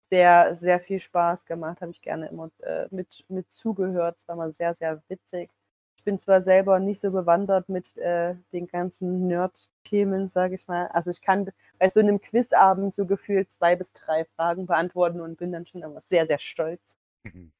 Sehr, 0.00 0.56
sehr 0.56 0.80
viel 0.80 1.00
Spaß 1.00 1.44
gemacht, 1.44 1.82
habe 1.82 1.92
ich 1.92 2.00
gerne 2.00 2.28
immer 2.28 2.50
äh, 2.60 2.86
mit, 2.90 3.24
mit 3.28 3.52
zugehört. 3.52 4.16
Es 4.18 4.28
war 4.28 4.36
mal 4.36 4.54
sehr, 4.54 4.74
sehr 4.74 5.02
witzig. 5.08 5.50
Ich 5.98 6.04
bin 6.04 6.18
zwar 6.18 6.40
selber 6.40 6.80
nicht 6.80 7.00
so 7.00 7.10
bewandert 7.10 7.68
mit 7.68 7.96
äh, 7.98 8.34
den 8.52 8.68
ganzen 8.68 9.26
Nerd-Themen, 9.26 10.30
sage 10.30 10.54
ich 10.54 10.66
mal. 10.66 10.86
Also 10.88 11.10
ich 11.10 11.20
kann 11.20 11.50
bei 11.78 11.90
so 11.90 12.00
einem 12.00 12.20
Quizabend 12.20 12.94
so 12.94 13.04
gefühlt 13.06 13.52
zwei 13.52 13.76
bis 13.76 13.92
drei 13.92 14.24
Fragen 14.36 14.66
beantworten 14.66 15.20
und 15.20 15.38
bin 15.38 15.52
dann 15.52 15.66
schon 15.66 15.82
immer 15.82 16.00
sehr, 16.00 16.26
sehr 16.26 16.38
stolz. 16.38 16.96
Mhm. 17.24 17.52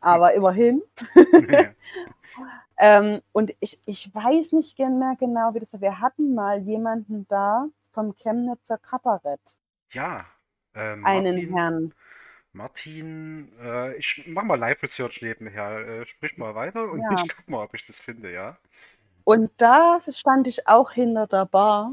Aber 0.00 0.34
immerhin. 0.34 0.82
Ja. 1.50 1.72
Ähm, 2.80 3.22
und 3.32 3.52
ich, 3.58 3.80
ich 3.86 4.14
weiß 4.14 4.52
nicht 4.52 4.78
mehr 4.78 5.16
genau, 5.18 5.52
wie 5.54 5.58
das 5.58 5.72
war. 5.72 5.80
Wir 5.80 6.00
hatten 6.00 6.34
mal 6.34 6.60
jemanden 6.60 7.26
da 7.26 7.66
vom 7.90 8.14
Chemnitzer 8.14 8.78
Kabarett, 8.78 9.58
Ja, 9.90 10.26
äh, 10.74 10.94
einen 11.02 11.02
Martin, 11.02 11.56
Herrn. 11.56 11.94
Martin, 12.52 13.52
äh, 13.60 13.96
ich 13.96 14.24
mach 14.28 14.44
mal 14.44 14.58
Live-Research 14.58 15.22
nebenher. 15.22 15.78
Äh, 16.02 16.06
sprich 16.06 16.36
mal 16.38 16.54
weiter 16.54 16.90
und 16.90 17.00
Ja. 17.00 17.12
ich 17.12 17.28
guck 17.36 17.48
mal, 17.48 17.64
ob 17.64 17.74
ich 17.74 17.84
das 17.84 17.98
finde, 17.98 18.32
ja. 18.32 18.58
Und 19.24 19.50
da 19.58 19.98
stand 20.00 20.46
ich 20.48 20.66
auch 20.68 20.92
hinter 20.92 21.26
der 21.26 21.46
Bar 21.46 21.92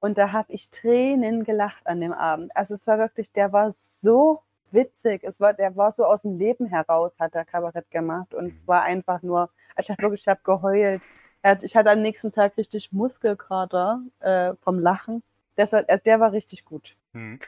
und 0.00 0.18
da 0.18 0.32
habe 0.32 0.52
ich 0.52 0.70
Tränen 0.70 1.44
gelacht 1.44 1.86
an 1.86 2.00
dem 2.00 2.12
Abend. 2.12 2.54
Also 2.56 2.74
es 2.74 2.86
war 2.86 2.98
wirklich, 2.98 3.32
der 3.32 3.52
war 3.52 3.72
so 3.72 4.42
witzig. 4.72 5.22
Es 5.24 5.40
war, 5.40 5.52
der 5.54 5.76
war 5.76 5.92
so 5.92 6.04
aus 6.04 6.22
dem 6.22 6.38
Leben 6.38 6.66
heraus, 6.66 7.12
hat 7.18 7.34
der 7.34 7.44
Kabarett 7.44 7.90
gemacht 7.90 8.34
und 8.34 8.46
es 8.48 8.66
war 8.68 8.82
einfach 8.82 9.22
nur, 9.22 9.50
ich 9.78 9.90
habe 9.90 10.02
wirklich, 10.02 10.22
ich 10.22 10.28
habe 10.28 10.40
geheult. 10.44 11.02
Hat- 11.44 11.62
Ich 11.62 11.76
hatte 11.76 11.90
am 11.90 12.02
nächsten 12.02 12.32
Tag 12.32 12.56
richtig 12.56 12.92
Muskelkater 12.92 14.00
äh, 14.20 14.54
vom 14.62 14.78
Lachen. 14.80 15.22
Der, 15.56 15.66
soll, 15.66 15.84
äh, 15.88 15.98
der 16.04 16.20
war 16.20 16.32
richtig 16.32 16.64
gut. 16.64 16.96
Hm. 17.14 17.38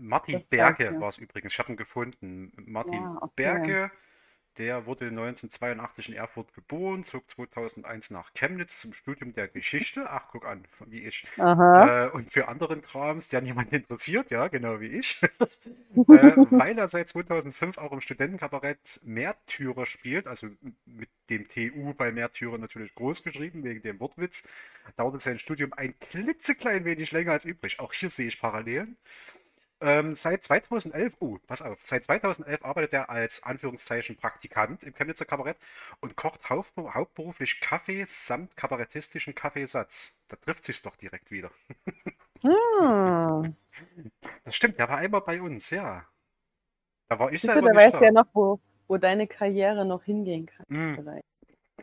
Martin 0.00 0.38
Das 0.38 0.48
Berge 0.48 1.00
war 1.00 1.08
es 1.08 1.18
übrigens. 1.18 1.52
Ich 1.52 1.58
habe 1.58 1.72
ihn 1.72 1.76
gefunden. 1.76 2.52
Martin 2.66 2.92
Ja, 3.02 3.18
okay. 3.20 3.32
Berge, 3.36 3.90
der 4.58 4.86
wurde 4.86 5.06
1982 5.06 6.08
in 6.08 6.14
Erfurt 6.14 6.52
geboren, 6.54 7.04
zog 7.04 7.28
2001 7.30 8.10
nach 8.10 8.32
Chemnitz 8.34 8.80
zum 8.80 8.92
Studium 8.92 9.32
der 9.32 9.48
Geschichte. 9.48 10.06
Ach, 10.08 10.28
guck 10.30 10.46
an, 10.46 10.64
wie 10.86 11.00
ich. 11.00 11.26
Äh, 11.38 12.08
und 12.08 12.32
für 12.32 12.48
anderen 12.48 12.82
Krams, 12.82 13.28
der 13.28 13.42
niemand 13.42 13.72
interessiert, 13.72 14.30
ja, 14.30 14.48
genau 14.48 14.80
wie 14.80 14.98
ich. 14.98 15.20
äh, 15.94 16.36
weil 16.50 16.78
er 16.78 16.88
seit 16.88 17.08
2005 17.08 17.78
auch 17.78 17.92
im 17.92 18.00
Studentenkabarett 18.00 19.00
Märtyrer 19.04 19.86
spielt, 19.86 20.26
also 20.26 20.48
mit 20.86 21.08
dem 21.28 21.48
TU 21.48 21.94
bei 21.94 22.12
Märtyrer 22.12 22.58
natürlich 22.58 22.94
groß 22.94 23.22
geschrieben, 23.22 23.64
wegen 23.64 23.82
dem 23.82 24.00
Wortwitz, 24.00 24.42
dauerte 24.96 25.18
sein 25.18 25.38
Studium 25.38 25.72
ein 25.72 25.98
klitzeklein 25.98 26.84
wenig 26.84 27.12
länger 27.12 27.32
als 27.32 27.44
übrig. 27.44 27.80
Auch 27.80 27.92
hier 27.92 28.10
sehe 28.10 28.28
ich 28.28 28.40
Parallelen. 28.40 28.96
Ähm, 29.80 30.14
seit 30.14 30.42
2011, 30.42 31.16
oh, 31.20 31.38
pass 31.46 31.60
auf, 31.60 31.78
seit 31.84 32.02
2011 32.04 32.64
arbeitet 32.64 32.94
er 32.94 33.10
als 33.10 33.42
Anführungszeichen 33.42 34.16
Praktikant 34.16 34.82
im 34.82 34.94
Chemnitzer 34.94 35.26
Kabarett 35.26 35.58
und 36.00 36.16
kocht 36.16 36.48
hauptber- 36.48 36.94
hauptberuflich 36.94 37.60
Kaffee 37.60 38.04
samt 38.06 38.56
kabarettistischen 38.56 39.34
Kaffeesatz. 39.34 40.14
Da 40.28 40.36
trifft 40.36 40.64
sich's 40.64 40.80
doch 40.82 40.96
direkt 40.96 41.30
wieder. 41.30 41.50
Hm. 42.42 43.54
Das 44.44 44.56
stimmt, 44.56 44.78
der 44.78 44.88
war 44.88 44.96
einmal 44.98 45.20
bei 45.20 45.40
uns, 45.42 45.68
ja. 45.70 46.06
Da 47.08 47.18
war 47.18 47.32
ich 47.32 47.42
Siehst 47.42 47.54
du, 47.56 47.60
selber 47.60 47.68
da 47.68 47.74
nicht 47.74 47.92
weißt 47.92 48.00
du 48.00 48.04
ja 48.04 48.12
da. 48.12 48.22
noch, 48.22 48.26
wo, 48.32 48.60
wo 48.88 48.96
deine 48.96 49.26
Karriere 49.26 49.84
noch 49.84 50.02
hingehen 50.04 50.46
kann. 50.46 50.64
Hm, 50.68 50.94
Vielleicht. 50.96 51.24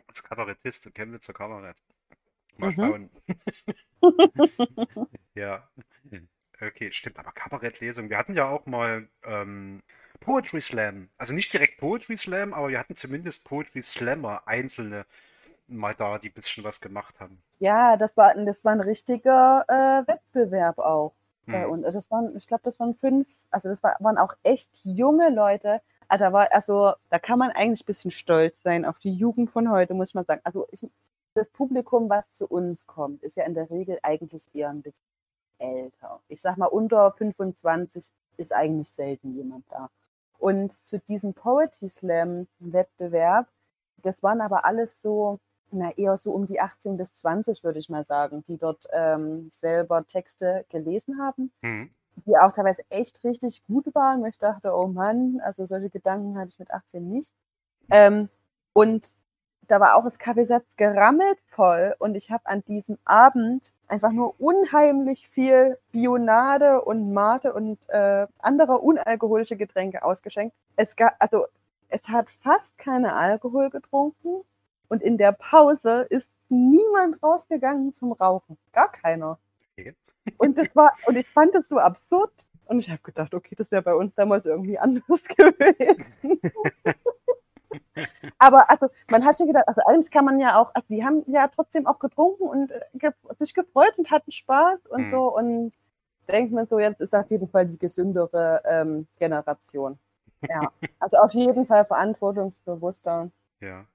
als 0.08 0.22
Kabarettist 0.22 0.86
im 0.86 0.94
Chemnitzer 0.94 1.32
Kabarett. 1.32 1.76
Mal 2.58 2.70
Mhm. 2.70 2.74
schauen. 2.74 3.10
Ja. 5.34 5.68
Okay, 6.68 6.90
stimmt, 6.92 7.18
aber 7.18 7.32
Kabarettlesung. 7.32 8.08
Wir 8.10 8.18
hatten 8.18 8.34
ja 8.34 8.48
auch 8.48 8.66
mal 8.66 9.08
ähm, 9.24 9.82
Poetry 10.20 10.60
Slam. 10.60 11.10
Also 11.18 11.32
nicht 11.32 11.52
direkt 11.52 11.78
Poetry 11.78 12.16
Slam, 12.16 12.52
aber 12.54 12.68
wir 12.68 12.78
hatten 12.78 12.96
zumindest 12.96 13.44
Poetry 13.44 13.82
Slammer, 13.82 14.42
einzelne 14.46 15.06
mal 15.68 15.94
da, 15.94 16.18
die 16.18 16.28
ein 16.30 16.34
bisschen 16.34 16.64
was 16.64 16.80
gemacht 16.80 17.20
haben. 17.20 17.42
Ja, 17.58 17.96
das 17.96 18.16
war, 18.16 18.34
das 18.34 18.64
war 18.64 18.72
ein 18.72 18.80
richtiger 18.80 19.64
äh, 19.68 20.08
Wettbewerb 20.08 20.78
auch 20.78 21.14
bei 21.50 21.66
Hm. 21.66 21.68
uns. 21.68 21.84
Also 21.84 21.98
das 21.98 22.10
waren, 22.10 22.36
ich 22.36 22.46
glaube, 22.46 22.62
das 22.64 22.78
waren 22.80 22.94
fünf, 22.94 23.46
also 23.50 23.68
das 23.68 23.82
war, 23.82 23.96
waren 24.00 24.18
auch 24.18 24.34
echt 24.42 24.80
junge 24.84 25.30
Leute. 25.30 25.80
Ah, 26.08 26.18
Da 26.18 26.32
war, 26.32 26.52
also 26.52 26.92
da 27.10 27.18
kann 27.18 27.38
man 27.38 27.50
eigentlich 27.52 27.82
ein 27.82 27.86
bisschen 27.86 28.10
stolz 28.10 28.60
sein 28.62 28.84
auf 28.84 28.98
die 28.98 29.12
Jugend 29.14 29.50
von 29.50 29.70
heute, 29.70 29.94
muss 29.94 30.14
man 30.14 30.24
sagen. 30.24 30.40
Also 30.44 30.66
ich, 30.72 30.86
das 31.34 31.50
Publikum, 31.50 32.08
was 32.10 32.32
zu 32.32 32.46
uns 32.46 32.86
kommt, 32.86 33.22
ist 33.22 33.36
ja 33.36 33.44
in 33.44 33.54
der 33.54 33.70
Regel 33.70 33.98
eigentlich 34.02 34.50
eher 34.54 34.70
ein 34.70 34.82
bisschen 34.82 35.04
älter. 35.58 36.20
Ich 36.28 36.40
sag 36.40 36.56
mal, 36.56 36.66
unter 36.66 37.12
25 37.12 38.10
ist 38.36 38.52
eigentlich 38.52 38.90
selten 38.90 39.34
jemand 39.34 39.64
da. 39.70 39.90
Und 40.38 40.72
zu 40.72 40.98
diesem 40.98 41.34
Poetry 41.34 41.88
Slam 41.88 42.46
Wettbewerb, 42.58 43.48
das 44.02 44.22
waren 44.22 44.40
aber 44.40 44.64
alles 44.64 45.00
so, 45.00 45.38
na, 45.70 45.90
eher 45.96 46.16
so 46.16 46.32
um 46.32 46.46
die 46.46 46.60
18 46.60 46.96
bis 46.96 47.14
20, 47.14 47.64
würde 47.64 47.78
ich 47.78 47.88
mal 47.88 48.04
sagen, 48.04 48.44
die 48.48 48.58
dort 48.58 48.86
ähm, 48.92 49.48
selber 49.50 50.06
Texte 50.06 50.66
gelesen 50.68 51.20
haben, 51.20 51.52
Hm. 51.62 51.90
die 52.26 52.36
auch 52.36 52.52
teilweise 52.52 52.82
echt 52.90 53.24
richtig 53.24 53.64
gut 53.64 53.94
waren, 53.94 54.24
ich 54.26 54.38
dachte, 54.38 54.74
oh 54.74 54.86
Mann, 54.86 55.40
also 55.42 55.64
solche 55.64 55.90
Gedanken 55.90 56.36
hatte 56.36 56.48
ich 56.48 56.58
mit 56.58 56.70
18 56.70 57.08
nicht. 57.08 57.32
Ähm, 57.90 58.28
und 58.72 59.14
da 59.68 59.80
war 59.80 59.96
auch 59.96 60.04
das 60.04 60.18
Kaffeesatz 60.18 60.76
gerammelt 60.76 61.38
voll 61.48 61.94
und 61.98 62.14
ich 62.14 62.30
habe 62.30 62.46
an 62.46 62.64
diesem 62.64 62.98
Abend 63.04 63.72
einfach 63.88 64.12
nur 64.12 64.34
unheimlich 64.40 65.28
viel 65.28 65.78
Bionade 65.92 66.82
und 66.82 67.12
Mate 67.12 67.52
und 67.52 67.78
äh, 67.88 68.26
andere 68.40 68.78
unalkoholische 68.78 69.56
Getränke 69.56 70.02
ausgeschenkt. 70.02 70.54
Es 70.76 70.96
gab, 70.96 71.14
also 71.18 71.46
es 71.88 72.08
hat 72.08 72.28
fast 72.42 72.78
keine 72.78 73.14
Alkohol 73.14 73.70
getrunken 73.70 74.44
und 74.88 75.02
in 75.02 75.18
der 75.18 75.32
Pause 75.32 76.06
ist 76.10 76.30
niemand 76.48 77.22
rausgegangen 77.22 77.92
zum 77.92 78.12
Rauchen. 78.12 78.56
Gar 78.72 78.92
keiner. 78.92 79.38
Okay. 79.72 79.94
Und 80.38 80.58
das 80.58 80.74
war, 80.76 80.92
und 81.06 81.16
ich 81.16 81.28
fand 81.28 81.54
das 81.54 81.68
so 81.68 81.78
absurd. 81.78 82.32
Und 82.66 82.78
ich 82.78 82.90
habe 82.90 83.02
gedacht, 83.02 83.34
okay, 83.34 83.54
das 83.56 83.70
wäre 83.70 83.82
bei 83.82 83.94
uns 83.94 84.14
damals 84.14 84.46
irgendwie 84.46 84.78
anders 84.80 85.28
gewesen. 85.28 86.40
Aber 88.38 88.70
also, 88.70 88.88
man 89.08 89.24
hat 89.24 89.36
schon 89.36 89.46
gedacht, 89.46 89.68
also 89.68 89.82
eigentlich 89.86 90.10
kann 90.10 90.24
man 90.24 90.38
ja 90.40 90.58
auch, 90.60 90.74
also 90.74 90.88
die 90.94 91.04
haben 91.04 91.22
ja 91.26 91.48
trotzdem 91.48 91.86
auch 91.86 91.98
getrunken 91.98 92.44
und 92.44 92.70
äh, 92.70 92.80
ge 92.94 93.10
sich 93.38 93.54
gefreut 93.54 93.92
und 93.96 94.10
hatten 94.10 94.30
Spaß 94.32 94.86
und 94.86 95.02
Hm. 95.02 95.10
so. 95.10 95.36
Und 95.36 95.72
denkt 96.28 96.52
man 96.52 96.66
so, 96.66 96.78
jetzt 96.78 97.00
ist 97.00 97.14
auf 97.14 97.30
jeden 97.30 97.48
Fall 97.48 97.66
die 97.66 97.78
gesündere 97.78 98.62
ähm, 98.64 99.06
Generation. 99.18 99.98
Ja, 100.48 100.72
also 101.00 101.18
auf 101.18 101.32
jeden 101.32 101.66
Fall 101.66 101.84
verantwortungsbewusster. 101.84 103.30
Ja. 103.60 103.86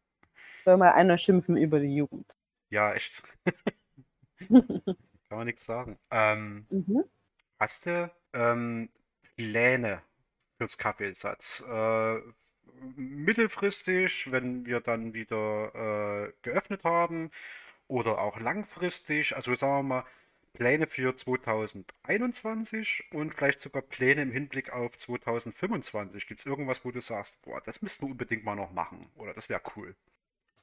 Soll 0.57 0.77
mal 0.77 0.91
einer 0.91 1.17
schimpfen 1.17 1.57
über 1.57 1.79
die 1.79 1.95
Jugend. 1.95 2.25
Ja, 2.69 2.93
echt. 2.93 3.23
Kann 4.49 5.37
man 5.37 5.45
nichts 5.47 5.65
sagen. 5.65 5.97
Ähm, 6.11 6.67
Mhm. 6.69 7.03
hast 7.59 7.85
du 7.85 8.11
ähm, 8.33 8.89
Pläne 9.35 10.01
fürs 10.57 10.77
Kaffeesatz? 10.77 11.61
Äh, 11.67 12.19
mittelfristig, 12.95 14.31
wenn 14.31 14.65
wir 14.65 14.79
dann 14.79 15.13
wieder 15.13 16.27
äh, 16.27 16.31
geöffnet 16.41 16.83
haben, 16.83 17.31
oder 17.89 18.19
auch 18.19 18.39
langfristig, 18.39 19.35
also 19.35 19.55
sagen 19.55 19.73
wir 19.73 19.83
mal 19.83 20.03
Pläne 20.53 20.87
für 20.87 21.15
2021 21.15 23.03
und 23.13 23.33
vielleicht 23.33 23.59
sogar 23.59 23.81
Pläne 23.81 24.21
im 24.21 24.31
Hinblick 24.31 24.71
auf 24.71 24.97
2025. 24.97 26.27
Gibt 26.27 26.39
es 26.39 26.45
irgendwas, 26.45 26.83
wo 26.85 26.91
du 26.91 27.01
sagst, 27.01 27.41
boah, 27.41 27.61
das 27.61 27.81
müssten 27.81 28.05
wir 28.05 28.11
unbedingt 28.11 28.43
mal 28.43 28.55
noch 28.55 28.71
machen 28.71 29.09
oder 29.17 29.33
das 29.33 29.49
wäre 29.49 29.61
cool? 29.75 29.95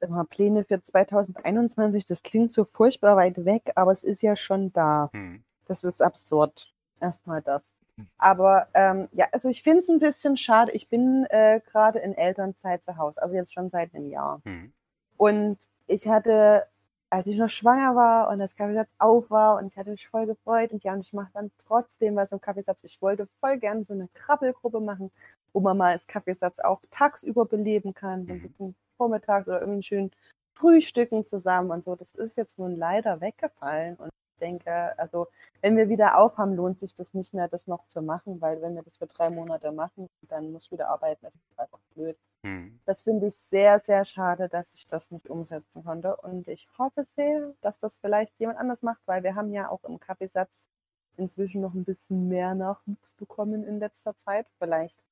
Mal, 0.08 0.24
Pläne 0.24 0.64
für 0.64 0.82
2021, 0.82 2.04
das 2.04 2.22
klingt 2.22 2.52
so 2.52 2.64
furchtbar 2.64 3.16
weit 3.16 3.46
weg, 3.46 3.72
aber 3.76 3.92
es 3.92 4.04
ist 4.04 4.20
ja 4.20 4.36
schon 4.36 4.70
da. 4.72 5.08
Hm. 5.12 5.42
Das 5.66 5.84
ist 5.84 6.02
absurd. 6.02 6.70
Erstmal 7.00 7.40
das. 7.40 7.74
Aber 8.18 8.68
ähm, 8.74 9.08
ja, 9.12 9.26
also 9.32 9.48
ich 9.48 9.62
finde 9.62 9.78
es 9.78 9.88
ein 9.88 9.98
bisschen 9.98 10.36
schade. 10.36 10.72
Ich 10.72 10.88
bin 10.88 11.26
äh, 11.30 11.60
gerade 11.70 11.98
in 11.98 12.14
Elternzeit 12.14 12.82
zu 12.82 12.96
Hause, 12.96 13.22
also 13.22 13.34
jetzt 13.34 13.54
schon 13.54 13.68
seit 13.68 13.94
einem 13.94 14.08
Jahr. 14.08 14.40
Hm. 14.44 14.72
Und 15.16 15.58
ich 15.86 16.06
hatte, 16.08 16.66
als 17.10 17.26
ich 17.26 17.38
noch 17.38 17.50
schwanger 17.50 17.94
war 17.96 18.28
und 18.28 18.38
das 18.38 18.56
Kaffeesatz 18.56 18.92
auf 18.98 19.30
war 19.30 19.58
und 19.58 19.66
ich 19.68 19.76
hatte 19.78 19.90
mich 19.90 20.08
voll 20.08 20.26
gefreut 20.26 20.72
und 20.72 20.84
ja, 20.84 20.92
und 20.92 21.00
ich 21.00 21.12
mache 21.12 21.30
dann 21.34 21.50
trotzdem 21.58 22.16
was 22.16 22.32
im 22.32 22.40
Kaffeesatz. 22.40 22.84
Ich 22.84 23.00
wollte 23.00 23.26
voll 23.40 23.58
gerne 23.58 23.84
so 23.84 23.94
eine 23.94 24.08
Krabbelgruppe 24.08 24.80
machen, 24.80 25.10
wo 25.52 25.60
man 25.60 25.76
mal 25.76 25.94
das 25.94 26.06
Kaffeesatz 26.06 26.58
auch 26.58 26.82
tagsüber 26.90 27.46
beleben 27.46 27.94
kann, 27.94 28.24
Mhm. 28.24 28.42
bisschen 28.42 28.74
vormittags 28.96 29.48
oder 29.48 29.60
irgendwie 29.60 29.82
schön 29.82 30.10
frühstücken 30.54 31.26
zusammen 31.26 31.70
und 31.70 31.84
so. 31.84 31.94
Das 31.96 32.14
ist 32.14 32.36
jetzt 32.36 32.58
nun 32.58 32.76
leider 32.76 33.20
weggefallen 33.20 33.96
und 33.96 34.10
denke, 34.36 34.98
also 34.98 35.28
wenn 35.60 35.76
wir 35.76 35.88
wieder 35.88 36.18
aufhaben, 36.18 36.54
lohnt 36.56 36.78
sich 36.78 36.94
das 36.94 37.14
nicht 37.14 37.34
mehr, 37.34 37.48
das 37.48 37.66
noch 37.66 37.86
zu 37.86 38.02
machen, 38.02 38.40
weil 38.40 38.60
wenn 38.62 38.74
wir 38.74 38.82
das 38.82 38.96
für 38.98 39.06
drei 39.06 39.30
Monate 39.30 39.72
machen, 39.72 40.08
dann 40.22 40.52
muss 40.52 40.66
ich 40.66 40.72
wieder 40.72 40.88
arbeiten, 40.88 41.24
das 41.24 41.34
ist 41.34 41.58
einfach 41.58 41.78
blöd. 41.94 42.16
Hm. 42.42 42.78
Das 42.84 43.02
finde 43.02 43.26
ich 43.26 43.36
sehr, 43.36 43.80
sehr 43.80 44.04
schade, 44.04 44.48
dass 44.48 44.74
ich 44.74 44.86
das 44.86 45.10
nicht 45.10 45.28
umsetzen 45.28 45.84
konnte. 45.84 46.16
Und 46.16 46.48
ich 46.48 46.68
hoffe 46.78 47.04
sehr, 47.04 47.54
dass 47.60 47.80
das 47.80 47.98
vielleicht 47.98 48.38
jemand 48.38 48.58
anders 48.58 48.82
macht, 48.82 49.00
weil 49.06 49.22
wir 49.22 49.34
haben 49.34 49.52
ja 49.52 49.68
auch 49.68 49.84
im 49.84 49.98
Kaffeesatz 49.98 50.70
inzwischen 51.16 51.60
noch 51.60 51.74
ein 51.74 51.84
bisschen 51.84 52.28
mehr 52.28 52.54
Nachwuchs 52.54 53.12
bekommen 53.12 53.64
in 53.64 53.78
letzter 53.78 54.16
Zeit. 54.16 54.46
Vielleicht 54.58 55.02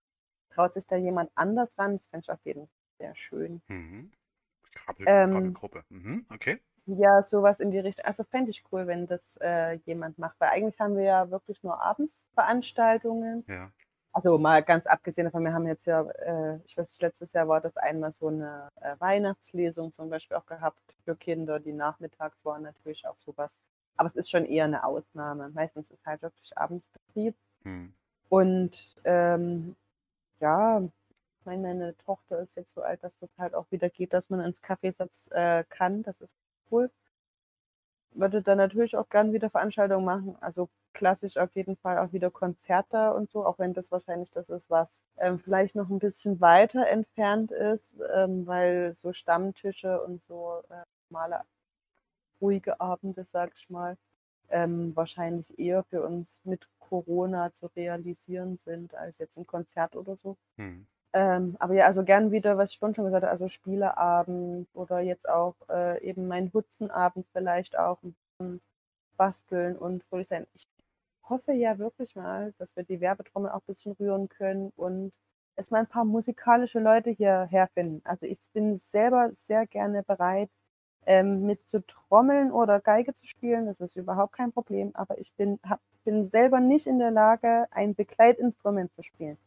traut 0.50 0.74
sich 0.74 0.86
da 0.86 0.96
jemand 0.96 1.30
anders 1.34 1.78
ran. 1.78 1.92
Das 1.92 2.06
fände 2.06 2.24
ich 2.24 2.30
auf 2.30 2.44
jeden 2.44 2.66
Fall 2.66 2.76
sehr 2.98 3.14
schön. 3.14 3.62
Mhm. 3.68 4.12
Krabbel, 4.72 5.06
Ähm, 5.08 5.30
Krabbelgruppe. 5.32 5.84
Mhm. 5.88 6.26
Okay. 6.32 6.60
Ja, 6.86 7.22
sowas 7.22 7.60
in 7.60 7.70
die 7.70 7.78
Richtung. 7.78 8.04
Also 8.04 8.24
fände 8.24 8.50
ich 8.50 8.62
cool, 8.70 8.86
wenn 8.86 9.06
das 9.06 9.38
äh, 9.40 9.74
jemand 9.84 10.18
macht. 10.18 10.36
Weil 10.38 10.50
eigentlich 10.50 10.80
haben 10.80 10.96
wir 10.96 11.04
ja 11.04 11.30
wirklich 11.30 11.62
nur 11.62 11.80
abends 11.80 12.26
Veranstaltungen. 12.34 13.44
Ja. 13.48 13.70
Also 14.12 14.38
mal 14.38 14.62
ganz 14.62 14.86
abgesehen 14.86 15.24
davon, 15.24 15.42
wir 15.42 15.52
haben 15.52 15.66
jetzt 15.66 15.86
ja, 15.86 16.02
äh, 16.02 16.60
ich 16.66 16.76
weiß 16.76 16.90
nicht, 16.90 17.02
letztes 17.02 17.32
Jahr 17.32 17.48
war 17.48 17.60
das 17.60 17.76
einmal 17.76 18.12
so 18.12 18.28
eine 18.28 18.68
äh, 18.80 18.94
Weihnachtslesung 19.00 19.92
zum 19.92 20.08
Beispiel 20.08 20.36
auch 20.36 20.46
gehabt 20.46 20.78
für 21.04 21.16
Kinder, 21.16 21.58
die 21.58 21.72
nachmittags 21.72 22.44
waren 22.44 22.62
natürlich 22.62 23.08
auch 23.08 23.18
sowas. 23.18 23.58
Aber 23.96 24.08
es 24.08 24.14
ist 24.14 24.30
schon 24.30 24.44
eher 24.44 24.64
eine 24.64 24.84
Ausnahme. 24.84 25.50
Meistens 25.50 25.90
ist 25.90 26.06
halt 26.06 26.22
wirklich 26.22 26.56
Abendsbetrieb. 26.56 27.34
Hm. 27.62 27.92
Und 28.28 28.96
ähm, 29.04 29.74
ja, 30.40 30.80
ich 30.80 31.46
meine, 31.46 31.62
meine 31.62 31.96
Tochter 31.98 32.40
ist 32.40 32.56
jetzt 32.56 32.72
so 32.72 32.82
alt, 32.82 33.02
dass 33.02 33.18
das 33.18 33.32
halt 33.38 33.54
auch 33.54 33.70
wieder 33.70 33.90
geht, 33.90 34.12
dass 34.12 34.30
man 34.30 34.40
ins 34.40 34.62
Kaffeesatz 34.62 35.28
äh, 35.32 35.64
kann. 35.68 36.02
Das 36.02 36.20
ist 36.20 36.34
cool. 36.70 36.90
Würde 38.12 38.42
dann 38.42 38.58
natürlich 38.58 38.96
auch 38.96 39.08
gern 39.08 39.32
wieder 39.32 39.50
Veranstaltungen 39.50 40.04
machen. 40.04 40.36
Also 40.40 40.68
klassisch 40.92 41.36
auf 41.36 41.54
jeden 41.56 41.76
Fall 41.76 41.98
auch 41.98 42.12
wieder 42.12 42.30
Konzerte 42.30 43.12
und 43.12 43.30
so, 43.30 43.44
auch 43.44 43.58
wenn 43.58 43.74
das 43.74 43.90
wahrscheinlich 43.90 44.30
das 44.30 44.50
ist, 44.50 44.70
was 44.70 45.02
ähm, 45.18 45.38
vielleicht 45.38 45.74
noch 45.74 45.90
ein 45.90 45.98
bisschen 45.98 46.40
weiter 46.40 46.86
entfernt 46.86 47.50
ist, 47.50 47.96
ähm, 48.14 48.46
weil 48.46 48.94
so 48.94 49.12
Stammtische 49.12 50.00
und 50.02 50.22
so 50.22 50.62
äh, 50.70 50.84
normale 51.10 51.42
ruhige 52.40 52.80
Abende, 52.80 53.24
sag 53.24 53.52
ich 53.56 53.68
mal, 53.68 53.96
ähm, 54.50 54.94
wahrscheinlich 54.94 55.58
eher 55.58 55.82
für 55.84 56.02
uns 56.02 56.40
mit 56.44 56.68
Corona 56.78 57.52
zu 57.52 57.66
realisieren 57.74 58.56
sind, 58.56 58.94
als 58.94 59.18
jetzt 59.18 59.36
ein 59.38 59.46
Konzert 59.46 59.96
oder 59.96 60.16
so. 60.16 60.36
Hm. 60.56 60.86
Ähm, 61.14 61.56
aber 61.60 61.74
ja, 61.74 61.86
also 61.86 62.02
gern 62.04 62.32
wieder, 62.32 62.58
was 62.58 62.72
ich 62.72 62.78
vorhin 62.80 62.94
schon 62.96 63.04
gesagt 63.04 63.22
habe, 63.22 63.30
also 63.30 63.46
Spieleabend 63.48 64.68
oder 64.74 65.00
jetzt 65.00 65.28
auch 65.28 65.54
äh, 65.70 66.02
eben 66.02 66.26
mein 66.26 66.52
Hutzenabend 66.52 67.26
vielleicht 67.32 67.78
auch 67.78 68.02
ein 68.02 68.16
bisschen 68.38 68.60
basteln 69.16 69.76
und 69.76 70.02
fröhlich 70.04 70.28
sein. 70.28 70.46
Ich 70.54 70.66
hoffe 71.28 71.52
ja 71.52 71.78
wirklich 71.78 72.16
mal, 72.16 72.52
dass 72.58 72.76
wir 72.76 72.82
die 72.84 73.00
Werbetrommel 73.00 73.50
auch 73.50 73.60
ein 73.60 73.66
bisschen 73.66 73.92
rühren 73.92 74.28
können 74.28 74.72
und 74.76 75.12
es 75.56 75.70
mal 75.70 75.80
ein 75.80 75.86
paar 75.86 76.04
musikalische 76.04 76.80
Leute 76.80 77.10
hierher 77.10 77.68
finden. 77.74 78.02
Also 78.04 78.26
ich 78.26 78.40
bin 78.52 78.76
selber 78.76 79.30
sehr 79.32 79.66
gerne 79.66 80.02
bereit, 80.02 80.50
ähm, 81.06 81.46
mit 81.46 81.68
zu 81.68 81.86
trommeln 81.86 82.50
oder 82.52 82.80
Geige 82.80 83.14
zu 83.14 83.26
spielen. 83.26 83.66
Das 83.66 83.80
ist 83.80 83.96
überhaupt 83.96 84.32
kein 84.34 84.52
Problem. 84.52 84.90
Aber 84.94 85.18
ich 85.18 85.32
bin, 85.34 85.60
hab, 85.68 85.80
bin 86.04 86.26
selber 86.26 86.60
nicht 86.60 86.86
in 86.88 86.98
der 86.98 87.10
Lage, 87.12 87.66
ein 87.70 87.94
Begleitinstrument 87.94 88.92
zu 88.94 89.02
spielen. 89.02 89.38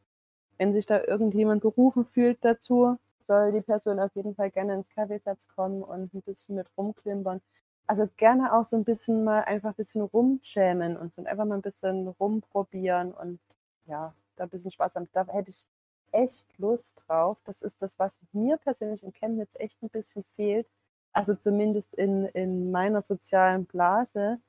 Wenn 0.58 0.74
sich 0.74 0.86
da 0.86 1.04
irgendjemand 1.04 1.62
berufen 1.62 2.06
fühlt 2.06 2.44
dazu, 2.44 2.98
soll 3.20 3.52
die 3.52 3.62
Person 3.62 4.00
auf 4.00 4.16
jeden 4.16 4.36
Fall 4.36 4.50
gerne 4.52 4.74
ins 4.74 4.90
Kaffeesatz 4.90 5.48
kommen 5.48 5.84
und 5.84 6.14
ein 6.14 6.22
bisschen 6.22 6.56
mit 6.56 6.68
rumklimpern. 6.78 7.42
Also 7.86 8.08
gerne 8.18 8.54
auch 8.54 8.66
so 8.66 8.76
ein 8.76 8.84
bisschen 8.84 9.24
mal 9.24 9.44
einfach 9.44 9.70
ein 9.70 9.76
bisschen 9.76 10.02
rumjammen 10.02 10.98
und, 10.98 11.18
einfach 11.26 11.46
mal 11.46 11.56
ein 11.56 11.62
bisschen 11.62 12.08
rumprobieren 12.08 13.14
und 13.14 13.40
ja, 13.86 14.14
da 14.36 14.44
ein 14.44 14.50
bisschen 14.50 14.72
Spaß 14.72 14.96
haben. 14.96 15.10
Da 15.14 15.26
hätte 15.28 15.50
ich 15.50 15.68
echt 16.12 16.58
Lust 16.58 17.02
drauf. 17.08 17.40
Das 17.46 17.62
ist 17.62 17.82
das, 17.82 18.00
was 18.00 18.20
mir 18.32 18.58
persönlich 18.58 19.04
in 19.04 19.14
Chemnitz 19.14 19.52
echt 19.56 19.82
ein 19.84 19.90
bisschen 19.90 20.24
fehlt. 20.24 20.68
Also 21.14 21.36
zumindest 21.36 21.94
in, 21.94 22.26
in 22.28 22.72
meiner 22.72 23.02
sozialen 23.02 23.66
Blase 23.66 24.40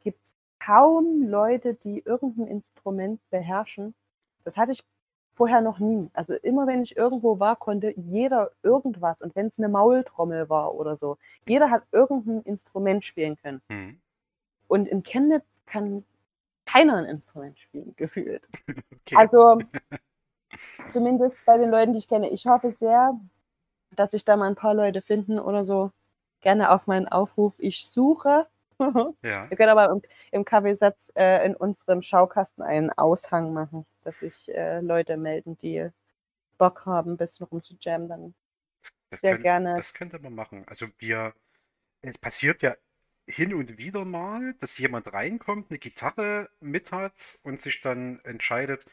gibt 0.00 0.24
es 0.24 0.36
kaum 0.58 1.22
Leute, 1.22 1.74
die 1.74 2.00
irgendein 2.00 2.46
Instrument 2.46 3.20
beherrschen. 3.30 3.94
Das 4.44 4.56
hatte 4.56 4.72
ich 4.72 4.82
vorher 5.38 5.60
noch 5.60 5.78
nie. 5.78 6.10
Also 6.14 6.34
immer 6.34 6.66
wenn 6.66 6.82
ich 6.82 6.96
irgendwo 6.96 7.38
war, 7.38 7.54
konnte 7.54 7.94
jeder 7.96 8.50
irgendwas. 8.64 9.22
Und 9.22 9.36
wenn 9.36 9.46
es 9.46 9.58
eine 9.58 9.68
Maultrommel 9.68 10.48
war 10.50 10.74
oder 10.74 10.96
so, 10.96 11.16
jeder 11.46 11.70
hat 11.70 11.84
irgendein 11.92 12.42
Instrument 12.42 13.04
spielen 13.04 13.36
können. 13.36 13.62
Hm. 13.68 14.00
Und 14.66 14.88
in 14.88 15.04
Chemnitz 15.04 15.46
kann 15.64 16.04
keiner 16.66 16.96
ein 16.96 17.04
Instrument 17.04 17.58
spielen, 17.58 17.94
gefühlt. 17.96 18.42
Okay. 19.06 19.16
Also 19.16 19.58
zumindest 20.88 21.38
bei 21.46 21.56
den 21.56 21.70
Leuten, 21.70 21.94
die 21.94 21.98
ich 21.98 22.08
kenne. 22.08 22.28
Ich 22.28 22.44
hoffe 22.46 22.72
sehr, 22.72 23.18
dass 23.92 24.10
sich 24.10 24.22
da 24.22 24.36
mal 24.36 24.48
ein 24.48 24.54
paar 24.54 24.74
Leute 24.74 25.00
finden 25.00 25.38
oder 25.38 25.64
so. 25.64 25.92
Gerne 26.42 26.70
auf 26.70 26.86
meinen 26.86 27.08
Aufruf, 27.08 27.54
ich 27.58 27.88
suche. 27.88 28.46
ja. 29.22 29.50
Wir 29.50 29.56
können 29.56 29.70
aber 29.70 29.90
im, 29.90 30.02
im 30.32 30.44
Kaffeesatz 30.44 31.12
äh, 31.16 31.44
in 31.46 31.56
unserem 31.56 32.02
Schaukasten 32.02 32.62
einen 32.62 32.90
Aushang 32.92 33.52
machen, 33.52 33.86
dass 34.04 34.20
sich 34.20 34.48
äh, 34.54 34.80
Leute 34.80 35.16
melden, 35.16 35.58
die 35.58 35.88
Bock 36.58 36.86
haben, 36.86 37.12
ein 37.12 37.16
bisschen 37.18 37.46
rumzujammen. 37.46 38.08
Dann 38.08 38.34
Das 39.10 39.22
sehr 39.22 39.36
könnt, 39.36 39.42
gerne. 39.42 39.74
das 39.74 39.94
könnte 39.94 40.18
man 40.18 40.34
machen. 40.34 40.64
Also 40.68 40.86
wir, 40.98 41.34
es 42.02 42.18
passiert 42.18 42.62
ja 42.62 42.76
hin 43.28 43.54
und 43.54 43.78
wieder 43.78 44.04
mal, 44.04 44.54
dass 44.60 44.78
jemand 44.78 45.12
reinkommt, 45.12 45.70
eine 45.70 45.78
Gitarre 45.78 46.50
mit 46.60 46.92
hat 46.92 47.40
und 47.44 47.60
sich 47.62 47.80
dann 47.82 48.20
entscheidet, 48.24 48.86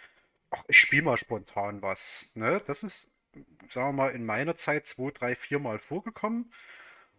ach, 0.51 0.63
ich 0.69 0.79
spiele 0.79 1.03
mal 1.03 1.17
spontan 1.17 1.81
was. 1.83 2.29
Ne? 2.35 2.61
Das 2.67 2.83
ist, 2.83 3.09
sagen 3.71 3.89
wir 3.89 3.93
mal, 3.93 4.11
in 4.15 4.25
meiner 4.25 4.55
Zeit 4.55 4.87
zwei, 4.87 5.11
drei, 5.11 5.35
vier 5.35 5.59
Mal 5.59 5.79
vorgekommen. 5.79 6.53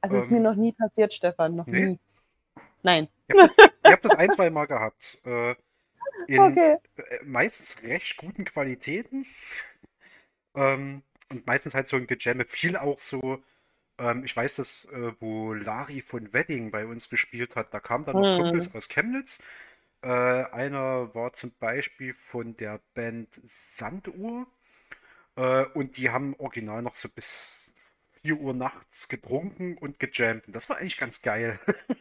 Also 0.01 0.17
ist 0.17 0.31
mir 0.31 0.41
Ähm, 0.41 0.43
noch 0.43 0.55
nie 0.57 0.73
passiert, 0.73 1.12
Stefan, 1.12 1.55
noch 1.57 1.67
nee? 1.67 1.73
nie. 1.73 1.99
Nein. 2.82 3.09
Ich 3.28 3.32
habe 3.36 3.42
hab 3.90 4.02
das 4.02 4.14
ein, 4.14 4.30
zwei 4.30 4.50
Mal 4.50 4.66
gehabt. 4.66 5.18
Äh, 5.24 5.54
in 6.26 6.61
Okay. 6.61 6.78
äh, 6.96 7.24
meistens 7.24 7.82
recht 7.82 8.16
guten 8.18 8.44
Qualitäten. 8.44 9.26
Ähm, 10.54 11.02
und 11.30 11.46
meistens 11.46 11.74
halt 11.74 11.88
so 11.88 11.96
ein 11.96 12.07
Gejamme. 12.07 12.44
Viel 12.44 12.76
auch 12.76 13.00
so, 13.00 13.42
ähm, 13.98 14.24
ich 14.24 14.36
weiß, 14.36 14.57
dass, 14.57 14.86
äh, 14.86 15.12
wo 15.20 15.54
Lari 15.54 16.02
von 16.02 16.32
Wedding 16.32 16.70
bei 16.70 16.86
uns 16.86 17.09
gespielt 17.11 17.57
hat, 17.57 17.74
da 17.74 17.80
kamen 17.80 18.04
dann 18.07 18.16
noch 18.16 18.30
Hm. 18.30 18.32
Kumpels 18.32 18.74
aus 18.74 18.88
Chemnitz. 18.88 19.38
Äh, 20.02 20.09
einer 20.09 21.14
war 21.14 21.32
zum 21.34 21.52
Beispiel 21.61 22.14
von 22.14 22.57
der 22.59 22.80
Band 22.94 23.28
Sanduhr. 23.44 24.46
Äh, 25.36 25.64
und 25.74 25.96
die 25.98 26.11
haben 26.11 26.34
original 26.38 26.82
noch 26.82 26.96
so 26.96 27.09
bis 27.09 27.66
4 28.27 28.41
Uhr 28.41 28.55
nachts 28.55 29.07
getrunken 29.09 29.79
und 29.79 30.01
gejammt. 30.01 30.49
Und 30.49 30.57
das 30.57 30.68
war 30.68 30.79
eigentlich 30.79 30.99
ganz 30.99 31.22
geil. 31.22 31.61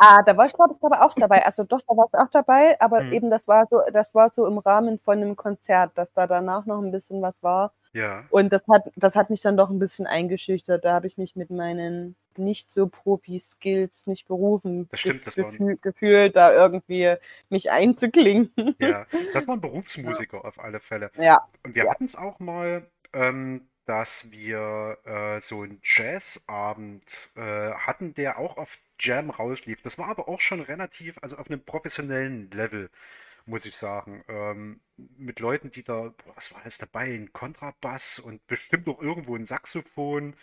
Ah, 0.00 0.22
da 0.24 0.36
war 0.36 0.46
ich, 0.46 0.52
glaube 0.52 0.74
ich, 0.76 0.84
aber 0.84 1.04
auch 1.04 1.14
dabei. 1.14 1.44
Also 1.44 1.62
doch, 1.62 1.80
da 1.80 1.96
war 1.96 2.06
ich 2.12 2.18
auch 2.18 2.30
dabei, 2.30 2.76
aber 2.80 3.00
Hm. 3.00 3.12
eben 3.12 3.30
das 3.30 3.46
war 3.46 3.66
so, 3.70 3.80
das 3.92 4.12
war 4.14 4.28
so 4.28 4.44
im 4.46 4.58
Rahmen 4.58 4.98
von 4.98 5.18
einem 5.18 5.36
Konzert, 5.36 5.96
dass 5.96 6.12
da 6.12 6.26
danach 6.26 6.66
noch 6.66 6.80
ein 6.82 6.90
bisschen 6.90 7.22
was 7.22 7.42
war. 7.44 7.72
Ja. 7.92 8.24
Und 8.30 8.52
das 8.52 8.62
hat, 8.68 8.90
das 8.96 9.14
hat 9.16 9.30
mich 9.30 9.40
dann 9.40 9.56
doch 9.56 9.70
ein 9.70 9.78
bisschen 9.78 10.06
eingeschüchtert. 10.06 10.84
Da 10.84 10.94
habe 10.94 11.06
ich 11.06 11.16
mich 11.16 11.36
mit 11.36 11.50
meinen 11.50 12.16
nicht 12.36 12.70
so 12.72 12.88
Profi-Skills 12.88 14.06
nicht 14.08 14.26
berufen, 14.26 14.88
Das 14.90 15.00
stimmt, 15.00 15.26
das 15.26 15.34
gefühl, 15.36 15.76
gefühlt, 15.80 16.34
da 16.36 16.52
irgendwie 16.52 17.14
mich 17.48 17.70
einzuklinken. 17.70 18.74
Ja, 18.80 19.06
das 19.32 19.46
war 19.46 19.56
ein 19.56 19.60
Berufsmusiker 19.60 20.44
auf 20.44 20.58
alle 20.60 20.80
Fälle. 20.80 21.10
Ja, 21.18 21.46
Und 21.64 21.74
wir 21.76 21.84
Ja. 21.84 21.90
hatten 21.90 22.04
es 22.04 22.16
auch 22.16 22.40
mal, 22.40 22.86
ähm, 23.12 23.68
dass 23.88 24.30
wir 24.30 24.98
äh, 25.04 25.40
so 25.40 25.62
einen 25.62 25.80
Jazzabend 25.82 27.30
äh, 27.36 27.72
hatten, 27.72 28.14
der 28.14 28.38
auch 28.38 28.58
auf 28.58 28.78
Jam 29.00 29.30
rauslief. 29.30 29.80
Das 29.82 29.98
war 29.98 30.08
aber 30.08 30.28
auch 30.28 30.40
schon 30.40 30.60
relativ, 30.60 31.18
also 31.22 31.38
auf 31.38 31.50
einem 31.50 31.64
professionellen 31.64 32.50
Level, 32.50 32.90
muss 33.46 33.66
ich 33.66 33.76
sagen. 33.76 34.24
Ähm, 34.28 34.80
mit 34.96 35.40
Leuten, 35.40 35.70
die 35.70 35.82
da, 35.84 36.12
boah, 36.24 36.36
was 36.36 36.52
war 36.52 36.62
alles 36.62 36.78
dabei? 36.78 37.14
Ein 37.14 37.32
Kontrabass 37.32 38.18
und 38.18 38.46
bestimmt 38.46 38.88
auch 38.88 39.00
irgendwo 39.00 39.36
ein 39.36 39.46
Saxophon 39.46 40.34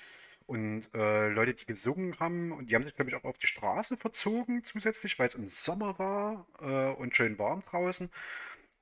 und 0.47 0.85
äh, 0.95 1.29
Leute, 1.29 1.53
die 1.53 1.65
gesungen 1.65 2.19
haben. 2.19 2.51
Und 2.51 2.67
die 2.69 2.75
haben 2.75 2.83
sich, 2.83 2.95
glaube 2.95 3.11
ich, 3.11 3.15
auch 3.17 3.23
auf 3.25 3.37
die 3.37 3.47
Straße 3.47 3.97
verzogen 3.97 4.63
zusätzlich, 4.63 5.19
weil 5.19 5.27
es 5.27 5.35
im 5.35 5.49
Sommer 5.49 5.99
war 5.99 6.47
äh, 6.61 6.93
und 6.99 7.15
schön 7.15 7.37
warm 7.39 7.63
draußen. 7.69 8.09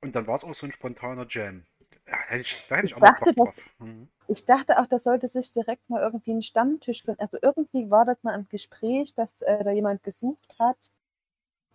Und 0.00 0.16
dann 0.16 0.26
war 0.26 0.36
es 0.36 0.44
auch 0.44 0.54
so 0.54 0.66
ein 0.66 0.72
spontaner 0.72 1.26
Jam. 1.28 1.64
Ja, 2.06 2.18
hätte 2.28 2.42
ich, 2.42 2.66
da 2.68 2.76
hätte 2.76 2.86
ich 2.88 2.92
Ich 2.92 2.96
auch 2.96 3.00
mal 3.00 3.12
dachte, 3.12 3.32
Bock 3.34 3.34
drauf. 3.34 3.70
Mhm. 3.78 4.08
Ich 4.28 4.44
dachte 4.44 4.78
auch, 4.78 4.86
das 4.86 5.04
sollte 5.04 5.28
sich 5.28 5.52
direkt 5.52 5.88
mal 5.90 6.02
irgendwie 6.02 6.32
ein 6.32 6.42
Stammtisch. 6.42 7.04
Also 7.18 7.38
irgendwie 7.42 7.90
war 7.90 8.04
das 8.04 8.22
mal 8.22 8.34
im 8.34 8.48
Gespräch, 8.48 9.14
dass 9.14 9.42
äh, 9.42 9.62
da 9.62 9.70
jemand 9.70 10.02
gesucht 10.02 10.56
hat, 10.58 10.78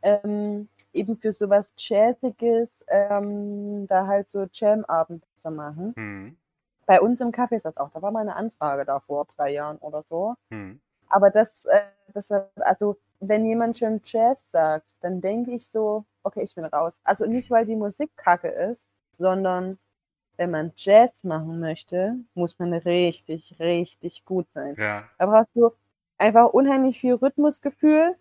ähm, 0.02 0.70
eben 0.94 1.18
für 1.18 1.32
sowas 1.32 1.74
Jazziges, 1.78 2.84
ähm, 2.88 3.88
da 3.88 4.08
halt 4.08 4.30
so 4.30 4.48
Jam-Abend 4.52 5.26
zu 5.36 5.52
machen. 5.52 5.94
Mhm. 5.96 6.38
Bei 6.86 7.00
uns 7.00 7.22
im 7.22 7.32
Café 7.32 7.56
ist 7.56 7.66
das 7.66 7.78
auch. 7.78 7.92
Da 7.92 8.02
war 8.02 8.12
mal 8.12 8.22
eine 8.22 8.36
Anfrage 8.36 8.84
da 8.86 9.00
vor 9.00 9.28
drei 9.36 9.52
Jahren 9.52 9.78
oder 9.78 10.02
so. 10.02 10.34
Mhm. 10.50 10.82
Aber 11.08 11.30
das, 11.30 11.66
äh, 11.66 11.82
das, 12.14 12.32
also 12.56 12.98
wenn 13.20 13.46
jemand 13.46 13.78
schon 13.78 14.02
Jazz 14.04 14.50
sagt, 14.50 14.88
dann 15.02 15.22
denke 15.22 15.52
ich 15.52 15.68
so, 15.68 16.06
okay, 16.24 16.42
ich 16.44 16.56
bin 16.56 16.66
raus. 16.66 17.02
Also 17.04 17.26
nicht, 17.26 17.52
weil 17.52 17.66
die 17.66 17.76
Musik 17.76 18.16
kacke 18.16 18.48
ist, 18.48 18.88
sondern 19.12 19.78
wenn 20.40 20.52
man 20.52 20.72
Jazz 20.78 21.26
machen 21.26 21.60
möchte, 21.60 22.16
muss 22.34 22.58
man 22.60 22.74
richtig, 22.74 23.58
richtig 23.60 24.24
gut 24.24 24.50
sein. 24.50 24.76
Ja, 24.78 25.04
Da 25.20 25.26
brauchst 25.26 25.50
du 25.54 25.72
einfach 26.18 26.48
unheimlich 26.54 26.98
viel 27.00 27.16
Rhythmusgefühl 27.16 28.16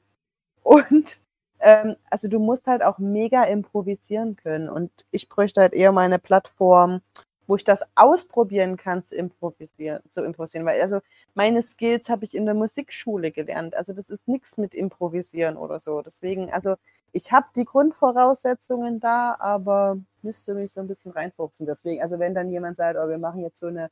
und 0.62 1.20
ähm, 1.60 1.96
also 2.10 2.28
du 2.28 2.40
musst 2.40 2.66
halt 2.66 2.82
auch 2.82 2.98
mega 2.98 3.44
improvisieren 3.44 4.36
können. 4.36 4.68
Und 4.68 4.90
ich 5.12 5.28
bräuchte 5.28 5.60
halt 5.60 5.74
eher 5.74 5.92
mal 5.92 6.02
eine 6.02 6.18
Plattform, 6.18 7.02
wo 7.49 7.57
ich 7.57 7.64
das 7.64 7.82
ausprobieren 7.96 8.76
kann 8.76 9.03
zu 9.03 9.16
improvisieren, 9.16 10.03
zu 10.11 10.22
improvisieren. 10.22 10.66
Weil 10.66 10.80
also 10.82 11.01
meine 11.34 11.62
Skills 11.62 12.09
habe 12.11 12.24
ich 12.24 12.34
in 12.34 12.44
der 12.44 12.55
Musikschule 12.55 13.32
gelernt. 13.32 13.74
Also 13.74 13.94
das 13.94 14.11
ist 14.11 14.28
nichts 14.28 14.59
mit 14.59 14.74
Improvisieren 14.74 15.57
oder 15.57 15.80
so. 15.80 16.03
Deswegen, 16.03 16.53
also 16.53 16.76
ich 17.12 17.32
habe 17.32 17.46
die 17.57 17.64
Grundvoraussetzungen 17.64 19.01
da, 19.01 19.34
aber 19.40 19.99
müsste 20.22 20.55
mich 20.55 20.72
so 20.72 20.80
ein 20.80 20.88
bisschen 20.88 21.11
reinfuchsen. 21.12 21.66
Deswegen, 21.66 22.03
also 22.03 22.18
wenn 22.18 22.34
dann 22.34 22.51
jemand 22.51 22.76
sagt, 22.76 22.99
oh, 23.03 23.09
wir 23.09 23.18
machen 23.18 23.40
jetzt 23.40 23.59
so 23.61 23.66
eine 23.68 23.90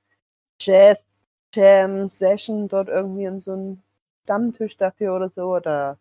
Jazz 0.60 1.04
Jam 1.54 2.08
Session 2.10 2.68
dort 2.68 2.88
irgendwie 2.88 3.24
in 3.24 3.40
so 3.40 3.52
einem 3.52 3.82
Stammtisch 4.24 4.76
dafür 4.76 5.16
oder 5.16 5.30
so, 5.30 5.60
da 5.60 5.98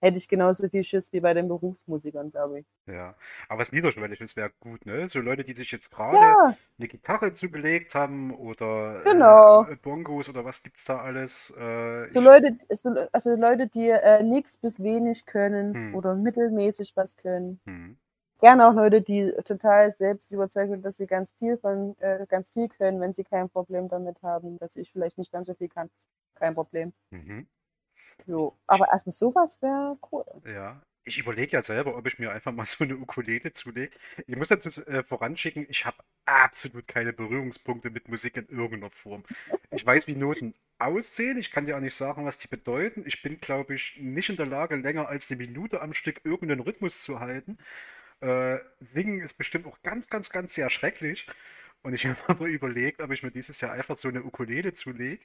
hätte 0.00 0.18
ich 0.18 0.28
genauso 0.28 0.68
viel 0.68 0.84
Schiss 0.84 1.12
wie 1.12 1.20
bei 1.20 1.34
den 1.34 1.48
Berufsmusikern, 1.48 2.30
glaube 2.30 2.60
ich. 2.60 2.66
ja. 2.86 3.16
Aber 3.48 3.60
was 3.60 3.72
Niederschwelliges 3.72 4.36
wäre 4.36 4.50
gut, 4.60 4.86
ne? 4.86 5.08
So 5.08 5.20
Leute, 5.20 5.44
die 5.44 5.54
sich 5.54 5.70
jetzt 5.72 5.90
gerade 5.90 6.16
Ja, 6.16 6.56
eine 6.78 6.88
Gitarre 6.88 7.32
zugelegt 7.32 7.94
haben 7.94 8.32
oder 8.34 9.04
Genau. 9.04 9.68
äh, 9.72 9.76
Bongos 9.76 10.28
oder 10.28 10.44
was 10.44 10.62
gibt's 10.62 10.84
da 10.84 11.00
alles? 11.00 11.50
Äh, 11.50 12.08
so 12.08 12.20
Leute, 12.20 12.56
so, 12.70 12.90
also 13.12 13.34
Leute, 13.36 13.66
die 13.68 13.88
äh, 13.90 14.22
nichts 14.22 14.56
bis 14.56 14.80
wenig 14.82 15.26
können 15.26 15.76
Hm. 15.76 15.92
oder 15.92 16.14
mittelmäßig 16.14 16.92
was 16.96 17.16
können. 17.16 17.60
hm, 17.66 17.92
Gerne 18.40 18.68
auch 18.68 18.74
Leute, 18.74 19.02
die 19.02 19.32
total 19.44 19.90
selbst 19.92 20.32
überzeugt 20.32 20.70
sind, 20.70 20.84
dass 20.84 20.98
sie 20.98 21.06
ganz 21.08 21.32
viel 21.32 21.58
von, 21.58 21.96
äh, 22.00 22.26
ganz 22.28 22.50
viel 22.50 22.68
können, 22.68 23.00
wenn 23.00 23.12
sie 23.14 23.24
kein 23.24 23.50
Problem 23.50 23.88
damit 23.88 24.22
haben, 24.22 24.58
dass 24.58 24.76
ich 24.76 24.92
vielleicht 24.92 25.18
nicht 25.18 25.32
ganz 25.32 25.48
so 25.48 25.54
viel 25.54 25.68
kann. 25.68 25.90
Kein 26.36 26.54
Problem. 26.54 26.92
mhm. 27.10 27.46
Jo. 28.26 28.56
Aber 28.66 28.92
also 28.92 29.10
sowas 29.10 29.60
wäre 29.62 29.96
cool. 30.12 30.24
Ja. 30.44 30.82
Ich 31.04 31.16
überlege 31.16 31.52
ja 31.52 31.62
selber, 31.62 31.96
ob 31.96 32.06
ich 32.06 32.18
mir 32.18 32.30
einfach 32.32 32.52
mal 32.52 32.64
so 32.66 32.84
eine 32.84 32.96
Ukulele 32.96 33.52
zulege. 33.52 33.96
Ich 34.26 34.36
muss 34.36 34.48
dazu 34.48 34.68
äh, 34.86 35.02
voranschicken, 35.02 35.66
ich 35.70 35.86
habe 35.86 35.96
absolut 36.26 36.86
keine 36.86 37.14
Berührungspunkte 37.14 37.88
mit 37.88 38.08
Musik 38.08 38.36
in 38.36 38.46
irgendeiner 38.48 38.90
Form. 38.90 39.24
Ich 39.70 39.86
weiß, 39.86 40.06
wie 40.06 40.16
Noten 40.16 40.54
aussehen. 40.78 41.38
Ich 41.38 41.50
kann 41.50 41.66
dir 41.66 41.76
auch 41.76 41.80
nicht 41.80 41.94
sagen, 41.94 42.26
was 42.26 42.38
die 42.38 42.48
bedeuten. 42.48 43.04
Ich 43.06 43.22
bin, 43.22 43.40
glaube 43.40 43.74
ich, 43.74 43.96
nicht 43.98 44.28
in 44.28 44.36
der 44.36 44.46
Lage, 44.46 44.76
länger 44.76 45.08
als 45.08 45.30
eine 45.30 45.38
Minute 45.38 45.80
am 45.80 45.94
Stück 45.94 46.20
irgendeinen 46.24 46.60
Rhythmus 46.60 47.02
zu 47.02 47.20
halten. 47.20 47.58
Äh, 48.20 48.58
singen 48.80 49.20
ist 49.20 49.34
bestimmt 49.34 49.66
auch 49.66 49.80
ganz, 49.82 50.08
ganz, 50.08 50.30
ganz 50.30 50.54
sehr 50.54 50.70
schrecklich. 50.70 51.26
Und 51.82 51.94
ich 51.94 52.06
habe 52.06 52.18
aber 52.26 52.46
überlegt, 52.46 53.00
ob 53.00 53.10
ich 53.12 53.22
mir 53.22 53.30
dieses 53.30 53.60
Jahr 53.60 53.72
einfach 53.72 53.96
so 53.96 54.08
eine 54.08 54.22
Ukulele 54.24 54.72
zulege. 54.72 55.24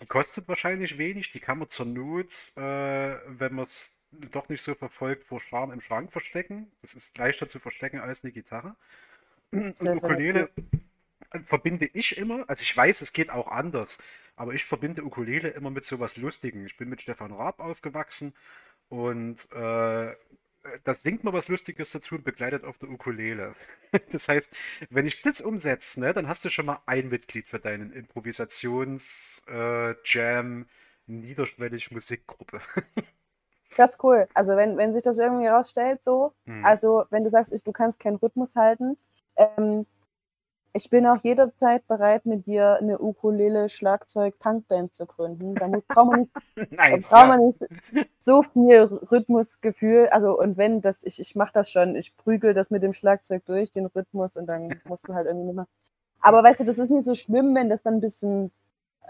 Die 0.00 0.06
kostet 0.06 0.48
wahrscheinlich 0.48 0.98
wenig, 0.98 1.30
die 1.30 1.40
kann 1.40 1.58
man 1.58 1.68
zur 1.68 1.86
Not, 1.86 2.26
äh, 2.56 2.60
wenn 2.60 3.54
man 3.54 3.64
es 3.64 3.92
doch 4.10 4.48
nicht 4.48 4.62
so 4.62 4.74
verfolgt, 4.74 5.24
vor 5.24 5.40
Scham 5.40 5.70
im 5.70 5.80
Schrank 5.80 6.12
verstecken. 6.12 6.70
Das 6.82 6.94
ist 6.94 7.16
leichter 7.18 7.48
zu 7.48 7.58
verstecken 7.58 8.00
als 8.00 8.24
eine 8.24 8.32
Gitarre. 8.32 8.76
Und 9.52 9.80
Ukulele 9.80 10.50
verbinde 11.44 11.86
ich 11.86 12.16
immer, 12.16 12.48
also 12.48 12.62
ich 12.62 12.76
weiß, 12.76 13.02
es 13.02 13.12
geht 13.12 13.30
auch 13.30 13.48
anders, 13.48 13.98
aber 14.36 14.54
ich 14.54 14.64
verbinde 14.64 15.04
Ukulele 15.04 15.50
immer 15.50 15.70
mit 15.70 15.84
sowas 15.84 16.16
Lustigem. 16.16 16.66
Ich 16.66 16.76
bin 16.76 16.88
mit 16.88 17.02
Stefan 17.02 17.32
Raab 17.32 17.60
aufgewachsen 17.60 18.34
und 18.88 19.36
äh, 19.52 20.14
das 20.84 21.02
singt 21.02 21.24
man 21.24 21.32
was 21.32 21.48
Lustiges 21.48 21.90
dazu 21.90 22.16
und 22.16 22.24
begleitet 22.24 22.64
auf 22.64 22.76
der 22.78 22.90
Ukulele. 22.90 23.54
Das 24.12 24.28
heißt, 24.28 24.54
wenn 24.90 25.06
ich 25.06 25.22
das 25.22 25.40
umsetze, 25.40 25.98
ne, 25.98 26.12
dann 26.12 26.28
hast 26.28 26.44
du 26.44 26.50
schon 26.50 26.66
mal 26.66 26.80
ein 26.86 27.08
Mitglied 27.08 27.48
für 27.48 27.58
deinen 27.58 27.92
Improvisations-Jam, 27.92 30.62
äh, 30.62 30.66
niederschwellig 31.06 31.90
Musikgruppe. 31.90 32.60
Das 33.76 33.92
ist 33.92 34.02
cool. 34.02 34.26
Also 34.34 34.56
wenn, 34.56 34.76
wenn 34.76 34.92
sich 34.92 35.04
das 35.04 35.16
irgendwie 35.18 35.46
rausstellt, 35.46 36.02
so, 36.02 36.32
mhm. 36.44 36.64
also 36.64 37.04
wenn 37.10 37.22
du 37.22 37.30
sagst, 37.30 37.52
ich, 37.52 37.62
du 37.62 37.70
kannst 37.70 38.00
keinen 38.00 38.16
Rhythmus 38.16 38.56
halten, 38.56 38.96
ähm, 39.36 39.86
ich 40.72 40.90
bin 40.90 41.06
auch 41.06 41.18
jederzeit 41.22 41.86
bereit, 41.86 42.26
mit 42.26 42.46
dir 42.46 42.76
eine 42.76 43.00
Ukulele, 43.00 43.68
Schlagzeug, 43.68 44.38
Punkband 44.38 44.94
zu 44.94 45.06
gründen. 45.06 45.54
Da 45.54 45.66
braucht 45.66 46.10
man 46.10 46.20
nicht, 46.20 46.72
nice, 46.72 47.08
braucht 47.08 47.28
man 47.28 47.40
nicht 47.40 47.58
so 48.18 48.42
viel 48.42 48.82
Rhythmusgefühl. 48.82 50.08
Also, 50.10 50.38
und 50.38 50.56
wenn 50.56 50.80
das, 50.80 51.02
ich, 51.02 51.20
ich 51.20 51.34
mache 51.34 51.52
das 51.54 51.70
schon, 51.70 51.96
ich 51.96 52.16
prügel 52.16 52.54
das 52.54 52.70
mit 52.70 52.82
dem 52.82 52.92
Schlagzeug 52.92 53.44
durch, 53.46 53.70
den 53.70 53.86
Rhythmus, 53.86 54.36
und 54.36 54.46
dann 54.46 54.80
musst 54.84 55.08
du 55.08 55.14
halt 55.14 55.26
irgendwie 55.26 55.52
machen. 55.52 55.68
Aber 56.20 56.42
weißt 56.44 56.60
du, 56.60 56.64
das 56.64 56.78
ist 56.78 56.90
nicht 56.90 57.04
so 57.04 57.14
schlimm, 57.14 57.54
wenn 57.54 57.68
das 57.68 57.82
dann 57.82 57.94
ein 57.94 58.00
bisschen 58.00 58.52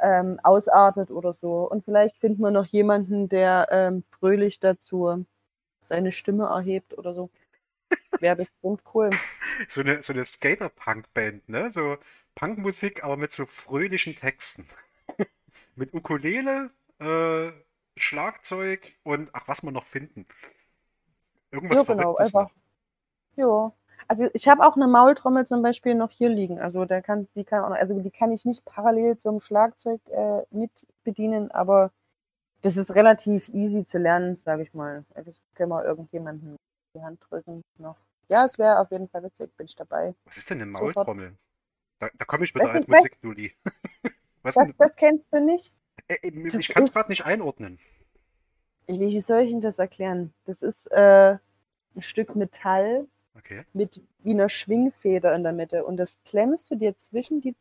ähm, 0.01 0.39
ausartet 0.43 1.11
oder 1.11 1.33
so. 1.33 1.69
Und 1.71 1.85
vielleicht 1.85 2.17
findet 2.17 2.41
man 2.41 2.55
noch 2.55 2.67
jemanden, 2.67 3.29
der 3.29 3.69
ähm, 3.71 4.03
fröhlich 4.11 4.61
dazu 4.61 5.25
seine 5.83 6.13
Stimme 6.13 6.47
erhebt 6.47 6.97
oder 6.97 7.15
so. 7.15 7.31
Wäre 8.21 8.37
bestimmt 8.37 8.83
cool. 8.95 9.11
So 9.69 9.81
eine, 9.81 10.03
so 10.03 10.13
eine 10.13 10.25
Skater-Punk-Band, 10.25 11.49
ne? 11.49 11.71
So 11.71 11.97
Punkmusik, 12.35 13.03
aber 13.05 13.17
mit 13.17 13.33
so 13.33 13.47
fröhlichen 13.47 14.17
Texten. 14.17 14.67
mit 15.75 15.95
Ukulele, 15.95 16.71
äh, 16.99 17.51
Schlagzeug 17.97 18.93
und 19.03 19.31
ach, 19.33 19.49
was 19.49 19.63
man 19.63 19.75
noch 19.75 19.87
finden. 19.87 20.27
Irgendwas 21.51 21.79
ja, 21.79 21.95
genau, 21.95 22.17
einfach. 22.17 22.51
Ja. 23.37 23.73
Also 24.09 24.29
ich 24.33 24.49
habe 24.49 24.67
auch 24.67 24.77
eine 24.77 24.89
Maultrommel 24.89 25.47
zum 25.47 25.63
Beispiel 25.63 25.95
noch 25.95 26.11
hier 26.11 26.31
liegen. 26.31 26.59
Also 26.59 26.85
der 26.85 27.03
kann, 27.03 27.29
die 27.35 27.45
kann 27.45 27.65
auch, 27.65 27.71
also 27.71 27.99
die 28.01 28.11
kann 28.11 28.33
ich 28.33 28.45
nicht 28.45 28.65
parallel 28.65 29.17
zum 29.17 29.41
Schlagzeug 29.41 30.01
äh, 30.09 30.43
mit 30.51 30.87
bedienen, 31.05 31.51
aber 31.51 31.93
das 32.63 32.77
ist 32.77 32.95
relativ 32.95 33.49
easy 33.51 33.85
zu 33.85 33.99
lernen, 33.99 34.37
sage 34.37 34.63
ich 34.63 34.75
mal. 34.75 35.05
Das 35.15 35.43
können 35.55 35.71
wir 35.71 35.85
irgendjemanden 35.85 36.57
die 36.95 37.03
Hand 37.03 37.21
drücken 37.29 37.63
noch. 37.79 37.97
Ja, 38.29 38.45
es 38.45 38.59
wäre 38.59 38.79
auf 38.79 38.91
jeden 38.91 39.09
Fall 39.09 39.23
witzig, 39.25 39.57
bin 39.57 39.67
ich 39.67 39.75
dabei. 39.75 40.15
Was 40.25 40.37
ist 40.37 40.49
denn 40.51 40.59
eine 40.59 40.71
Maultrommel? 40.71 41.37
Da, 41.99 42.09
da 42.17 42.25
komme 42.25 42.45
ich 42.45 42.55
wieder 42.55 42.71
als 42.71 42.87
Musikdulli. 42.87 43.53
Was 44.43 44.55
das, 44.55 44.69
das 44.79 44.97
kennst 44.97 45.33
du 45.33 45.41
nicht? 45.41 45.73
Äh, 46.09 46.15
äh 46.23 46.59
ich 46.59 46.69
kann 46.69 46.83
es 46.83 46.93
gerade 46.93 47.11
nicht 47.11 47.25
einordnen. 47.25 47.79
Wie 48.87 49.21
soll 49.21 49.43
ich 49.43 49.51
Ihnen 49.51 49.61
das 49.61 49.79
erklären? 49.79 50.33
Das 50.45 50.63
ist 50.63 50.87
äh, 50.87 51.37
ein 51.95 52.03
Stück 52.03 52.35
Metall 52.35 53.07
okay. 53.37 53.65
mit 53.73 54.03
wie 54.21 54.31
einer 54.31 54.49
Schwingfeder 54.49 55.35
in 55.35 55.43
der 55.43 55.53
Mitte. 55.53 55.85
Und 55.85 55.97
das 55.97 56.19
klemmst 56.25 56.71
du 56.71 56.75
dir 56.75 56.97
zwischen 56.97 57.41
die 57.41 57.55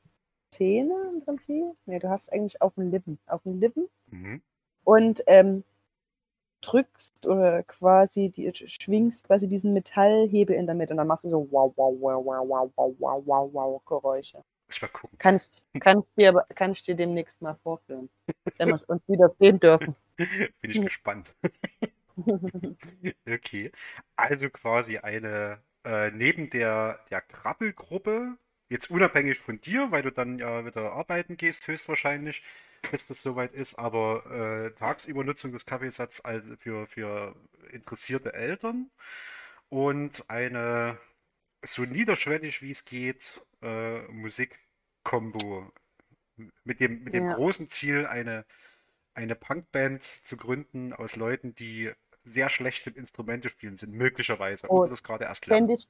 Zähne 0.50 0.96
im 1.14 1.24
Prinzip. 1.24 1.66
Nee, 1.86 2.00
du 2.00 2.10
hast 2.10 2.24
es 2.24 2.30
eigentlich 2.30 2.62
auf 2.62 2.76
den 2.76 2.92
Lippen. 2.92 3.20
Auf 3.28 3.44
den 3.44 3.60
Lippen. 3.60 3.90
Mhm. 4.08 4.42
Und 4.84 5.24
ähm, 5.28 5.64
drückst 6.62 7.26
oder 7.26 7.64
quasi 7.64 8.30
die, 8.30 8.52
schwingst 8.54 9.26
quasi 9.26 9.48
diesen 9.48 9.74
Metallhebel 9.74 10.56
in 10.56 10.66
der 10.66 10.76
Mitte 10.76 10.94
und 10.94 10.98
dann 10.98 11.08
machst 11.08 11.24
du 11.24 11.30
so 11.30 11.48
wow, 11.52 11.74
wow, 11.76 11.96
wow, 12.00 12.26
wow, 12.26 12.50
wow, 12.50 12.72
wow, 12.76 12.94
wow, 13.00 13.24
wow, 13.26 13.54
wow 13.54 13.86
Geräusche. 13.86 14.44
Ich 14.70 14.82
mal 14.82 14.88
gucken. 14.90 15.18
Kann 15.18 15.38
ich, 15.38 15.82
kann, 15.82 16.00
ich 16.00 16.06
dir, 16.16 16.46
kann 16.56 16.72
ich 16.72 16.84
dir 16.84 16.96
demnächst 16.96 17.42
mal 17.42 17.56
vorführen, 17.64 18.10
wenn 18.58 18.68
wir 18.68 18.76
es 18.76 18.84
uns 18.84 19.02
wieder 19.08 19.34
sehen 19.40 19.60
dürfen. 19.60 19.96
Bin 20.18 20.72
ich 20.72 20.82
gespannt. 20.82 21.36
okay. 23.28 23.72
Also 24.16 24.50
quasi 24.50 24.98
eine, 24.98 25.60
äh, 25.84 26.12
neben 26.12 26.50
der, 26.52 27.00
der 27.10 27.22
Krabbelgruppe, 27.22 28.38
jetzt 28.70 28.92
unabhängig 28.92 29.40
von 29.40 29.60
dir, 29.60 29.92
weil 29.92 30.04
du 30.04 30.12
dann 30.12 30.38
ja 30.38 30.66
wieder 30.66 30.92
arbeiten 30.92 31.38
gehst, 31.38 31.68
höchstwahrscheinlich, 31.68 32.44
bis 32.92 33.08
das 33.08 33.22
soweit 33.22 33.54
ist, 33.54 33.78
aber 33.78 34.26
äh, 34.32 34.72
tagsüber 34.78 35.24
Nutzung 35.24 35.52
des 35.52 35.66
Kaffeesatz 35.66 36.22
für, 36.60 36.88
für 36.88 37.36
interessierte 37.72 38.34
Eltern 38.34 38.90
und 39.70 40.30
eine 40.30 40.98
so 41.64 41.84
niederschwellig 41.84 42.62
wie 42.62 42.72
es 42.72 42.86
geht 42.86 43.42
äh, 43.62 44.00
Musikkombo 44.08 45.72
mit 46.64 46.80
dem, 46.80 47.04
mit 47.04 47.14
dem 47.14 47.26
ja. 47.26 47.34
großen 47.34 47.68
Ziel, 47.68 48.06
eine, 48.06 48.46
eine 49.14 49.36
Punkband 49.36 50.04
zu 50.04 50.38
gründen 50.38 50.94
aus 50.94 51.16
Leuten, 51.16 51.54
die 51.54 51.92
sehr 52.24 52.50
schlecht 52.50 52.88
im 52.88 52.96
Instrumente 52.96 53.50
spielen 53.50 53.76
sind, 53.76 53.94
möglicherweise. 53.94 54.68
Oh, 54.70 54.86
das 54.86 55.04
gerade 55.04 55.26
erst 55.26 55.46
Fände 55.46 55.74
ich, 55.74 55.88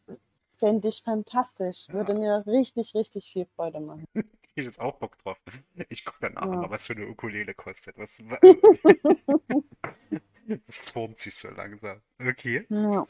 fänd 0.58 0.86
ich 0.86 1.02
fantastisch. 1.04 1.88
Ja. 1.88 1.96
Würde 1.96 2.16
mir 2.16 2.44
richtig, 2.48 2.96
richtig 2.96 3.32
viel 3.32 3.46
Freude 3.56 3.80
machen. 3.80 4.06
ich 4.60 4.66
jetzt 4.66 4.80
auch 4.80 4.98
Bock 4.98 5.18
drauf. 5.20 5.38
Ich 5.90 6.06
gucke 6.06 6.18
dann 6.22 6.34
nachher 6.34 6.52
ja. 6.52 6.58
mal, 6.58 6.70
was 6.70 6.86
so 6.86 6.94
eine 6.94 7.08
Ukulele 7.08 7.54
kostet. 7.54 7.98
Was, 7.98 8.18
das 10.48 10.78
formt 10.78 11.18
sich 11.18 11.36
so 11.36 11.50
langsam. 11.50 12.02
Okay. 12.20 12.66
Ja. 12.70 13.08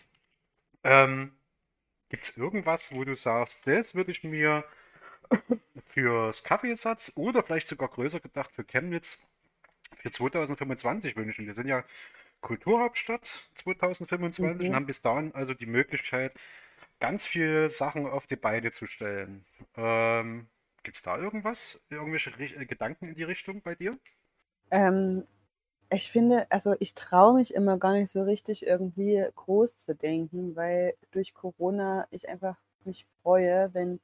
Ähm, 0.84 1.34
Gibt 2.10 2.24
es 2.24 2.38
irgendwas, 2.38 2.92
wo 2.94 3.04
du 3.04 3.16
sagst, 3.16 3.66
das 3.68 3.94
würde 3.94 4.12
ich 4.12 4.24
mir 4.24 4.64
fürs 5.88 6.44
Kaffeesatz 6.44 7.12
oder 7.16 7.44
vielleicht 7.44 7.68
sogar 7.68 7.90
größer 7.90 8.20
gedacht 8.20 8.52
für 8.52 8.64
Chemnitz 8.64 9.20
für 9.98 10.10
2025 10.12 11.16
wünschen? 11.16 11.46
Wir 11.46 11.54
sind 11.54 11.68
ja 11.68 11.84
Kulturhauptstadt 12.42 13.50
2025 13.56 14.64
mhm. 14.64 14.70
und 14.70 14.76
haben 14.76 14.86
bis 14.86 15.02
dahin 15.02 15.34
also 15.36 15.54
die 15.54 15.66
Möglichkeit, 15.66 16.34
ganz 17.00 17.26
viele 17.26 17.70
Sachen 17.70 18.08
auf 18.08 18.28
die 18.28 18.36
Beine 18.36 18.72
zu 18.72 18.88
stellen. 18.88 19.46
Ähm, 19.78 20.48
Gibt 20.84 20.98
es 20.98 21.04
da 21.04 21.18
irgendwas, 21.18 21.80
irgendwelche 21.90 22.32
äh, 22.32 22.66
Gedanken 22.66 23.10
in 23.10 23.16
die 23.16 23.24
Richtung 23.24 23.62
bei 23.62 23.76
dir? 23.76 23.98
Ähm, 24.72 25.26
ich 25.90 26.12
finde, 26.12 26.50
also 26.52 26.76
ich 26.80 26.94
traue 26.94 27.34
mich 27.34 27.54
immer 27.54 27.78
gar 27.78 27.94
nicht 27.94 28.12
so 28.12 28.22
richtig 28.22 28.66
irgendwie 28.66 29.26
groß 29.36 29.78
zu 29.80 29.96
denken, 29.96 30.56
weil 30.56 30.94
durch 31.12 31.34
Corona 31.34 32.08
ich 32.12 32.30
einfach 32.30 32.58
mich 32.86 33.06
freue, 33.22 33.74
wenn 33.74 34.00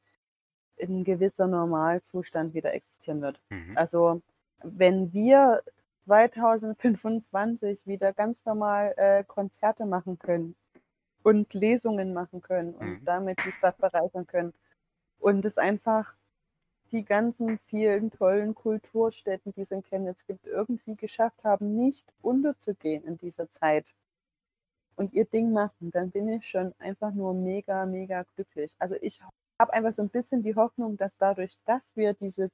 ein 0.82 1.03
gewisser 1.03 1.47
Normalzustand 1.47 2.53
wieder 2.53 2.73
existieren 2.73 3.21
wird. 3.21 3.39
Mhm. 3.49 3.78
Also 3.78 4.21
wenn 4.63 5.13
wir 5.13 5.61
2025 6.05 7.88
wieder 7.88 8.13
ganz 8.13 8.45
normal 8.45 8.93
äh, 8.97 9.23
Konzerte 9.23 9.86
machen 9.86 10.19
können 10.19 10.55
und 11.23 11.53
Lesungen 11.53 12.13
machen 12.13 12.41
können 12.41 12.76
und 12.76 12.88
mhm. 12.88 13.05
damit 13.05 13.39
die 13.45 13.51
Stadt 13.53 13.78
bereichern 13.78 14.28
können 14.28 14.53
und 15.19 15.45
es 15.45 15.57
einfach 15.57 16.15
die 16.95 17.05
ganzen 17.05 17.57
vielen 17.59 18.09
tollen 18.09 18.55
Kulturstätten, 18.55 19.53
die 19.53 19.61
es 19.61 19.71
in 19.71 19.83
Chemnitz 19.83 20.25
gibt, 20.25 20.47
irgendwie 20.47 20.95
geschafft 20.95 21.43
haben, 21.43 21.75
nicht 21.75 22.13
unterzugehen 22.21 23.03
in 23.03 23.17
dieser 23.17 23.49
Zeit 23.49 23.93
und 24.95 25.13
ihr 25.13 25.25
Ding 25.25 25.51
machen, 25.51 25.91
dann 25.91 26.09
bin 26.11 26.29
ich 26.29 26.47
schon 26.47 26.73
einfach 26.79 27.13
nur 27.13 27.33
mega, 27.33 27.85
mega 27.85 28.25
glücklich. 28.35 28.75
Also 28.79 28.95
ich 29.01 29.19
habe 29.59 29.73
einfach 29.73 29.91
so 29.91 30.01
ein 30.01 30.09
bisschen 30.09 30.41
die 30.41 30.55
Hoffnung, 30.55 30.95
dass 30.97 31.17
dadurch, 31.17 31.57
dass 31.65 31.97
wir 31.97 32.13
diese 32.13 32.49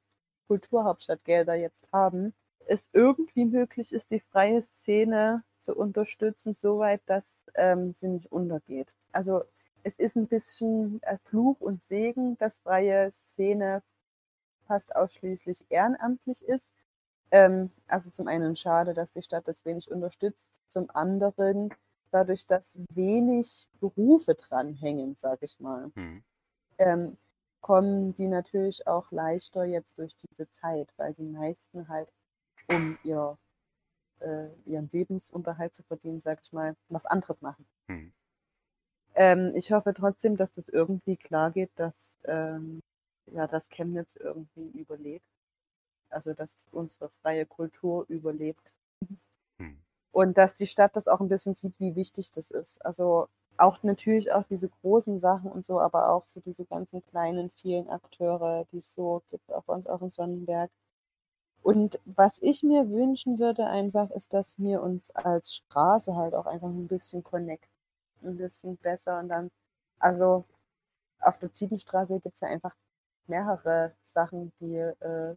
Kulturhauptstadtgelder 0.47 1.55
jetzt 1.55 1.87
haben, 1.91 2.33
es 2.65 2.89
irgendwie 2.93 3.45
möglich 3.45 3.93
ist, 3.93 4.11
die 4.11 4.19
freie 4.19 4.61
Szene 4.61 5.43
zu 5.59 5.75
unterstützen, 5.75 6.53
soweit, 6.53 7.01
dass 7.05 7.45
ähm, 7.55 7.93
sie 7.93 8.07
nicht 8.07 8.31
untergeht. 8.31 8.93
Also 9.11 9.43
es 9.83 9.99
ist 9.99 10.15
ein 10.15 10.27
bisschen 10.27 11.01
äh, 11.03 11.17
Fluch 11.21 11.59
und 11.59 11.83
Segen, 11.83 12.37
dass 12.37 12.59
freie 12.59 13.11
Szene 13.11 13.83
fast 14.71 14.95
ausschließlich 14.95 15.65
ehrenamtlich 15.67 16.45
ist. 16.45 16.73
Ähm, 17.29 17.71
also 17.87 18.09
zum 18.09 18.29
einen 18.29 18.55
schade, 18.55 18.93
dass 18.93 19.11
die 19.11 19.21
Stadt 19.21 19.45
das 19.45 19.65
wenig 19.65 19.91
unterstützt. 19.91 20.61
Zum 20.69 20.89
anderen 20.93 21.73
dadurch, 22.11 22.45
dass 22.45 22.79
wenig 22.93 23.67
Berufe 23.81 24.33
dranhängen, 24.33 25.15
sage 25.17 25.43
ich 25.43 25.59
mal, 25.59 25.91
Hm. 25.95 26.23
ähm, 26.77 27.17
kommen 27.59 28.15
die 28.15 28.27
natürlich 28.27 28.87
auch 28.87 29.11
leichter 29.11 29.65
jetzt 29.65 29.97
durch 29.97 30.15
diese 30.15 30.49
Zeit, 30.49 30.87
weil 30.95 31.13
die 31.15 31.23
meisten 31.23 31.89
halt, 31.89 32.07
um 32.69 32.97
ihr, 33.03 33.37
äh, 34.21 34.47
ihren 34.65 34.89
Lebensunterhalt 34.89 35.75
zu 35.75 35.83
verdienen, 35.83 36.21
sage 36.21 36.39
ich 36.45 36.53
mal, 36.53 36.77
was 36.87 37.05
anderes 37.05 37.41
machen. 37.41 37.65
Hm. 37.87 38.13
Ähm, 39.15 39.51
ich 39.53 39.73
hoffe 39.73 39.93
trotzdem, 39.93 40.37
dass 40.37 40.51
das 40.51 40.69
irgendwie 40.69 41.17
klar 41.17 41.51
geht, 41.51 41.71
dass, 41.75 42.17
ähm, 42.23 42.79
ja, 43.31 43.47
dass 43.47 43.69
Chemnitz 43.69 44.15
irgendwie 44.15 44.69
überlebt. 44.77 45.25
Also, 46.09 46.33
dass 46.33 46.53
unsere 46.71 47.09
freie 47.09 47.45
Kultur 47.45 48.05
überlebt. 48.09 48.73
Hm. 49.59 49.79
Und 50.11 50.37
dass 50.37 50.53
die 50.55 50.67
Stadt 50.67 50.95
das 50.95 51.07
auch 51.07 51.21
ein 51.21 51.29
bisschen 51.29 51.53
sieht, 51.53 51.73
wie 51.79 51.95
wichtig 51.95 52.31
das 52.31 52.51
ist. 52.51 52.85
Also 52.85 53.27
auch 53.57 53.83
natürlich 53.83 54.31
auch 54.31 54.43
diese 54.43 54.69
großen 54.69 55.19
Sachen 55.19 55.51
und 55.51 55.65
so, 55.65 55.79
aber 55.79 56.09
auch 56.09 56.27
so 56.27 56.39
diese 56.39 56.65
ganzen 56.65 57.05
kleinen, 57.07 57.49
vielen 57.51 57.89
Akteure, 57.89 58.65
die 58.71 58.79
es 58.79 58.93
so 58.93 59.21
gibt, 59.29 59.51
auch 59.51 59.63
bei 59.63 59.73
uns 59.73 59.87
auf 59.87 59.99
dem 59.99 60.09
Sonnenberg. 60.09 60.71
Und 61.61 61.99
was 62.05 62.41
ich 62.41 62.63
mir 62.63 62.89
wünschen 62.89 63.39
würde 63.39 63.67
einfach, 63.67 64.09
ist, 64.11 64.33
dass 64.33 64.59
wir 64.59 64.81
uns 64.81 65.11
als 65.11 65.55
Straße 65.55 66.15
halt 66.15 66.33
auch 66.33 66.47
einfach 66.47 66.69
ein 66.69 66.87
bisschen 66.87 67.23
connecten. 67.23 67.69
Ein 68.23 68.37
bisschen 68.37 68.77
besser. 68.77 69.19
Und 69.19 69.29
dann, 69.29 69.51
also 69.99 70.45
auf 71.19 71.37
der 71.37 71.53
Ziegenstraße 71.53 72.19
gibt 72.19 72.35
es 72.35 72.41
ja 72.41 72.47
einfach 72.47 72.75
mehrere 73.27 73.93
Sachen, 74.03 74.51
die 74.59 74.75
äh, 74.75 75.35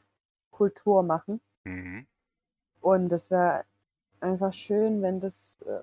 Kultur 0.50 1.02
machen. 1.02 1.40
Mhm. 1.64 2.06
Und 2.80 3.12
es 3.12 3.30
wäre 3.30 3.64
einfach 4.20 4.52
schön, 4.52 5.02
wenn 5.02 5.20
das, 5.20 5.58
äh, 5.66 5.80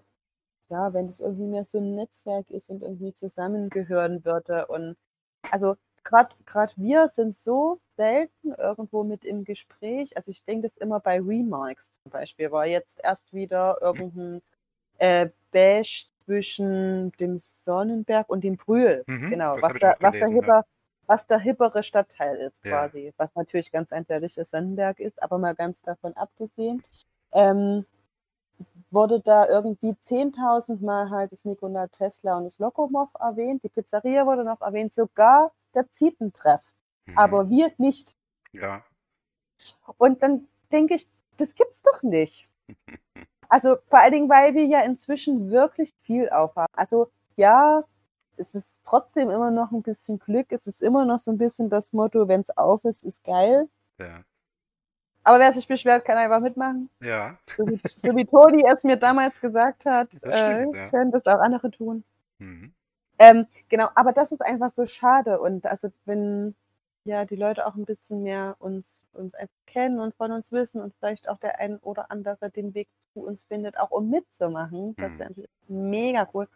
ja, 0.70 0.94
wenn 0.94 1.08
das 1.08 1.20
irgendwie 1.20 1.48
mehr 1.48 1.64
so 1.64 1.80
ein 1.80 1.96
Netzwerk 1.96 2.50
ist 2.50 2.70
und 2.70 2.82
irgendwie 2.82 3.14
zusammengehören 3.14 4.24
würde. 4.24 4.68
Und 4.68 4.98
also 5.50 5.76
gerade 6.04 6.74
wir 6.78 7.08
sind 7.08 7.36
so 7.36 7.80
selten 7.96 8.54
irgendwo 8.54 9.04
mit 9.04 9.26
im 9.26 9.44
Gespräch. 9.44 10.16
Also 10.16 10.32
ich 10.32 10.44
denke 10.44 10.64
das 10.64 10.78
immer 10.78 11.00
bei 11.00 11.20
Remarks 11.20 11.92
zum 11.92 12.12
Beispiel, 12.12 12.52
war 12.52 12.66
jetzt 12.66 13.00
erst 13.04 13.34
wieder 13.34 13.78
irgendein 13.82 14.42
äh, 14.98 15.30
Bash 15.52 16.10
zwischen 16.26 17.12
dem 17.14 17.38
Sonnenberg 17.40 18.30
und 18.30 18.44
dem 18.44 18.58
Brühl. 18.58 19.04
Mhm, 19.08 19.32
Genau, 19.32 19.58
was 19.62 19.74
da, 19.80 19.96
was 20.00 20.12
der 20.12 20.28
gelesen, 20.28 20.36
ja. 20.36 20.42
hipper, 20.42 20.66
was 21.12 21.28
der 21.28 21.40
hippere 21.40 21.84
Stadtteil 21.84 22.38
ist 22.38 22.64
Ja. 22.64 22.72
quasi, 22.88 23.14
was 23.18 23.36
natürlich 23.36 23.70
ganz 23.70 23.92
eindeutig 23.92 24.34
der 24.36 24.46
Sonnenberg 24.46 24.98
ist, 25.02 25.22
aber 25.22 25.38
mal 25.38 25.54
ganz 25.56 25.82
davon 25.82 26.14
abgesehen, 26.16 26.82
ähm, 27.34 27.86
wurde 28.92 29.20
da 29.20 29.46
irgendwie 29.50 29.94
10.000 30.02 30.82
Mal 30.82 31.10
halt 31.10 31.34
das 31.34 31.44
Nikola 31.44 31.88
Tesla 31.88 32.38
und 32.38 32.46
das 32.46 32.60
Lokomov 32.60 33.10
erwähnt, 33.20 33.62
die 33.64 33.70
Pizzeria 33.70 34.26
wurde 34.26 34.46
noch 34.46 34.62
erwähnt, 34.62 34.94
sogar 34.94 35.52
der 35.76 35.90
Zietentreff, 35.90 36.74
Mhm. 37.08 37.18
aber 37.18 37.50
wir 37.50 37.72
nicht. 37.78 38.16
Ja. 38.54 38.84
Und 39.98 40.24
dann 40.24 40.48
denke 40.72 40.96
ich, 40.96 41.08
das 41.38 41.56
gibt's 41.56 41.82
doch 41.84 42.04
nicht. 42.04 42.50
Also 43.54 43.76
vor 43.90 44.00
allen 44.00 44.14
Dingen, 44.14 44.30
weil 44.30 44.56
wir 44.56 44.64
ja 44.64 44.80
inzwischen 44.84 45.52
wirklich 45.52 45.90
viel 46.04 46.30
aufhaben. 46.30 46.72
Also 46.74 47.12
ja, 47.36 47.84
es 48.38 48.56
ist 48.56 48.80
trotzdem 48.84 49.30
immer 49.30 49.52
noch 49.52 49.72
ein 49.72 49.82
bisschen 49.84 50.20
Glück. 50.20 50.48
Es 50.52 50.68
ist 50.68 50.82
immer 50.82 51.06
noch 51.06 51.20
so 51.20 51.32
ein 51.32 51.38
bisschen 51.38 51.70
das 51.70 51.94
Motto, 51.94 52.28
wenn 52.28 52.42
es 52.42 52.56
auf 52.58 52.84
ist, 52.86 53.04
ist 53.04 53.24
geil. 53.24 53.68
Ja. 54.00 54.24
Aber 55.24 55.40
wer 55.40 55.54
sich 55.54 55.68
beschwert, 55.68 56.04
kann 56.06 56.18
einfach 56.18 56.40
mitmachen. 56.40 56.90
Ja. 57.00 57.38
So 57.52 57.68
wie, 57.68 57.80
so 57.96 58.16
wie 58.16 58.26
Toni 58.26 58.64
es 58.66 58.84
mir 58.84 58.98
damals 58.98 59.40
gesagt 59.40 59.86
hat, 59.86 60.10
Das 60.22 60.34
stimmt, 60.40 60.76
äh, 60.76 60.80
ja. 60.80 60.90
können 60.90 61.12
das 61.12 61.28
auch 61.28 61.40
andere 61.40 61.70
tun. 61.70 62.04
Mhm. 62.40 62.74
Ähm, 63.20 63.46
genau, 63.70 63.90
aber 63.94 64.14
das 64.14 64.32
ist 64.32 64.42
einfach 64.42 64.72
so 64.72 64.86
schade. 64.88 65.40
Und 65.40 65.68
also 65.68 65.90
wenn 66.06 66.56
ja 67.04 67.26
die 67.26 67.36
Leute 67.36 67.68
auch 67.68 67.76
ein 67.76 67.86
bisschen 67.86 68.24
mehr 68.24 68.56
uns, 68.58 69.06
uns 69.14 69.36
einfach 69.36 69.54
kennen 69.68 70.00
und 70.00 70.16
von 70.16 70.32
uns 70.32 70.52
wissen 70.52 70.82
und 70.82 70.96
vielleicht 70.96 71.30
auch 71.30 71.38
der 71.38 71.60
ein 71.60 71.78
oder 71.78 72.10
andere 72.10 72.50
den 72.50 72.74
Weg 72.74 72.88
zu 73.14 73.20
uns 73.22 73.44
findet, 73.46 73.78
auch 73.78 73.92
um 73.92 74.10
mitzumachen, 74.10 74.96
das 74.96 75.14
Mhm. 75.16 75.20
wäre 75.20 75.30
natürlich 75.30 75.50
mega 75.68 76.28
cool. 76.34 76.48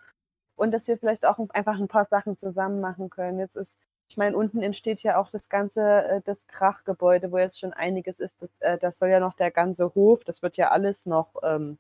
Und 0.56 0.72
dass 0.72 0.88
wir 0.88 0.98
vielleicht 0.98 1.26
auch 1.26 1.40
einfach 1.50 1.80
ein 1.80 1.88
paar 1.88 2.06
Sachen 2.06 2.38
zusammen 2.38 2.80
machen 2.80 3.10
können. 3.10 3.40
Jetzt 3.40 3.56
ist, 3.56 3.78
ich 4.08 4.18
meine, 4.18 4.38
unten 4.38 4.62
entsteht 4.62 5.04
ja 5.04 5.18
auch 5.18 5.30
das 5.30 5.50
ganze, 5.50 5.82
äh, 5.82 6.22
das 6.24 6.48
Krachgebäude, 6.48 7.32
wo 7.32 7.38
jetzt 7.38 7.60
schon 7.60 7.74
einiges 7.74 8.20
ist. 8.20 8.42
Das, 8.42 8.50
äh, 8.60 8.78
das 8.78 8.98
soll 8.98 9.10
ja 9.10 9.20
noch 9.20 9.34
der 9.34 9.52
ganze 9.52 9.94
Hof, 9.96 10.24
das 10.24 10.42
wird 10.42 10.58
ja 10.58 10.70
alles 10.70 11.06
noch 11.06 11.36
ähm, 11.44 11.78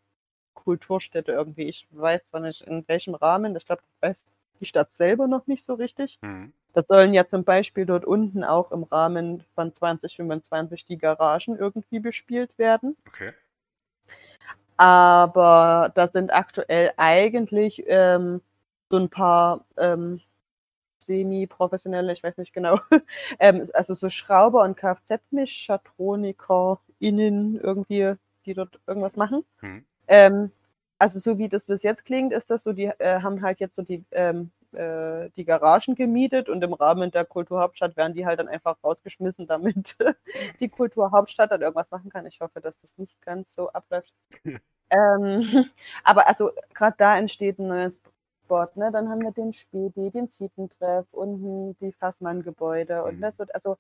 Kulturstätte 0.53 1.32
irgendwie. 1.32 1.69
Ich 1.69 1.88
weiß 1.91 2.26
zwar 2.26 2.41
nicht 2.41 2.61
in 2.61 2.86
welchem 2.88 3.15
Rahmen, 3.15 3.55
ich 3.55 3.65
glaube, 3.65 3.84
das 4.01 4.09
weiß 4.09 4.23
die 4.59 4.65
Stadt 4.65 4.93
selber 4.93 5.28
noch 5.28 5.47
nicht 5.47 5.63
so 5.63 5.73
richtig. 5.73 6.17
Mhm. 6.21 6.53
Das 6.73 6.86
sollen 6.88 7.13
ja 7.13 7.26
zum 7.26 7.43
Beispiel 7.43 7.86
dort 7.86 8.05
unten 8.05 8.43
auch 8.43 8.71
im 8.71 8.84
Rahmen 8.84 9.43
von 9.53 9.73
2025 9.73 10.86
die 10.86 10.97
Garagen 10.97 11.57
irgendwie 11.57 11.99
bespielt 11.99 12.57
werden. 12.57 12.97
Okay. 13.07 13.32
Aber 14.78 15.91
da 15.95 16.07
sind 16.07 16.34
aktuell 16.34 16.91
eigentlich 16.97 17.84
ähm, 17.88 18.41
so 18.89 18.97
ein 18.97 19.09
paar 19.09 19.65
ähm, 19.77 20.21
semi-professionelle, 20.99 22.13
ich 22.13 22.23
weiß 22.23 22.38
nicht 22.38 22.53
genau, 22.53 22.79
ähm, 23.39 23.63
also 23.73 23.93
so 23.93 24.09
Schrauber 24.09 24.63
und 24.63 24.77
Kfz-Mechatroniker 24.77 26.79
innen 26.99 27.59
irgendwie, 27.59 28.13
die 28.45 28.53
dort 28.53 28.79
irgendwas 28.88 29.15
machen. 29.15 29.43
Mhm. 29.61 29.86
Ähm, 30.07 30.51
also 30.99 31.19
so 31.19 31.38
wie 31.38 31.49
das 31.49 31.65
bis 31.65 31.83
jetzt 31.83 32.05
klingt, 32.05 32.33
ist 32.33 32.49
das 32.49 32.63
so, 32.63 32.73
die 32.73 32.86
äh, 32.86 33.21
haben 33.21 33.41
halt 33.41 33.59
jetzt 33.59 33.75
so 33.75 33.81
die, 33.81 34.03
ähm, 34.11 34.51
äh, 34.71 35.29
die 35.36 35.45
Garagen 35.45 35.95
gemietet 35.95 36.49
und 36.49 36.63
im 36.63 36.73
Rahmen 36.73 37.11
der 37.11 37.25
Kulturhauptstadt 37.25 37.97
werden 37.97 38.13
die 38.13 38.25
halt 38.25 38.39
dann 38.39 38.47
einfach 38.47 38.77
rausgeschmissen, 38.83 39.47
damit 39.47 39.97
die 40.59 40.69
Kulturhauptstadt 40.69 41.51
dann 41.51 41.61
irgendwas 41.61 41.91
machen 41.91 42.09
kann. 42.09 42.25
Ich 42.25 42.39
hoffe, 42.41 42.61
dass 42.61 42.77
das 42.77 42.97
nicht 42.97 43.21
ganz 43.21 43.53
so 43.53 43.69
abläuft. 43.69 44.13
ähm, 44.89 45.65
aber 46.03 46.27
also 46.27 46.51
gerade 46.73 46.95
da 46.97 47.17
entsteht 47.17 47.59
ein 47.59 47.67
neues 47.67 48.01
Spot, 48.45 48.67
ne? 48.75 48.91
Dann 48.91 49.09
haben 49.09 49.21
wir 49.21 49.31
den 49.31 49.53
Späbi, 49.53 50.11
den 50.11 50.29
Zietentreff, 50.29 51.11
unten 51.13 51.75
die 51.79 51.91
Fassmann-Gebäude 51.91 53.03
und 53.03 53.17
Mhm. 53.17 53.21
das 53.21 53.39
wird, 53.39 53.53
also 53.55 53.77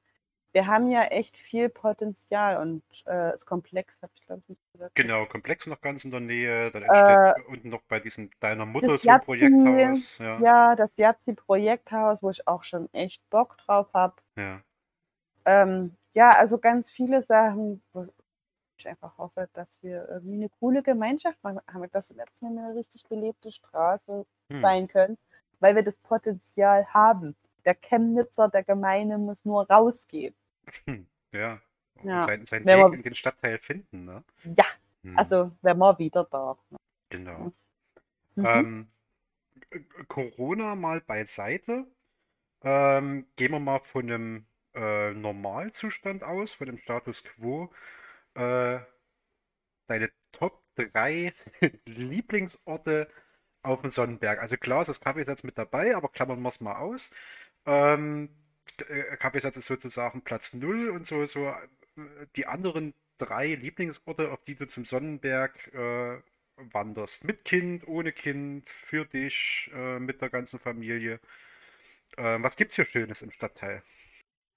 wir 0.53 0.67
haben 0.67 0.89
ja 0.89 1.03
echt 1.03 1.37
viel 1.37 1.69
Potenzial 1.69 2.57
und 2.57 2.81
äh, 3.05 3.31
das 3.31 3.45
Komplex, 3.45 4.01
habe 4.01 4.11
ich 4.15 4.25
glaube 4.25 4.41
ich 4.43 4.49
nicht 4.49 4.71
gesagt. 4.71 4.95
Genau, 4.95 5.25
Komplex 5.25 5.67
noch 5.67 5.81
ganz 5.81 6.05
in 6.05 6.11
der 6.11 6.21
Nähe. 6.21 6.71
Dann 6.71 6.83
Äh, 6.83 6.87
entsteht 6.87 7.47
unten 7.47 7.69
noch 7.69 7.81
bei 7.89 7.99
diesem 7.99 8.29
deiner 8.39 8.65
Mutter 8.65 8.87
das 8.87 9.01
so 9.01 9.09
ein 9.09 9.21
Projekthaus. 9.21 10.17
Ja. 10.17 10.41
Ja, 10.41 10.75
das 10.75 10.89
Yazzi-Projekthaus, 10.95 12.23
wo 12.23 12.29
ich 12.29 12.47
auch 12.47 12.63
schon 12.63 12.87
echt 12.93 13.21
Bock 13.29 13.57
drauf 13.57 13.93
habe. 13.93 14.15
Ja. 14.37 14.61
Ähm, 15.45 15.95
ja, 16.13 16.31
also 16.31 16.57
ganz 16.57 16.89
viele 16.89 17.21
Sachen, 17.21 17.83
wo 17.93 18.07
ich 18.77 18.87
einfach 18.87 19.17
hoffe, 19.17 19.49
dass 19.53 19.83
wir 19.83 20.07
irgendwie 20.09 20.35
eine 20.35 20.49
coole 20.49 20.83
Gemeinschaft 20.83 21.41
machen, 21.43 21.59
dass 21.91 22.15
wir 22.15 22.23
jetzt 22.25 22.43
eine 22.43 22.75
richtig 22.75 23.03
belebte 23.07 23.51
Straße 23.51 24.25
Hm. 24.49 24.59
sein 24.59 24.87
können, 24.87 25.17
weil 25.59 25.75
wir 25.75 25.83
das 25.83 25.97
Potenzial 25.97 26.85
haben. 26.93 27.35
Der 27.65 27.75
Chemnitzer, 27.75 28.47
der 28.49 28.63
Gemeine 28.63 29.17
muss 29.17 29.43
nur 29.43 29.67
rausgehen. 29.69 30.35
Hm. 30.85 31.07
Ja. 31.31 31.61
Und 31.95 32.09
Ja. 32.09 32.25
seinen, 32.25 32.45
seinen 32.45 32.65
Weg 32.65 32.77
man- 32.77 32.93
in 32.93 33.03
den 33.03 33.15
Stadtteil 33.15 33.57
finden, 33.57 34.05
ne? 34.05 34.23
Ja, 34.43 34.65
Hm. 35.03 35.17
also 35.17 35.51
wenn 35.61 35.77
man 35.77 35.97
wieder 35.97 36.25
darf. 36.25 36.59
Genau. 37.09 37.51
Mhm. 38.35 38.45
Ähm, 38.45 38.87
Corona 40.07 40.75
mal 40.75 41.01
beiseite. 41.01 41.87
Ähm, 42.63 43.27
gehen 43.35 43.51
wir 43.51 43.59
mal 43.59 43.79
von 43.79 44.03
einem 44.11 44.45
äh, 44.73 45.13
Normalzustand 45.13 46.23
aus, 46.23 46.53
von 46.53 46.67
dem 46.67 46.77
Status 46.77 47.23
quo. 47.23 47.71
Äh, 48.33 48.79
deine 49.87 50.11
Top 50.31 50.61
3 50.75 51.33
Lieblingsorte 51.85 53.09
auf 53.65 53.81
dem 53.81 53.89
Sonnenberg. 53.89 54.39
Also 54.39 54.57
klar 54.57 54.81
ist 54.81 54.87
das 54.87 55.01
Kaffeesatz 55.01 55.43
mit 55.43 55.57
dabei, 55.57 55.95
aber 55.95 56.09
klammern 56.09 56.41
wir 56.41 56.49
es 56.49 56.61
mal 56.61 56.75
aus. 56.75 57.11
Ähm, 57.65 58.29
äh, 58.89 59.17
Kaffeesatz 59.17 59.57
ist 59.57 59.65
sozusagen 59.65 60.21
Platz 60.21 60.53
0 60.53 60.89
und 60.89 61.05
so, 61.05 61.25
so 61.25 61.47
äh, 61.47 61.55
die 62.35 62.45
anderen 62.47 62.93
drei 63.17 63.55
Lieblingsorte, 63.55 64.31
auf 64.31 64.43
die 64.43 64.55
du 64.55 64.67
zum 64.67 64.85
Sonnenberg 64.85 65.73
äh, 65.73 66.17
wanderst. 66.57 67.23
Mit 67.23 67.45
Kind, 67.45 67.87
ohne 67.87 68.11
Kind, 68.11 68.69
für 68.69 69.05
dich, 69.05 69.69
äh, 69.73 69.99
mit 69.99 70.21
der 70.21 70.29
ganzen 70.29 70.59
Familie. 70.59 71.19
Ähm, 72.17 72.43
was 72.43 72.55
gibt's 72.55 72.75
hier 72.75 72.85
Schönes 72.85 73.21
im 73.21 73.31
Stadtteil? 73.31 73.81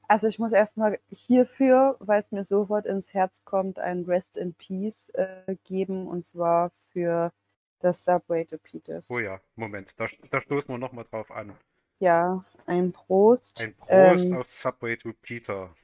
Also 0.08 0.26
ich 0.26 0.38
muss 0.38 0.52
erstmal 0.52 0.98
hierfür, 1.10 1.96
weil 2.00 2.22
es 2.22 2.32
mir 2.32 2.44
sofort 2.44 2.86
ins 2.86 3.12
Herz 3.12 3.44
kommt, 3.44 3.78
ein 3.78 4.04
Rest 4.04 4.38
in 4.38 4.54
Peace 4.54 5.10
äh, 5.10 5.56
geben 5.64 6.06
und 6.06 6.26
zwar 6.26 6.70
für 6.70 7.32
das 7.80 8.04
Subway 8.04 8.44
to 8.44 8.58
Peters. 8.58 9.10
Oh 9.10 9.18
ja, 9.18 9.40
Moment, 9.56 9.92
da, 9.96 10.06
da 10.30 10.40
stoßen 10.40 10.68
wir 10.68 10.78
nochmal 10.78 11.04
drauf 11.10 11.30
an. 11.30 11.56
Ja, 12.00 12.44
ein 12.66 12.92
Prost. 12.92 13.60
Ein 13.60 13.74
Prost 13.74 14.24
Ähm, 14.26 14.36
auf 14.36 14.48
Subway 14.48 14.96
to 14.96 15.12
Peter. 15.20 15.74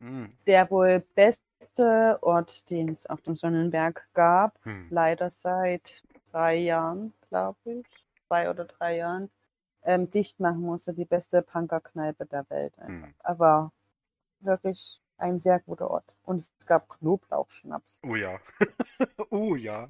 Mm, 0.00 0.26
der 0.46 0.70
wohl 0.70 1.04
beste 1.14 2.18
Ort, 2.22 2.68
den 2.70 2.90
es 2.90 3.06
auf 3.06 3.20
dem 3.22 3.36
Sonnenberg 3.36 4.08
gab, 4.12 4.58
hm. 4.64 4.88
leider 4.90 5.30
seit 5.30 6.02
drei 6.32 6.56
Jahren, 6.56 7.14
glaube 7.28 7.58
ich, 7.64 7.86
zwei 8.26 8.50
oder 8.50 8.64
drei 8.64 8.96
Jahren, 8.96 9.30
ähm, 9.84 10.10
dicht 10.10 10.40
machen 10.40 10.62
musste. 10.62 10.92
Die 10.92 11.04
beste 11.04 11.42
Punkerkneipe 11.42 12.26
der 12.26 12.48
Welt 12.50 12.78
einfach. 12.78 13.06
Hm. 13.06 13.14
Aber 13.20 13.72
wirklich 14.40 15.00
ein 15.18 15.38
sehr 15.38 15.60
guter 15.60 15.90
Ort. 15.90 16.04
Und 16.24 16.46
es 16.58 16.66
gab 16.66 16.88
Knoblauchschnaps. 16.88 18.00
Oh 18.06 18.14
ja. 18.14 18.38
oh 19.30 19.54
ja. 19.54 19.88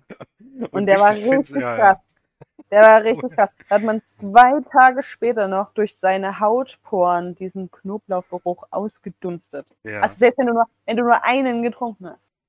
Und, 0.70 0.86
der 0.86 1.00
war 1.00 1.12
richtig 1.12 1.56
ja, 1.56 1.76
krass. 1.76 2.10
Der 2.70 2.82
war 2.82 3.02
richtig 3.04 3.34
krass. 3.34 3.54
Da 3.68 3.76
hat 3.76 3.82
man 3.82 4.02
zwei 4.04 4.60
Tage 4.70 5.02
später 5.02 5.48
noch 5.48 5.70
durch 5.72 5.96
seine 5.96 6.40
Hautporen 6.40 7.34
diesen 7.34 7.70
Knoblauchgeruch 7.70 8.64
ausgedunstet. 8.70 9.74
Ja. 9.82 10.00
Also 10.00 10.16
selbst 10.16 10.38
wenn 10.38 10.46
du 10.46 10.54
nur, 10.54 10.66
wenn 10.84 10.96
du 10.96 11.04
nur 11.04 11.24
einen 11.24 11.62
getrunken 11.62 12.08
hast. 12.10 12.32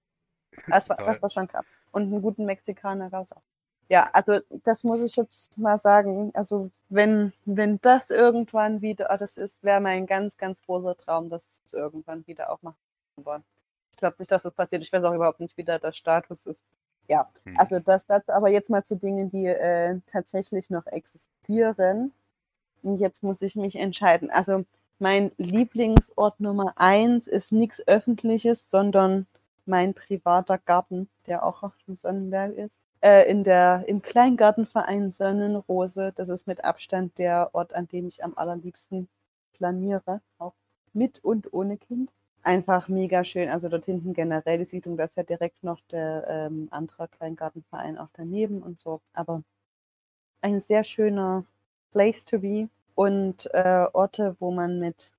Das 0.68 0.90
war, 0.90 0.98
das 0.98 1.22
war 1.22 1.30
schon 1.30 1.48
krass. 1.48 1.66
Und 1.92 2.12
einen 2.12 2.22
guten 2.22 2.44
Mexikaner 2.46 3.14
raus 3.14 3.32
auch. 3.32 3.44
Ja, 3.90 4.10
also 4.14 4.40
das 4.50 4.84
muss 4.84 5.02
ich 5.02 5.16
jetzt 5.16 5.58
mal 5.58 5.78
sagen. 5.78 6.32
Also 6.34 6.72
wenn, 6.90 7.32
wenn 7.46 7.80
das 7.82 8.10
irgendwann 8.10 8.82
wieder, 8.82 9.12
ah, 9.12 9.18
das 9.18 9.38
ist, 9.38 9.64
wäre 9.64 9.80
mein 9.80 10.06
ganz, 10.06 10.38
ganz 10.38 10.62
großer 10.62 10.98
Traum, 10.98 11.30
dass 11.30 11.62
es 11.64 11.74
irgendwann 11.74 12.26
wieder 12.28 12.52
auch 12.52 12.62
machen 12.62 12.78
wollen. 13.18 13.44
Ich 13.92 13.98
glaube 13.98 14.18
nicht, 14.20 14.32
dass 14.32 14.44
das 14.44 14.54
passiert. 14.54 14.84
Ich 14.84 14.92
weiß 14.92 15.04
auch 15.06 15.14
überhaupt 15.14 15.40
nicht, 15.40 15.56
wie 15.58 15.64
da 15.64 15.80
der 15.80 15.94
Status 15.94 16.46
ist. 16.46 16.64
Ja, 17.08 17.30
Hm. 17.46 17.56
also 17.58 17.80
das 17.80 18.06
dazu, 18.06 18.32
aber 18.34 18.50
jetzt 18.50 18.70
mal 18.70 18.84
zu 18.84 18.96
Dingen, 18.98 19.30
die 19.30 19.46
äh, 19.48 20.00
tatsächlich 20.08 20.70
noch 20.70 20.86
existieren. 20.88 22.12
Und 22.84 22.98
jetzt 22.98 23.24
muss 23.24 23.42
ich 23.42 23.56
mich 23.56 23.76
entscheiden. 23.78 24.30
Also 24.30 24.66
mein 25.00 25.32
Lieblingsort 25.38 26.40
Nummer 26.40 26.74
eins 26.76 27.28
ist 27.28 27.52
nichts 27.54 27.88
Öffentliches, 27.88 28.70
sondern 28.70 29.28
mein 29.66 29.94
privater 29.94 30.58
Garten, 30.58 31.10
der 31.28 31.44
auch 31.46 31.64
auf 31.64 31.74
dem 31.88 31.96
Sonnenberg 31.96 32.54
ist. 32.56 32.76
Äh, 33.02 33.30
in 33.30 33.44
der, 33.44 33.84
Im 33.88 34.02
Kleingartenverein 34.02 35.12
Sonnenrose. 35.12 36.14
Das 36.16 36.30
ist 36.30 36.48
mit 36.48 36.64
Abstand 36.64 37.18
der 37.18 37.50
Ort, 37.54 37.76
an 37.76 37.88
dem 37.88 38.08
ich 38.08 38.24
am 38.24 38.34
allerliebsten 38.36 39.08
planiere, 39.54 40.22
auch 40.40 40.54
mit 40.94 41.24
und 41.24 41.54
ohne 41.54 41.78
Kind. 41.78 42.12
Einfach 42.44 42.88
mega 42.88 43.24
schön. 43.24 43.50
Also 43.50 43.70
dort 43.70 43.86
hinten 43.86 44.14
generell 44.14 44.58
die 44.60 44.66
Siedlung, 44.66 44.98
da 44.98 45.04
ist 45.06 45.18
ja 45.18 45.24
direkt 45.24 45.64
noch 45.64 45.82
der 45.92 46.26
ähm, 46.28 46.68
andere 46.72 47.08
Kleingartenverein 47.08 47.98
auch 47.98 48.10
daneben 48.14 48.62
und 48.64 48.80
so. 48.80 49.02
Aber 49.14 49.44
ein 50.42 50.62
sehr 50.62 50.84
schöner 50.84 51.46
Place 51.92 52.26
to 52.26 52.40
be 52.40 52.70
und 52.96 53.50
äh, 53.54 53.86
Orte, 53.94 54.36
wo 54.40 54.52
man 54.52 54.80
mit 54.80 55.12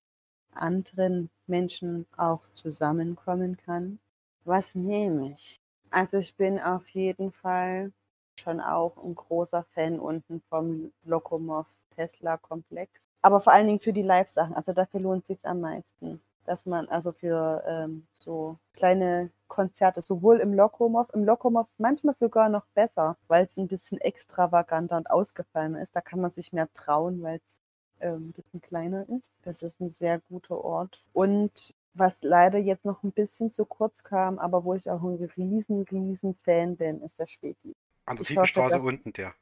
anderen 0.53 1.31
Menschen 1.47 2.07
auch 2.17 2.43
zusammenkommen 2.55 3.57
kann. 3.57 4.01
Was 4.45 4.75
nehme 4.75 5.33
ich? 5.33 5.61
Also 5.91 6.19
ich 6.19 6.35
bin 6.37 6.61
auf 6.61 6.89
jeden 6.89 7.33
Fall 7.33 7.93
schon 8.37 8.61
auch 8.61 8.97
ein 9.03 9.15
großer 9.15 9.65
Fan 9.75 9.99
unten 9.99 10.43
vom 10.49 10.93
Lokomov 11.05 11.67
Tesla 11.95 12.37
Komplex. 12.37 12.93
Aber 13.23 13.41
vor 13.41 13.53
allen 13.53 13.67
Dingen 13.67 13.81
für 13.81 13.93
die 13.93 14.03
Live-Sachen. 14.03 14.55
Also 14.55 14.73
dafür 14.73 15.01
lohnt 15.01 15.27
sich 15.27 15.45
am 15.45 15.61
meisten. 15.61 16.21
Dass 16.45 16.65
man 16.65 16.89
also 16.89 17.13
für 17.13 17.63
ähm, 17.67 18.07
so 18.15 18.57
kleine 18.73 19.31
Konzerte, 19.49 20.01
sowohl 20.01 20.39
im 20.39 20.55
Lokomov, 20.55 21.11
im 21.13 21.25
Lokomov 21.25 21.69
manchmal 21.79 22.15
sogar 22.15 22.49
noch 22.49 22.65
besser, 22.75 23.17
weil 23.27 23.47
es 23.47 23.57
ein 23.59 23.67
bisschen 23.67 24.01
extravaganter 24.01 24.97
und 24.97 25.11
ausgefallener 25.11 25.83
ist. 25.83 25.95
Da 25.95 26.01
kann 26.01 26.21
man 26.21 26.31
sich 26.31 26.53
mehr 26.53 26.73
trauen, 26.73 27.23
weil 27.23 27.41
es 27.47 27.61
ähm, 28.01 28.29
ein 28.29 28.33
bisschen 28.33 28.61
kleiner 28.61 29.09
ist. 29.09 29.33
Das 29.43 29.63
ist 29.63 29.81
ein 29.81 29.91
sehr 29.91 30.21
guter 30.21 30.65
Ort. 30.65 31.03
Und 31.13 31.75
was 31.95 32.23
leider 32.23 32.59
jetzt 32.59 32.85
noch 32.85 33.03
ein 33.03 33.13
bisschen 33.13 33.51
zu 33.51 33.65
kurz 33.65 34.03
kam, 34.03 34.39
aber 34.39 34.65
wo 34.65 34.75
ich 34.75 34.91
auch 34.91 35.03
ein 35.03 35.31
riesen, 35.37 35.83
riesen 35.83 36.35
Fan 36.35 36.77
bin, 36.77 37.01
ist 37.03 37.19
der 37.19 37.27
Späti. 37.27 37.75
An 38.07 38.17
der 38.17 38.25
Siebenstraße 38.25 38.81
unten, 38.81 39.13
der. 39.13 39.35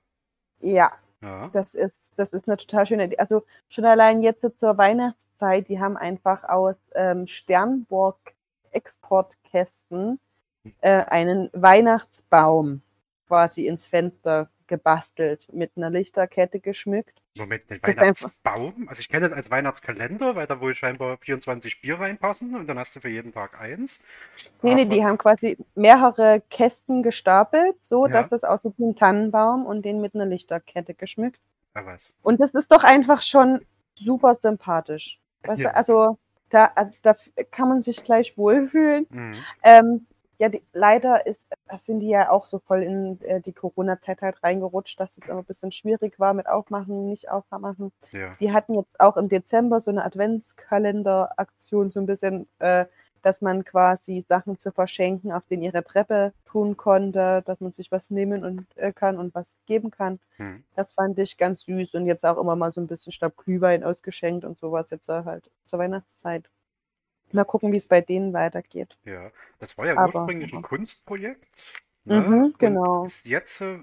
Ja, 0.61 0.92
Ja. 1.20 1.49
das 1.53 1.74
ist, 1.74 2.11
das 2.16 2.32
ist 2.32 2.49
eine 2.49 2.57
total 2.57 2.86
schöne 2.86 3.05
Idee. 3.05 3.18
Also 3.18 3.44
schon 3.68 3.84
allein 3.84 4.22
jetzt 4.22 4.44
zur 4.59 4.78
Weihnachtszeit, 4.78 5.68
die 5.68 5.80
haben 5.80 5.97
einfach 5.97 6.44
aus 6.44 6.76
ähm, 6.94 7.26
Sternburg 7.26 8.16
Exportkästen 8.70 10.20
äh, 10.80 11.05
einen 11.05 11.51
Weihnachtsbaum 11.53 12.82
quasi 13.26 13.66
ins 13.66 13.86
Fenster 13.86 14.51
gebastelt, 14.66 15.53
mit 15.53 15.72
einer 15.76 15.90
Lichterkette 15.90 16.61
geschmückt. 16.61 17.22
Moment, 17.37 17.68
den 17.70 17.80
Das 17.82 17.91
ist 17.91 17.99
einfach- 17.99 18.30
Weihnachtsbaum? 18.43 18.89
Also 18.89 19.01
ich 19.01 19.09
kenne 19.09 19.28
das 19.28 19.37
als 19.37 19.51
Weihnachtskalender, 19.51 20.34
weil 20.37 20.47
da 20.47 20.61
wohl 20.61 20.74
scheinbar 20.74 21.16
24 21.18 21.80
Bier 21.80 21.99
reinpassen 22.01 22.55
und 22.57 22.66
dann 22.66 22.78
hast 22.78 22.97
du 22.97 23.01
für 23.01 23.09
jeden 23.09 23.32
Tag 23.32 23.61
eins. 23.61 24.01
Nee, 24.62 24.74
nee, 24.74 24.82
Aber- 24.82 24.91
die 24.95 25.05
haben 25.05 25.18
quasi 25.18 25.57
mehrere 25.74 26.43
Kästen 26.51 27.03
gestapelt, 27.03 27.76
so 27.82 28.07
Ja. 28.07 28.12
dass 28.12 28.28
das 28.28 28.45
aussieht 28.45 28.74
wie 28.78 28.84
ein 28.87 28.97
Tannenbaum 28.97 29.66
und 29.66 29.84
den 29.84 30.01
mit 30.01 30.14
einer 30.14 30.26
Lichterkette 30.26 30.95
geschmückt. 30.95 31.41
Ja, 31.74 31.84
was? 31.87 32.03
Und 32.22 32.41
das 32.41 32.53
ist 32.53 32.72
doch 32.72 32.84
einfach 32.84 33.22
schon 33.22 33.61
super 33.95 34.34
sympathisch. 34.34 35.18
Weißt 35.43 35.61
Ja. 35.61 35.70
du, 35.70 35.76
also 35.76 36.18
da, 36.51 36.70
da 37.03 37.14
kann 37.51 37.68
man 37.68 37.82
sich 37.82 38.03
gleich 38.03 38.37
wohlfühlen. 38.39 39.07
Mhm. 39.11 39.34
Ähm, 39.62 40.07
ja, 40.39 40.49
die, 40.49 40.62
leider 40.72 41.26
ist, 41.26 41.45
das 41.68 41.87
sind 41.87 42.01
die 42.01 42.09
ja 42.09 42.30
auch 42.30 42.47
so 42.47 42.59
voll 42.59 42.82
in 42.82 43.20
äh, 43.22 43.41
die 43.41 43.53
Corona-Zeit 43.53 44.20
halt 44.20 44.43
reingerutscht, 44.43 45.01
dass 45.01 45.16
es 45.16 45.28
immer 45.28 45.39
ein 45.39 45.45
bisschen 45.45 45.72
schwierig 45.72 46.20
war 46.20 46.34
mit 46.34 46.47
Aufmachen, 46.47 47.07
nicht 47.07 47.30
aufmachen. 47.30 47.93
Ja. 48.12 48.37
Die 48.41 48.53
hatten 48.53 48.74
jetzt 48.74 49.01
auch 49.01 49.16
im 49.16 49.28
Dezember 49.28 49.80
so 49.80 49.91
eine 49.91 50.05
Adventskalender-Aktion, 50.05 51.91
so 51.91 52.01
ein 52.01 52.07
bisschen, 52.07 52.49
äh, 52.59 52.84
dass 53.22 53.41
man 53.41 53.64
quasi 53.64 54.24
Sachen 54.28 54.59
zu 54.59 54.72
verschenken 54.72 55.32
auf 55.32 55.43
den 55.49 55.62
ihre 55.62 55.82
Treppe 55.82 56.32
tun 56.45 56.76
konnte, 56.76 57.43
dass 57.47 57.61
man 57.61 57.72
sich 57.72 57.91
was 57.91 58.11
nehmen 58.11 58.45
und, 58.45 58.66
äh, 58.76 58.93
kann 58.93 59.18
und 59.18 59.34
was 59.34 59.57
geben 59.66 59.91
kann. 59.91 60.20
Mhm. 60.39 60.64
Das 60.74 60.93
fand 60.93 61.18
ich 61.18 61.39
ganz 61.39 61.62
süß 61.62 61.95
und 61.95 62.07
jetzt 62.07 62.24
auch 62.26 62.39
immer 62.39 62.57
mal 62.57 62.70
so 62.70 62.80
ein 62.80 62.87
bisschen 62.87 63.12
Stab 63.12 63.37
Glühwein 63.37 63.84
ausgeschenkt 63.84 64.45
und 64.45 64.59
sowas 64.59 64.91
jetzt 64.91 65.09
äh, 65.09 65.24
halt 65.24 65.51
zur 65.64 65.78
Weihnachtszeit. 65.78 66.45
Mal 67.32 67.44
gucken, 67.44 67.72
wie 67.72 67.76
es 67.76 67.88
bei 67.88 68.00
denen 68.00 68.32
weitergeht. 68.32 68.96
Ja. 69.04 69.30
Das 69.58 69.76
war 69.76 69.86
ja 69.86 69.96
Aber- 69.96 70.20
ursprünglich 70.20 70.52
ein 70.52 70.62
Kunstprojekt. 70.62 71.44
ne? 72.04 72.20
Mhm, 72.20 72.42
Und 72.44 72.58
genau. 72.58 73.04
ist 73.06 73.26
jetzt 73.26 73.60
äh, 73.60 73.78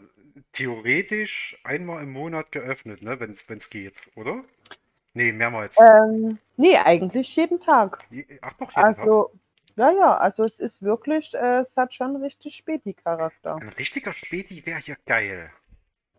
theoretisch 0.53 1.57
einmal 1.63 2.03
im 2.03 2.11
Monat 2.11 2.51
geöffnet, 2.51 3.01
ne? 3.01 3.19
wenn 3.19 3.57
es 3.57 3.69
geht, 3.69 3.95
oder? 4.15 4.43
Nee, 5.13 5.31
mehrmals. 5.31 5.77
Ähm, 5.79 6.39
nee, 6.57 6.75
eigentlich 6.77 7.35
jeden 7.35 7.59
Tag. 7.59 7.99
Ach 8.41 8.53
doch, 8.53 8.71
jeden 8.71 8.73
Tag. 8.73 8.99
Also, 8.99 9.31
ja, 9.75 9.91
ja, 9.91 10.17
also 10.17 10.43
es 10.43 10.59
ist 10.59 10.81
wirklich, 10.81 11.33
äh, 11.35 11.59
es 11.59 11.77
hat 11.77 11.93
schon 11.93 12.15
richtig 12.15 12.55
Späti-Charakter. 12.55 13.57
Ein 13.57 13.69
richtiger 13.69 14.13
Späti 14.13 14.65
wäre 14.65 14.79
hier 14.79 14.97
geil. 15.05 15.51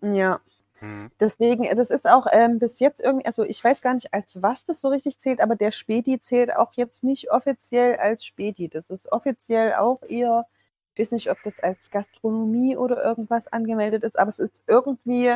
Ja. 0.01 0.41
Mhm. 0.81 1.11
Deswegen, 1.21 1.65
das 1.77 1.91
ist 1.91 2.09
auch 2.09 2.27
ähm, 2.33 2.59
bis 2.59 2.81
jetzt 2.81 3.01
irgendwie, 3.01 3.27
also 3.27 3.45
ich 3.45 3.63
weiß 3.63 3.81
gar 3.83 3.95
nicht, 3.95 4.13
als 4.13 4.43
was 4.43 4.65
das 4.65 4.81
so 4.81 4.89
richtig 4.89 5.19
zählt, 5.19 5.41
aber 5.41 5.55
der 5.57 5.71
Späti 5.73 6.19
zählt 6.21 6.55
auch 6.57 6.73
jetzt 6.75 7.05
nicht 7.05 7.31
offiziell 7.31 7.97
als 7.97 8.25
Späti. 8.25 8.69
Das 8.69 8.91
ist 8.91 9.11
offiziell 9.13 9.75
auch 9.75 10.03
eher, 10.03 10.47
ich 10.95 11.01
weiß 11.01 11.13
nicht, 11.13 11.31
ob 11.31 11.43
das 11.45 11.61
als 11.61 11.91
Gastronomie 11.91 12.77
oder 12.77 13.03
irgendwas 13.05 13.49
angemeldet 13.49 14.03
ist, 14.05 14.19
aber 14.19 14.29
es 14.31 14.41
ist 14.41 14.65
irgendwie 14.67 15.35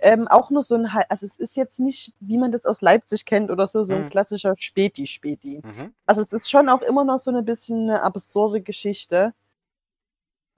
ähm, 0.00 0.28
auch 0.28 0.50
nur 0.50 0.62
so 0.64 0.74
ein, 0.76 0.86
also 1.08 1.26
es 1.26 1.38
ist 1.38 1.56
jetzt 1.56 1.80
nicht, 1.80 2.12
wie 2.20 2.38
man 2.38 2.52
das 2.52 2.66
aus 2.66 2.80
Leipzig 2.82 3.24
kennt 3.26 3.50
oder 3.50 3.66
so, 3.68 3.84
so 3.84 3.94
ein 3.94 4.02
Mhm. 4.04 4.08
klassischer 4.10 4.54
Späti-Späti. 4.56 5.62
Mhm. 5.64 5.94
Also 6.06 6.22
es 6.22 6.32
ist 6.32 6.50
schon 6.50 6.68
auch 6.68 6.82
immer 6.82 7.04
noch 7.04 7.18
so 7.18 7.30
eine 7.30 7.42
bisschen 7.42 7.88
eine 7.90 8.02
absurde 8.02 8.60
Geschichte, 8.62 9.34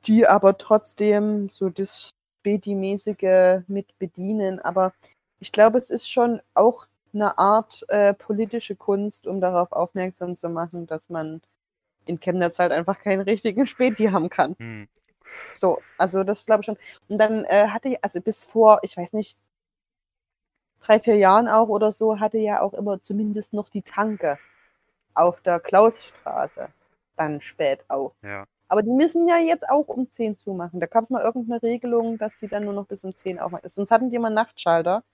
die 0.06 0.26
aber 0.26 0.58
trotzdem 0.58 1.48
so 1.48 1.68
das 1.70 2.13
Späti-mäßige 2.44 3.62
mit 3.66 3.98
bedienen. 3.98 4.60
Aber 4.60 4.92
ich 5.40 5.50
glaube, 5.50 5.78
es 5.78 5.88
ist 5.88 6.10
schon 6.10 6.42
auch 6.52 6.86
eine 7.14 7.38
Art 7.38 7.84
äh, 7.88 8.12
politische 8.12 8.76
Kunst, 8.76 9.26
um 9.26 9.40
darauf 9.40 9.72
aufmerksam 9.72 10.36
zu 10.36 10.48
machen, 10.48 10.86
dass 10.86 11.08
man 11.08 11.40
in 12.06 12.20
Chemnitz 12.20 12.58
halt 12.58 12.72
einfach 12.72 13.00
keinen 13.00 13.22
richtigen 13.22 13.66
Späti 13.66 14.06
haben 14.06 14.28
kann. 14.28 14.56
Mhm. 14.58 14.88
So, 15.54 15.80
also 15.96 16.22
das 16.22 16.44
glaube 16.44 16.60
ich 16.60 16.66
schon. 16.66 16.76
Und 17.08 17.18
dann 17.18 17.44
äh, 17.44 17.68
hatte 17.68 17.88
ich, 17.90 18.04
also 18.04 18.20
bis 18.20 18.44
vor, 18.44 18.80
ich 18.82 18.96
weiß 18.96 19.14
nicht, 19.14 19.38
drei, 20.80 21.00
vier 21.00 21.16
Jahren 21.16 21.48
auch 21.48 21.68
oder 21.68 21.92
so, 21.92 22.20
hatte 22.20 22.38
ja 22.38 22.60
auch 22.60 22.74
immer 22.74 23.02
zumindest 23.02 23.54
noch 23.54 23.68
die 23.68 23.82
Tanke 23.82 24.38
auf 25.14 25.40
der 25.40 25.60
Klausstraße 25.60 26.68
dann 27.16 27.40
spät 27.40 27.84
auf. 27.88 28.12
Ja. 28.22 28.46
Aber 28.68 28.82
die 28.82 28.90
müssen 28.90 29.28
ja 29.28 29.38
jetzt 29.38 29.68
auch 29.68 29.88
um 29.88 30.10
10 30.10 30.36
zumachen. 30.36 30.80
Da 30.80 30.86
gab 30.86 31.04
es 31.04 31.10
mal 31.10 31.22
irgendeine 31.22 31.62
Regelung, 31.62 32.18
dass 32.18 32.36
die 32.36 32.48
dann 32.48 32.64
nur 32.64 32.74
noch 32.74 32.86
bis 32.86 33.04
um 33.04 33.14
10 33.16 33.38
aufmachen. 33.38 33.68
Sonst 33.68 33.90
hatten 33.90 34.10
die 34.10 34.16
immer 34.16 34.28
einen 34.28 34.34
Nachtschalter. 34.36 35.04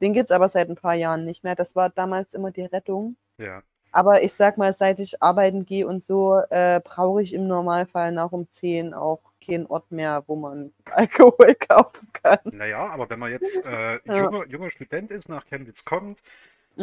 Den 0.00 0.12
gibt 0.14 0.30
es 0.30 0.36
aber 0.36 0.48
seit 0.48 0.68
ein 0.70 0.76
paar 0.76 0.94
Jahren 0.94 1.24
nicht 1.24 1.44
mehr. 1.44 1.54
Das 1.54 1.76
war 1.76 1.90
damals 1.90 2.34
immer 2.34 2.50
die 2.52 2.62
Rettung. 2.64 3.16
Ja. 3.38 3.62
Aber 3.92 4.22
ich 4.22 4.32
sag 4.34 4.58
mal, 4.58 4.72
seit 4.72 5.00
ich 5.00 5.22
arbeiten 5.22 5.64
gehe 5.66 5.86
und 5.86 6.02
so, 6.02 6.40
äh, 6.50 6.80
brauche 6.84 7.22
ich 7.22 7.32
im 7.34 7.46
Normalfall 7.46 8.12
nach 8.12 8.32
um 8.32 8.50
10 8.50 8.94
auch 8.94 9.20
keinen 9.44 9.66
Ort 9.66 9.90
mehr, 9.92 10.24
wo 10.26 10.36
man 10.36 10.72
Alkohol 10.90 11.54
kaufen 11.56 12.08
kann. 12.12 12.40
Naja, 12.50 12.86
aber 12.88 13.10
wenn 13.10 13.18
man 13.18 13.30
jetzt 13.32 13.66
äh, 13.66 13.98
Ja. 14.04 14.30
junger, 14.30 14.46
junger 14.46 14.70
Student 14.70 15.10
ist, 15.10 15.28
nach 15.28 15.46
Chemnitz 15.46 15.84
kommt, 15.84 16.22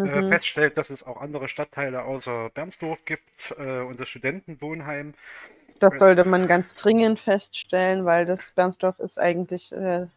äh, 0.04 0.22
Mhm. 0.22 0.28
feststellt, 0.28 0.78
dass 0.78 0.90
es 0.90 1.04
auch 1.04 1.18
andere 1.22 1.48
Stadtteile 1.50 2.04
außer 2.04 2.50
Bernsdorf 2.52 3.06
gibt 3.06 3.56
äh, 3.58 3.82
und 3.82 4.00
das 4.00 4.10
Studentenwohnheim, 4.10 5.14
Das 5.80 5.94
sollte 5.98 6.24
man 6.26 6.48
ganz 6.48 6.76
dringend 6.76 7.20
feststellen, 7.20 8.06
weil 8.06 8.26
das 8.26 8.52
Bernsdorf 8.52 9.00
ist 9.00 9.20
eigentlich 9.20 9.72
äh, 9.74 10.08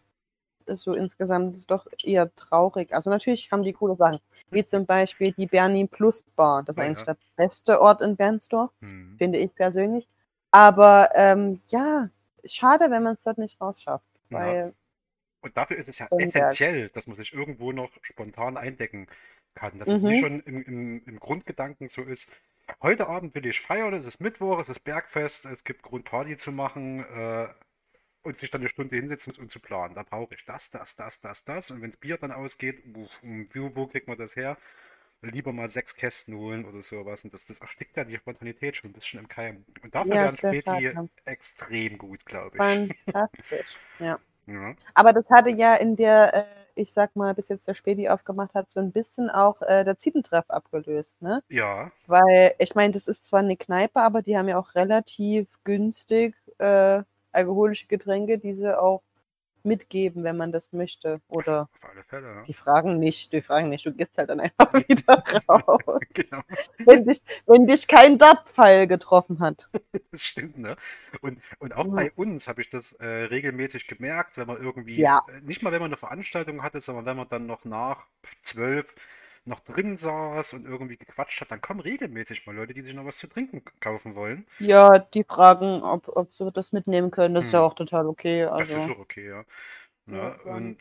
ist 0.67 0.83
so 0.83 0.95
insgesamt 0.95 1.71
doch 1.71 1.87
eher 2.03 2.35
traurig. 2.35 2.93
Also 2.93 3.09
natürlich 3.11 3.51
haben 3.53 3.63
die 3.63 3.73
coole 3.73 3.95
Sachen, 3.97 4.19
wie 4.51 4.65
zum 4.65 4.85
Beispiel 4.85 5.33
die 5.33 5.47
Bernie 5.47 5.87
Plus 5.87 6.23
Bar. 6.35 6.63
Das 6.65 6.77
ist 6.77 6.83
Ah, 6.83 6.87
eigentlich 6.87 7.07
ja. 7.07 7.15
der 7.15 7.17
beste 7.37 7.81
Ort 7.81 8.03
in 8.03 8.17
Bernsdorf, 8.17 8.71
Hm. 8.81 9.15
finde 9.19 9.39
ich 9.39 9.55
persönlich. 9.55 10.09
Aber 10.51 11.09
ähm, 11.15 11.61
ja, 11.67 12.11
schade, 12.45 12.91
wenn 12.91 13.03
man 13.03 13.15
es 13.15 13.23
dort 13.23 13.39
nicht 13.39 13.61
rausschafft. 13.61 14.05
Ja. 14.31 14.71
Und 15.43 15.57
dafür 15.57 15.77
ist 15.77 15.89
es 15.89 15.99
ja 15.99 16.07
essentiell, 16.19 16.89
dass 16.89 17.07
man 17.07 17.15
sich 17.17 17.33
irgendwo 17.33 17.71
noch 17.71 17.91
spontan 18.03 18.57
eindecken 18.57 19.07
kann. 19.55 19.79
Dass 19.79 19.89
es 19.89 20.03
Mhm. 20.03 20.09
nicht 20.09 20.21
schon 20.21 20.41
im, 20.41 20.63
im, 20.65 21.03
im 21.07 21.21
Grundgedanken 21.21 21.89
so 21.89 22.03
ist, 22.03 22.27
heute 22.83 23.07
Abend 23.09 23.35
will 23.35 23.47
ich 23.47 23.61
feiern, 23.61 23.95
es 23.95 24.07
ist 24.07 24.21
Mittwoch, 24.21 24.59
es 24.61 24.69
ist 24.69 24.81
Bergfest, 24.85 25.45
es 25.47 25.65
gibt 25.65 25.83
Grund 25.83 26.05
Party 26.05 26.37
zu 26.37 26.53
machen 26.53 27.01
äh, 27.05 27.49
und 28.23 28.39
sich 28.39 28.51
dann 28.51 28.63
eine 28.63 28.69
Stunde 28.69 28.97
hinsetzen 28.97 29.35
und 29.39 29.51
zu 29.51 29.61
planen. 29.61 29.95
Da 29.95 30.03
brauche 30.03 30.35
ich 30.35 30.45
das, 30.45 30.71
das, 30.71 30.97
das, 30.97 31.21
das, 31.21 31.45
das. 31.45 31.71
Und 31.71 31.83
wenn 31.83 31.91
das 31.91 32.01
Bier 32.01 32.19
dann 32.19 32.33
ausgeht, 32.33 32.85
uff, 32.97 33.21
wo, 33.23 33.77
wo 33.77 33.87
kriegt 33.87 34.09
man 34.09 34.19
das 34.19 34.37
her? 34.37 34.59
Lieber 35.23 35.53
mal 35.53 35.69
sechs 35.69 35.97
Kästen 35.97 36.37
holen 36.37 36.65
oder 36.67 36.83
sowas. 36.83 37.25
Und 37.25 37.35
das, 37.35 37.47
das 37.47 37.59
erstickt 37.61 37.97
ja 37.97 38.05
die 38.05 38.17
Spontanität 38.19 38.77
schon 38.77 38.91
ein 38.91 38.95
bisschen 38.95 39.21
im 39.21 39.29
Keim. 39.29 39.65
Und 39.83 39.95
dafür 39.95 40.17
Ja, 40.17 40.21
wären 40.21 40.37
Späti 40.37 40.95
extrem 41.25 41.99
gut, 41.99 42.25
glaube 42.27 42.61
ich. 42.61 42.83
fantastisch. 43.07 43.79
ja. 43.99 44.19
Ja. 44.47 44.77
Aber 44.95 45.13
das 45.13 45.29
hatte 45.31 45.51
ja 45.51 45.75
in 45.77 45.97
der, 45.97 46.35
äh, 46.35 46.66
ich 46.77 46.93
sag 46.93 47.17
mal, 47.17 47.35
bis 47.35 47.49
jetzt 47.49 47.67
der 47.67 47.75
Späti 47.75 48.09
aufgemacht 48.09 48.55
hat, 48.55 48.71
so 48.71 48.81
ein 48.81 48.93
bisschen 48.93 49.31
auch 49.31 49.63
äh, 49.63 49.85
der 49.85 49.97
Zietentreff 49.99 50.45
abgelöst, 50.49 51.21
ne? 51.23 51.43
ja, 51.49 51.91
Weil, 52.07 52.55
ich 52.59 52.75
meine, 52.75 52.93
das 52.93 53.09
ist 53.09 53.27
zwar 53.27 53.41
eine 53.41 53.57
Kneipe, 53.57 54.01
aber 54.01 54.23
die 54.23 54.37
haben 54.37 54.49
ja 54.49 54.59
auch 54.59 54.75
relativ 54.75 55.49
günstig 55.65 56.35
äh, 56.59 57.03
alkoholische 57.33 57.87
Getränke, 57.87 58.39
die 58.39 58.53
sie 58.53 58.79
auch 58.79 59.03
mitgeben, 59.67 60.25
wenn 60.25 60.37
man 60.37 60.53
das 60.53 60.73
möchte. 60.73 61.21
Oder 61.29 61.69
auf 61.83 61.91
alle 61.91 62.03
Fälle. 62.05 62.27
Ja. 62.37 62.43
die 62.45 62.55
fragen 62.55 62.99
nicht, 62.99 63.33
die 63.33 63.43
fragen 63.43 63.69
nicht, 63.69 63.85
du 63.85 63.93
gehst 63.93 64.17
halt 64.17 64.31
dann 64.31 64.41
einfach 64.41 64.73
wieder 64.89 65.23
raus. 65.49 66.01
Genau. 66.15 66.41
wenn, 66.87 67.05
dich, 67.05 67.21
wenn 67.47 67.67
dich 67.67 67.87
kein 67.87 68.17
Dab-Pfeil 68.19 68.87
getroffen 68.87 69.41
hat. 69.41 69.69
Das 70.13 70.23
stimmt, 70.25 70.57
ne? 70.57 70.77
Und, 71.21 71.41
und 71.59 71.75
auch 71.75 71.85
Ja. 71.87 71.91
bei 71.93 72.13
uns 72.13 72.49
habe 72.49 72.63
ich 72.63 72.71
das 72.71 72.95
äh, 72.95 73.05
regelmäßig 73.07 73.87
gemerkt, 73.87 74.39
wenn 74.39 74.47
man 74.47 74.63
irgendwie, 74.63 74.97
Ja. 74.99 75.23
äh, 75.29 75.41
nicht 75.43 75.63
mal 75.63 75.73
wenn 75.73 75.81
man 75.81 75.91
eine 75.91 75.97
Veranstaltung 75.99 76.63
hatte, 76.63 76.81
sondern 76.81 77.05
wenn 77.05 77.17
man 77.19 77.29
dann 77.29 77.47
noch 77.47 77.65
nach 77.67 78.07
zwölf 78.43 78.87
noch 79.47 79.61
drin 79.61 79.97
saß 79.97 80.55
und 80.55 80.67
irgendwie 80.67 80.97
gequatscht 80.97 81.41
hat, 81.41 81.51
dann 81.51 81.61
kommen 81.61 81.81
regelmäßig 81.81 82.47
mal 82.47 82.55
Leute, 82.57 82.75
die 82.75 82.83
sich 82.83 82.95
noch 82.95 83.05
was 83.07 83.19
zu 83.19 83.27
trinken 83.29 83.63
kaufen 83.81 84.15
wollen. 84.15 84.47
Ja, 84.59 84.99
die 84.99 85.25
fragen, 85.25 85.83
ob, 85.83 86.09
ob 86.15 86.35
sie 86.35 86.51
das 86.53 86.73
mitnehmen 86.73 87.11
können. 87.11 87.35
Das 87.35 87.47
ist 87.47 87.53
ja 87.53 87.61
Hm. 87.61 87.67
auch 87.67 87.73
total 87.75 88.07
okay. 88.07 88.45
Das 88.57 88.75
ist 88.75 88.77
Also, 88.79 88.91
auch 88.91 88.99
okay, 88.99 89.29
ja. 89.29 89.45
Ne? 90.07 90.37
Ja. 90.45 90.45
Und, 90.45 90.79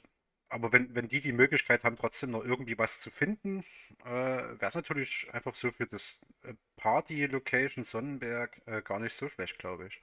aber 0.50 0.72
wenn, 0.74 0.96
wenn 0.96 1.08
die 1.10 1.22
die 1.22 1.34
Möglichkeit 1.34 1.84
haben, 1.84 1.98
trotzdem 1.98 2.32
noch 2.32 2.46
irgendwie 2.46 2.78
was 2.78 3.00
zu 3.02 3.12
finden, 3.12 3.66
äh, 4.06 4.10
wäre 4.10 4.68
es 4.68 4.76
natürlich 4.76 5.28
einfach 5.34 5.56
so 5.56 5.72
für 5.72 5.88
das 5.88 6.20
äh, 6.44 6.54
Party-Location 6.78 7.84
Sonnenberg 7.86 8.62
äh, 8.68 8.82
gar 8.84 9.00
nicht 9.00 9.16
so 9.16 9.30
schlecht, 9.30 9.60
glaube 9.60 9.88
ich. 9.88 10.02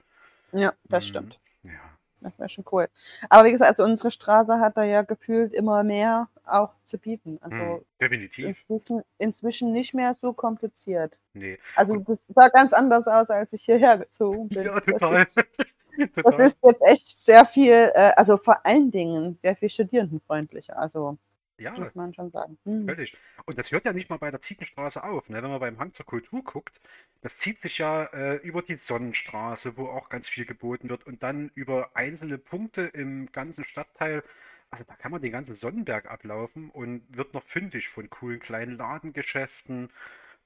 ja, 0.53 0.73
das 0.89 1.05
Mhm. 1.05 1.05
stimmt. 1.05 1.39
Ja. 1.63 1.97
Das 2.23 2.37
wäre 2.39 2.49
schon 2.49 2.65
cool. 2.71 2.87
Aber 3.29 3.45
wie 3.47 3.51
gesagt, 3.51 3.69
also 3.71 3.83
unsere 3.83 4.11
Straße 4.11 4.59
hat 4.59 4.77
da 4.77 4.83
ja 4.83 5.01
gefühlt 5.01 5.53
immer 5.53 5.83
mehr 5.83 6.29
auch 6.45 6.71
zu 6.83 6.97
bieten. 6.97 7.37
Also 7.41 7.57
Hm, 7.57 7.85
definitiv. 8.01 8.45
inzwischen, 8.69 9.01
inzwischen 9.17 9.71
nicht 9.71 9.93
mehr 9.93 10.15
so 10.19 10.33
kompliziert. 10.33 11.19
Nee. 11.33 11.57
Also 11.75 11.97
das 11.97 12.27
sah 12.27 12.47
ganz 12.49 12.73
anders 12.73 13.07
aus, 13.07 13.29
als 13.29 13.53
ich 13.53 13.63
hierher 13.63 13.97
gezogen 13.97 14.49
bin. 14.49 14.63
Ja, 14.65 14.79
Das 14.79 14.85
total. 14.85 15.21
ist, 15.23 15.35
das 16.23 16.39
ist 16.39 16.57
jetzt 16.63 16.81
echt 16.81 17.17
sehr 17.17 17.45
viel, 17.45 17.91
äh, 17.93 18.11
also 18.15 18.37
vor 18.37 18.65
allen 18.65 18.89
Dingen 18.91 19.37
sehr 19.41 19.55
viel 19.55 19.69
studierendenfreundlicher. 19.69 20.77
Also 20.77 21.17
Ja, 21.63 21.71
muss 21.71 21.95
man 21.95 22.13
schon 22.13 22.29
sagen. 22.31 22.57
Hm. 22.65 22.85
völlig. 22.87 23.17
Und 23.45 23.57
das 23.57 23.71
hört 23.71 23.85
ja 23.85 23.93
nicht 23.93 24.09
mal 24.09 24.17
bei 24.17 24.29
der 24.31 24.41
Zietenstraße 24.41 25.03
auf. 25.03 25.29
Ne? 25.29 25.41
Wenn 25.41 25.49
man 25.49 25.59
beim 25.59 25.79
Hang 25.79 25.93
zur 25.93 26.05
Kultur 26.05 26.43
guckt, 26.43 26.79
das 27.21 27.37
zieht 27.37 27.59
sich 27.59 27.77
ja 27.77 28.03
äh, 28.05 28.35
über 28.37 28.61
die 28.61 28.75
Sonnenstraße, 28.75 29.77
wo 29.77 29.87
auch 29.87 30.09
ganz 30.09 30.27
viel 30.27 30.45
geboten 30.45 30.89
wird, 30.89 31.05
und 31.07 31.23
dann 31.23 31.51
über 31.55 31.91
einzelne 31.93 32.37
Punkte 32.37 32.81
im 32.83 33.31
ganzen 33.31 33.65
Stadtteil. 33.65 34.23
Also 34.71 34.83
da 34.87 34.95
kann 34.95 35.11
man 35.11 35.21
den 35.21 35.31
ganzen 35.31 35.55
Sonnenberg 35.55 36.09
ablaufen 36.09 36.69
und 36.71 37.03
wird 37.15 37.33
noch 37.33 37.43
fündig 37.43 37.89
von 37.89 38.09
coolen 38.09 38.39
kleinen 38.39 38.75
Ladengeschäften, 38.77 39.89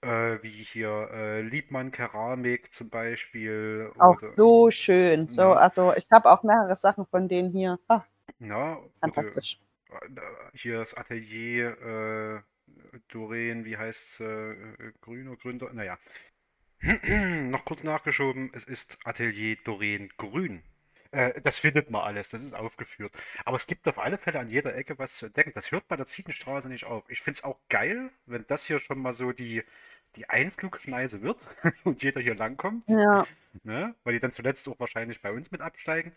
äh, 0.01 0.37
wie 0.41 0.49
hier 0.49 1.09
äh, 1.13 1.41
Liebmann 1.41 1.91
Keramik 1.91 2.73
zum 2.73 2.89
Beispiel. 2.89 3.89
Auch 3.97 4.17
oder- 4.17 4.27
so 4.35 4.69
schön. 4.69 5.29
So, 5.29 5.41
Ja. 5.41 5.53
also 5.53 5.93
ich 5.95 6.11
habe 6.11 6.29
auch 6.29 6.43
mehrere 6.43 6.75
Sachen 6.75 7.05
von 7.07 7.27
denen 7.27 7.51
hier. 7.51 7.79
Ah, 7.87 8.03
Ja, 8.39 8.79
fantastisch. 8.99 9.59
Äh, 9.89 10.21
Hier 10.53 10.79
das 10.79 10.93
Atelier 10.93 12.43
äh, 12.43 12.99
Doreen, 13.09 13.65
wie 13.65 13.77
heißt 13.77 14.21
äh, 14.21 14.55
Grüner 15.01 15.35
Gründer? 15.37 15.71
Naja. 15.73 15.97
Noch 16.81 17.65
kurz 17.65 17.83
nachgeschoben, 17.83 18.51
es 18.53 18.63
ist 18.65 18.99
Atelier 19.03 19.57
Doreen 19.63 20.09
Grün. 20.17 20.63
Äh, 21.11 21.41
das 21.41 21.59
findet 21.59 21.89
man 21.89 22.01
alles, 22.03 22.29
das 22.29 22.43
ist 22.43 22.53
aufgeführt. 22.53 23.13
Aber 23.45 23.55
es 23.55 23.67
gibt 23.67 23.87
auf 23.87 23.99
alle 23.99 24.17
Fälle 24.17 24.39
an 24.39 24.49
jeder 24.49 24.75
Ecke 24.75 24.99
was 24.99 25.15
zu 25.17 25.27
entdecken. 25.27 25.51
Das 25.55 25.71
hört 25.71 25.87
bei 25.87 25.95
der 25.95 26.05
Zietenstraße 26.05 26.67
nicht 26.67 26.85
auf. 26.85 27.09
Ich 27.09 27.21
finde 27.21 27.37
es 27.37 27.43
auch 27.43 27.59
geil, 27.69 28.11
wenn 28.25 28.45
das 28.47 28.65
hier 28.65 28.79
schon 28.79 28.99
mal 28.99 29.13
so 29.13 29.31
die, 29.31 29.63
die 30.15 30.29
Einflugschneise 30.29 31.21
wird 31.21 31.39
und 31.83 32.03
jeder 32.03 32.21
hier 32.21 32.35
langkommt 32.35 32.87
Ja, 32.89 33.25
ne? 33.63 33.95
Weil 34.03 34.13
die 34.13 34.19
dann 34.19 34.31
zuletzt 34.31 34.67
auch 34.69 34.79
wahrscheinlich 34.79 35.21
bei 35.21 35.31
uns 35.31 35.51
mit 35.51 35.61
absteigen. 35.61 36.13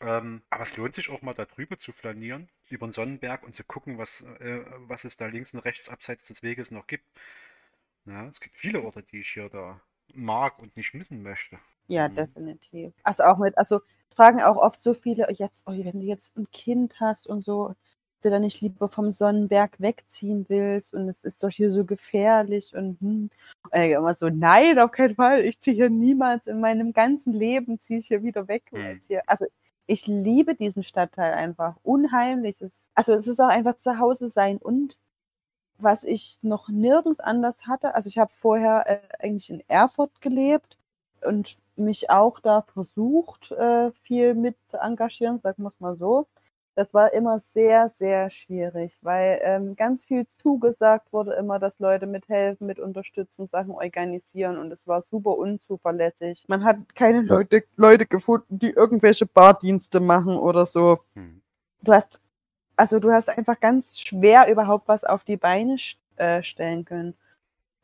Ähm, 0.00 0.42
aber 0.50 0.62
es 0.64 0.76
lohnt 0.76 0.94
sich 0.94 1.10
auch 1.10 1.22
mal 1.22 1.34
da 1.34 1.44
drüber 1.46 1.78
zu 1.78 1.92
flanieren, 1.92 2.48
über 2.68 2.86
den 2.86 2.92
Sonnenberg 2.92 3.42
und 3.42 3.54
zu 3.54 3.64
gucken, 3.64 3.98
was, 3.98 4.22
äh, 4.40 4.62
was 4.88 5.04
es 5.04 5.16
da 5.16 5.26
links 5.26 5.54
und 5.54 5.60
rechts 5.60 5.88
abseits 5.88 6.26
des 6.26 6.42
Weges 6.42 6.70
noch 6.70 6.86
gibt. 6.86 7.04
Ja, 8.06 8.28
es 8.28 8.40
gibt 8.40 8.56
viele 8.56 8.82
Orte, 8.82 9.02
die 9.02 9.20
ich 9.20 9.28
hier 9.30 9.48
da 9.50 9.80
mag 10.14 10.58
und 10.60 10.76
nicht 10.76 10.94
missen 10.94 11.22
möchte. 11.22 11.58
ja, 11.88 12.08
Mhm. 12.08 12.08
definitiv. 12.08 12.92
Also 13.02 13.22
auch 13.24 13.38
mit, 13.38 13.56
also 13.58 13.80
fragen 14.14 14.40
auch 14.42 14.56
oft 14.56 14.80
so 14.80 14.94
viele, 14.94 15.30
jetzt, 15.32 15.64
oh, 15.68 15.72
wenn 15.72 16.00
du 16.00 16.06
jetzt 16.06 16.36
ein 16.36 16.50
Kind 16.50 17.00
hast 17.00 17.26
und 17.28 17.42
so, 17.44 17.74
du 18.22 18.30
dann 18.30 18.42
nicht 18.42 18.60
lieber 18.60 18.88
vom 18.88 19.10
Sonnenberg 19.10 19.78
wegziehen 19.80 20.46
willst 20.48 20.94
und 20.94 21.08
es 21.08 21.24
ist 21.24 21.42
doch 21.42 21.50
hier 21.50 21.70
so 21.70 21.84
gefährlich 21.84 22.74
und 22.74 23.00
hm. 23.00 23.30
Und 23.72 23.80
immer 23.80 24.14
so, 24.14 24.28
nein, 24.30 24.78
auf 24.78 24.90
keinen 24.92 25.14
Fall, 25.16 25.44
ich 25.44 25.60
ziehe 25.60 25.74
hier 25.76 25.90
niemals 25.90 26.46
in 26.46 26.60
meinem 26.60 26.92
ganzen 26.92 27.32
Leben, 27.32 27.78
ziehe 27.80 27.98
ich 28.00 28.08
hier 28.08 28.22
wieder 28.22 28.48
weg. 28.48 28.72
Hm. 28.72 28.80
weil's 28.84 29.06
Hier, 29.06 29.22
also 29.26 29.46
ich 29.86 30.06
liebe 30.06 30.54
diesen 30.54 30.82
Stadtteil 30.82 31.34
einfach 31.34 31.76
unheimlich. 31.82 32.60
Es, 32.60 32.90
also 32.94 33.12
es 33.12 33.26
ist 33.26 33.40
auch 33.40 33.48
einfach 33.48 33.76
zu 33.76 33.98
Hause 33.98 34.28
sein 34.28 34.58
und 34.58 34.98
was 35.78 36.04
ich 36.04 36.38
noch 36.42 36.68
nirgends 36.68 37.20
anders 37.20 37.66
hatte, 37.66 37.94
also 37.94 38.08
ich 38.08 38.18
habe 38.18 38.32
vorher 38.34 38.84
äh, 38.86 39.00
eigentlich 39.20 39.50
in 39.50 39.62
Erfurt 39.68 40.20
gelebt 40.20 40.78
und 41.22 41.58
mich 41.76 42.10
auch 42.10 42.40
da 42.40 42.62
versucht, 42.62 43.52
äh, 43.52 43.92
viel 44.02 44.34
mit 44.34 44.56
zu 44.66 44.78
engagieren, 44.78 45.40
sagen 45.40 45.62
wir 45.62 45.68
es 45.68 45.80
mal 45.80 45.96
so. 45.96 46.26
Das 46.76 46.92
war 46.92 47.14
immer 47.14 47.38
sehr, 47.38 47.88
sehr 47.88 48.28
schwierig, 48.28 48.98
weil 49.00 49.40
ähm, 49.42 49.76
ganz 49.76 50.04
viel 50.04 50.28
zugesagt 50.28 51.10
wurde 51.10 51.32
immer, 51.32 51.58
dass 51.58 51.78
Leute 51.78 52.06
mithelfen, 52.06 52.66
mit 52.66 52.78
unterstützen, 52.78 53.46
Sachen 53.46 53.70
organisieren 53.70 54.58
und 54.58 54.70
es 54.70 54.86
war 54.86 55.00
super 55.00 55.38
unzuverlässig. 55.38 56.44
Man 56.48 56.64
hat 56.64 56.94
keine 56.94 57.22
Leute, 57.22 57.64
Leute 57.76 58.04
gefunden, 58.04 58.58
die 58.58 58.72
irgendwelche 58.72 59.24
Bardienste 59.24 60.00
machen 60.00 60.36
oder 60.36 60.66
so. 60.66 60.98
Hm. 61.14 61.40
Du 61.80 61.94
hast, 61.94 62.20
also 62.76 63.00
du 63.00 63.10
hast 63.10 63.30
einfach 63.30 63.58
ganz 63.58 63.98
schwer 63.98 64.46
überhaupt 64.52 64.86
was 64.86 65.04
auf 65.04 65.24
die 65.24 65.38
Beine 65.38 65.76
äh, 66.16 66.42
stellen 66.42 66.84
können. 66.84 67.14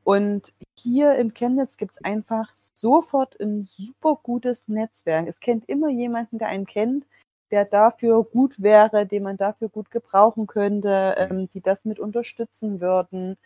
Und 0.05 0.53
hier 0.79 1.15
in 1.15 1.33
Chemnitz 1.33 1.79
gibt 1.79 1.93
es 1.93 2.05
einfach 2.05 2.51
sofort 2.55 3.41
ein 3.41 3.63
super 3.63 4.19
gutes 4.23 4.69
Netzwerk. 4.69 5.29
Es 5.29 5.41
kennt 5.41 5.67
immer 5.67 5.89
jemanden, 5.89 6.37
der 6.37 6.49
einen 6.49 6.67
kennt, 6.67 7.07
der 7.53 7.67
dafür 7.67 8.25
gut 8.25 8.61
wäre, 8.63 9.07
den 9.07 9.23
man 9.23 9.37
dafür 9.37 9.69
gut 9.69 9.91
gebrauchen 9.91 10.47
könnte, 10.47 11.15
ähm, 11.19 11.49
die 11.51 11.61
das 11.61 11.85
mit 11.85 12.01
unterstützen 12.01 12.81
würden, 12.81 13.37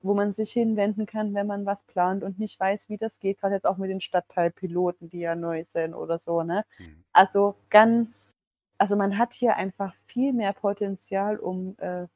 wo 0.00 0.14
man 0.14 0.32
sich 0.32 0.52
hinwenden 0.52 1.04
kann, 1.04 1.34
wenn 1.34 1.48
man 1.48 1.66
was 1.66 1.82
plant 1.82 2.22
und 2.22 2.38
nicht 2.38 2.58
weiß, 2.58 2.88
wie 2.88 2.96
das 2.96 3.18
geht. 3.18 3.40
Gerade 3.40 3.56
jetzt 3.56 3.66
auch 3.66 3.76
mit 3.76 3.90
den 3.90 4.00
Stadtteilpiloten, 4.00 5.10
die 5.10 5.18
ja 5.20 5.34
neu 5.34 5.64
sind 5.64 5.94
oder 5.94 6.18
so. 6.18 6.44
Ne? 6.44 6.64
Hm. 6.76 7.04
Also 7.12 7.56
ganz, 7.68 8.36
also 8.78 8.96
man 8.96 9.18
hat 9.18 9.34
hier 9.34 9.56
einfach 9.56 9.94
viel 10.06 10.32
mehr 10.32 10.52
Potenzial, 10.52 11.38
um 11.38 11.76
äh, 11.78 12.06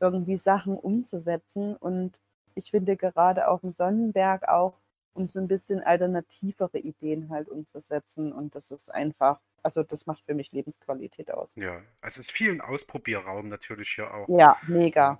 irgendwie 0.00 0.36
Sachen 0.36 0.76
umzusetzen. 0.76 1.74
Und 1.74 2.18
ich 2.54 2.70
finde 2.70 2.96
gerade 2.96 3.48
auf 3.48 3.62
dem 3.62 3.72
Sonnenberg 3.72 4.46
auch, 4.46 4.74
um 5.14 5.26
so 5.26 5.38
ein 5.40 5.48
bisschen 5.48 5.82
alternativere 5.82 6.78
Ideen 6.78 7.30
halt 7.30 7.48
umzusetzen. 7.48 8.32
Und 8.32 8.54
das 8.54 8.70
ist 8.70 8.94
einfach, 8.94 9.40
also 9.62 9.82
das 9.82 10.06
macht 10.06 10.24
für 10.24 10.34
mich 10.34 10.52
Lebensqualität 10.52 11.30
aus. 11.30 11.50
Ja, 11.56 11.82
also 12.00 12.20
es 12.20 12.28
ist 12.28 12.32
viel 12.32 12.50
ein 12.50 12.60
Ausprobierraum 12.60 13.48
natürlich 13.48 13.90
hier 13.90 14.12
auch. 14.12 14.28
Ja, 14.28 14.56
mega. 14.66 15.18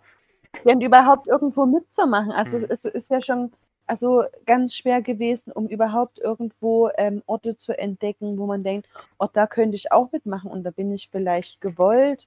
Ja, 0.64 0.74
und 0.74 0.82
überhaupt 0.84 1.28
irgendwo 1.28 1.66
mitzumachen. 1.66 2.32
Also 2.32 2.56
Mhm. 2.56 2.64
es 2.70 2.84
ist, 2.84 2.94
ist 2.94 3.10
ja 3.10 3.20
schon, 3.20 3.52
also 3.86 4.24
ganz 4.46 4.74
schwer 4.74 5.02
gewesen, 5.02 5.52
um 5.52 5.66
überhaupt 5.68 6.18
irgendwo 6.18 6.90
ähm, 6.96 7.22
Orte 7.26 7.56
zu 7.56 7.78
entdecken, 7.78 8.38
wo 8.38 8.46
man 8.46 8.62
denkt, 8.64 8.88
oh, 9.18 9.28
da 9.32 9.46
könnte 9.46 9.76
ich 9.76 9.92
auch 9.92 10.12
mitmachen 10.12 10.50
und 10.50 10.64
da 10.64 10.70
bin 10.70 10.92
ich 10.92 11.08
vielleicht 11.08 11.60
gewollt, 11.60 12.26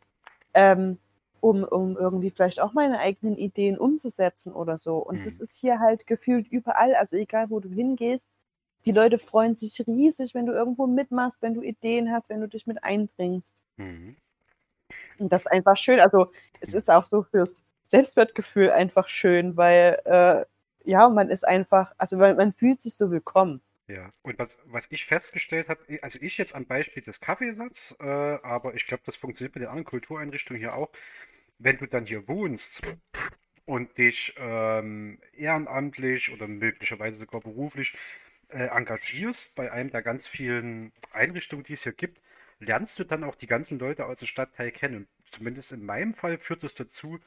ähm, 0.53 0.97
um, 1.39 1.64
um 1.64 1.97
irgendwie 1.97 2.30
vielleicht 2.30 2.62
auch 2.62 2.74
meine 2.74 2.99
eigenen 2.99 3.36
Ideen 3.36 3.78
umzusetzen 3.78 4.53
oder 4.53 4.78
so. 4.78 4.97
Und 4.97 5.18
Mhm. 5.20 5.24
das 5.26 5.39
ist 5.39 5.55
hier 5.55 5.80
halt 5.80 6.07
gefühlt 6.07 6.47
überall, 6.47 6.95
also 6.95 7.16
egal 7.16 7.49
wo 7.49 7.59
du 7.59 7.70
hingehst, 7.70 8.28
die 8.86 8.91
Leute 8.91 9.17
freuen 9.17 9.55
sich 9.55 9.86
riesig, 9.86 10.34
wenn 10.34 10.45
du 10.45 10.53
irgendwo 10.53 10.88
mitmachst, 10.88 11.41
wenn 11.41 11.53
du 11.53 11.61
Ideen 11.61 12.11
hast, 12.11 12.29
wenn 12.29 12.41
du 12.41 12.47
dich 12.47 12.67
mit 12.67 12.84
einbringst. 12.84 13.55
Mhm. 13.77 14.15
Und 15.19 15.32
das 15.32 15.43
ist 15.43 15.51
einfach 15.51 15.77
schön. 15.77 15.99
Also 15.99 16.32
es 16.59 16.73
ist 16.73 16.89
auch 16.89 17.03
so 17.03 17.23
fürs 17.23 17.63
Selbstwertgefühl 17.84 18.71
einfach 18.71 19.07
schön, 19.07 19.55
weil 19.57 19.99
äh, 20.05 20.45
ja, 20.84 21.09
man 21.09 21.29
ist 21.29 21.47
einfach, 21.47 21.93
also 21.97 22.17
weil 22.19 22.36
man 22.36 22.53
fühlt 22.53 22.82
sich 22.82 22.95
so 22.95 23.11
willkommen. 23.11 23.61
Ja, 23.88 24.11
und 24.21 24.39
was, 24.39 24.57
was 24.65 24.88
ich 24.89 25.05
festgestellt 25.05 25.67
habe, 25.67 25.82
also 26.01 26.17
ich 26.21 26.38
jetzt 26.38 26.55
am 26.55 26.65
Beispiel 26.65 27.03
des 27.03 27.19
Kaffeesatz, 27.19 27.93
äh, 27.99 28.05
aber 28.05 28.73
ich 28.73 28.88
glaube, 28.88 29.03
das 29.05 29.15
funktioniert 29.15 29.53
mit 29.53 29.63
den 29.63 29.67
anderen 29.67 29.86
Kultureinrichtungen 29.86 30.59
hier 30.59 30.75
auch, 30.75 30.89
wenn 31.59 31.77
du 31.77 31.88
dann 31.88 32.05
hier 32.05 32.27
wohnst 32.27 32.82
und 33.65 33.97
dich 33.97 34.34
ähm, 34.38 35.19
ehrenamtlich 35.34 36.32
oder 36.32 36.47
möglicherweise 36.47 37.17
sogar 37.17 37.41
beruflich 37.41 37.93
äh, 38.51 38.67
engagierst 38.67 39.55
bei 39.55 39.71
einem 39.71 39.89
der 39.89 40.01
ganz 40.01 40.27
vielen 40.27 40.91
Einrichtungen, 41.13 41.63
die 41.63 41.73
es 41.73 41.83
hier 41.83 41.93
gibt, 41.93 42.21
lernst 42.59 42.99
du 42.99 43.03
dann 43.03 43.23
auch 43.23 43.35
die 43.35 43.47
ganzen 43.47 43.79
Leute 43.79 44.05
aus 44.05 44.19
dem 44.19 44.27
Stadtteil 44.27 44.71
kennen. 44.71 44.97
Und 44.97 45.07
zumindest 45.31 45.71
in 45.71 45.85
meinem 45.85 46.13
Fall 46.13 46.37
führt 46.37 46.63
es 46.63 46.73
dazu, 46.73 47.19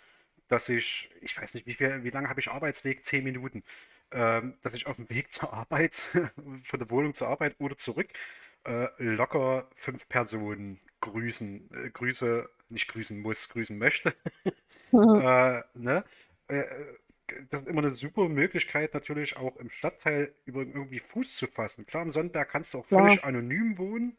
dass 0.48 0.68
ich, 0.68 1.10
ich 1.20 1.40
weiß 1.40 1.54
nicht, 1.54 1.66
wie 1.66 1.74
viel, 1.74 2.04
wie 2.04 2.10
lange 2.10 2.28
habe 2.28 2.40
ich 2.40 2.50
Arbeitsweg? 2.50 3.04
Zehn 3.04 3.24
Minuten. 3.24 3.64
Ähm, 4.10 4.54
dass 4.62 4.74
ich 4.74 4.86
auf 4.86 4.96
dem 4.96 5.10
Weg 5.10 5.32
zur 5.32 5.52
Arbeit, 5.52 5.94
von 6.64 6.78
der 6.78 6.90
Wohnung 6.90 7.14
zur 7.14 7.28
Arbeit 7.28 7.56
oder 7.58 7.76
zurück, 7.76 8.08
äh, 8.64 8.88
locker 8.98 9.68
fünf 9.74 10.08
Personen 10.08 10.80
grüßen, 11.00 11.70
äh, 11.74 11.90
grüße, 11.90 12.48
nicht 12.68 12.88
grüßen 12.88 13.20
muss, 13.20 13.48
grüßen 13.48 13.76
möchte. 13.78 14.14
Äh, 14.92 15.62
ne? 15.74 16.04
Das 17.50 17.62
ist 17.62 17.68
immer 17.68 17.80
eine 17.82 17.90
super 17.90 18.28
Möglichkeit, 18.28 18.92
natürlich 18.92 19.36
auch 19.36 19.56
im 19.56 19.70
Stadtteil 19.70 20.34
über 20.44 20.60
irgendwie 20.60 21.00
Fuß 21.00 21.36
zu 21.36 21.46
fassen. 21.46 21.86
Klar, 21.86 22.02
im 22.02 22.10
Sonnenberg 22.10 22.50
kannst 22.50 22.74
du 22.74 22.78
auch 22.78 22.86
völlig 22.86 23.24
anonym 23.24 23.78
wohnen, 23.78 24.16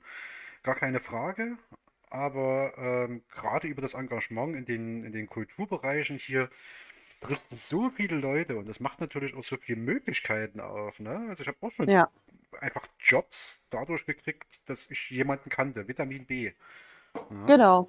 gar 0.63 0.75
keine 0.75 0.99
Frage. 0.99 1.57
Aber 2.09 2.73
ähm, 2.77 3.23
gerade 3.29 3.67
über 3.67 3.81
das 3.81 3.93
Engagement 3.95 4.55
in 4.55 4.65
den, 4.65 5.05
in 5.05 5.11
den 5.11 5.27
Kulturbereichen 5.27 6.17
hier 6.17 6.49
triffst 7.21 7.51
du 7.51 7.55
so 7.57 7.89
viele 7.89 8.17
Leute 8.17 8.57
und 8.57 8.67
das 8.69 8.79
macht 8.79 9.01
natürlich 9.01 9.35
auch 9.35 9.43
so 9.43 9.57
viele 9.57 9.79
Möglichkeiten 9.79 10.59
auf. 10.61 10.99
Ne? 10.99 11.27
Also 11.29 11.43
ich 11.43 11.47
habe 11.47 11.57
auch 11.61 11.71
schon 11.71 11.89
Ja, 11.89 12.09
einfach 12.61 12.87
Jobs 12.99 13.67
dadurch 13.71 14.05
gekriegt, 14.05 14.61
dass 14.67 14.89
ich 14.91 15.09
jemanden 15.11 15.49
kannte, 15.49 15.87
Vitamin 15.87 16.25
B. 16.25 16.53
Ja? 17.15 17.45
genau. 17.45 17.87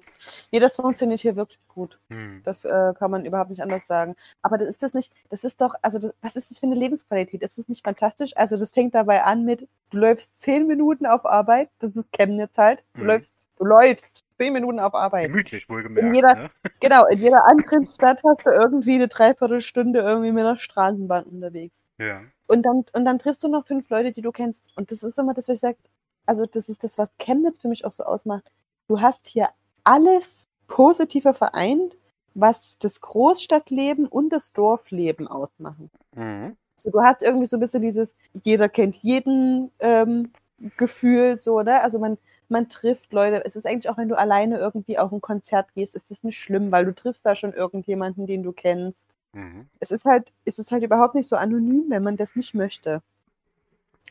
Nee, 0.51 0.59
das 0.59 0.75
funktioniert 0.75 1.19
hier 1.19 1.35
wirklich 1.35 1.59
gut. 1.67 1.99
Hm. 2.09 2.41
Das 2.43 2.65
äh, 2.65 2.93
kann 2.97 3.11
man 3.11 3.25
überhaupt 3.25 3.49
nicht 3.49 3.61
anders 3.61 3.85
sagen. 3.87 4.15
Aber 4.41 4.57
das 4.57 4.67
ist 4.69 4.83
das 4.83 4.93
nicht, 4.93 5.13
das 5.29 5.43
ist 5.43 5.61
doch, 5.61 5.75
also 5.81 5.99
das, 5.99 6.13
was 6.21 6.35
ist 6.35 6.49
das 6.51 6.59
für 6.59 6.65
eine 6.65 6.75
Lebensqualität? 6.75 7.41
Ist 7.41 7.57
das 7.57 7.67
nicht 7.67 7.83
fantastisch? 7.83 8.31
Also 8.35 8.57
das 8.57 8.71
fängt 8.71 8.95
dabei 8.95 9.23
an 9.23 9.43
mit, 9.45 9.67
du 9.91 9.99
läufst 9.99 10.39
zehn 10.39 10.67
Minuten 10.67 11.05
auf 11.05 11.25
Arbeit, 11.25 11.69
das 11.79 11.95
ist 11.95 12.11
Chemnitz 12.11 12.57
halt, 12.57 12.83
du 12.93 13.01
Mhm. 13.01 13.07
läufst, 13.07 13.45
du 13.57 13.65
läufst 13.65 14.23
zehn 14.37 14.53
Minuten 14.53 14.79
auf 14.79 14.93
Arbeit. 14.93 15.27
Gemütlich, 15.27 15.67
In 15.67 15.75
wohlgemerkt. 15.75 16.15
jeder, 16.15 16.35
Ne? 16.35 16.49
genau, 16.79 17.05
in 17.07 17.19
jeder 17.19 17.45
anderen 17.49 17.87
Stadt 17.89 18.21
hast 18.23 18.45
du 18.45 18.49
irgendwie 18.51 18.95
eine 18.95 19.07
Dreiviertelstunde 19.07 19.99
irgendwie 19.99 20.31
mit 20.31 20.43
einer 20.43 20.57
Straßenbahn 20.57 21.23
unterwegs. 21.23 21.85
Ja. 21.97 22.21
Und 22.47 22.63
dann, 22.65 22.85
und 22.93 23.05
dann 23.05 23.19
triffst 23.19 23.43
du 23.43 23.47
noch 23.47 23.65
fünf 23.65 23.89
Leute, 23.89 24.11
die 24.11 24.21
du 24.21 24.31
kennst. 24.31 24.71
Und 24.77 24.91
das 24.91 25.03
ist 25.03 25.17
immer 25.19 25.33
das, 25.33 25.47
was 25.47 25.55
ich 25.55 25.59
sage, 25.61 25.77
also 26.25 26.45
das 26.45 26.69
ist 26.69 26.83
das, 26.83 26.97
was 26.97 27.17
Chemnitz 27.17 27.59
für 27.59 27.67
mich 27.67 27.83
auch 27.85 27.91
so 27.91 28.03
ausmacht. 28.03 28.51
Du 28.87 29.01
hast 29.01 29.27
hier 29.27 29.49
alles 29.83 30.47
Positive 30.67 31.33
vereint, 31.33 31.95
was 32.33 32.77
das 32.77 33.01
Großstadtleben 33.01 34.07
und 34.07 34.29
das 34.29 34.53
Dorfleben 34.53 35.27
ausmachen. 35.27 35.89
Mhm. 36.15 36.55
So, 36.75 36.91
du 36.91 37.01
hast 37.01 37.23
irgendwie 37.23 37.47
so 37.47 37.57
ein 37.57 37.59
bisschen 37.59 37.81
dieses, 37.81 38.15
jeder 38.43 38.69
kennt 38.69 38.97
jeden 38.97 39.71
ähm, 39.79 40.31
Gefühl, 40.77 41.35
so, 41.37 41.61
ne? 41.61 41.81
Also 41.81 41.97
man, 41.97 42.17
man 42.49 42.69
trifft 42.69 43.13
Leute. 43.13 43.43
Es 43.45 43.55
ist 43.55 43.65
eigentlich 43.65 43.89
auch, 43.89 43.97
wenn 43.97 44.09
du 44.09 44.17
alleine 44.17 44.57
irgendwie 44.57 44.99
auf 44.99 45.11
ein 45.11 45.21
Konzert 45.21 45.73
gehst, 45.73 45.95
ist 45.95 46.11
das 46.11 46.23
nicht 46.23 46.37
schlimm, 46.37 46.71
weil 46.71 46.85
du 46.85 46.93
triffst 46.93 47.25
da 47.25 47.35
schon 47.35 47.53
irgendjemanden, 47.53 48.27
den 48.27 48.43
du 48.43 48.51
kennst. 48.51 49.15
Mhm. 49.33 49.67
Es 49.79 49.91
ist 49.91 50.05
halt, 50.05 50.31
es 50.45 50.59
ist 50.59 50.71
halt 50.71 50.83
überhaupt 50.83 51.15
nicht 51.15 51.27
so 51.27 51.35
anonym, 51.35 51.85
wenn 51.89 52.03
man 52.03 52.17
das 52.17 52.35
nicht 52.35 52.53
möchte. 52.53 53.01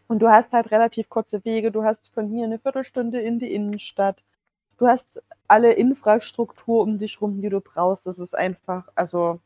Und 0.08 0.22
du 0.22 0.28
hast 0.28 0.52
halt 0.52 0.70
relativ 0.70 1.08
kurze 1.08 1.44
Wege. 1.44 1.70
Du 1.70 1.84
hast 1.84 2.12
von 2.12 2.28
hier 2.28 2.44
eine 2.44 2.58
Viertelstunde 2.58 3.20
in 3.20 3.38
die 3.38 3.52
Innenstadt. 3.52 4.22
Du 4.78 4.86
hast 4.86 5.22
alle 5.48 5.72
Infrastruktur 5.72 6.82
um 6.82 6.98
dich 6.98 7.20
rum, 7.20 7.40
die 7.40 7.48
du 7.48 7.60
brauchst. 7.60 8.06
Das 8.06 8.18
ist 8.18 8.34
einfach, 8.36 8.88
also 8.94 9.40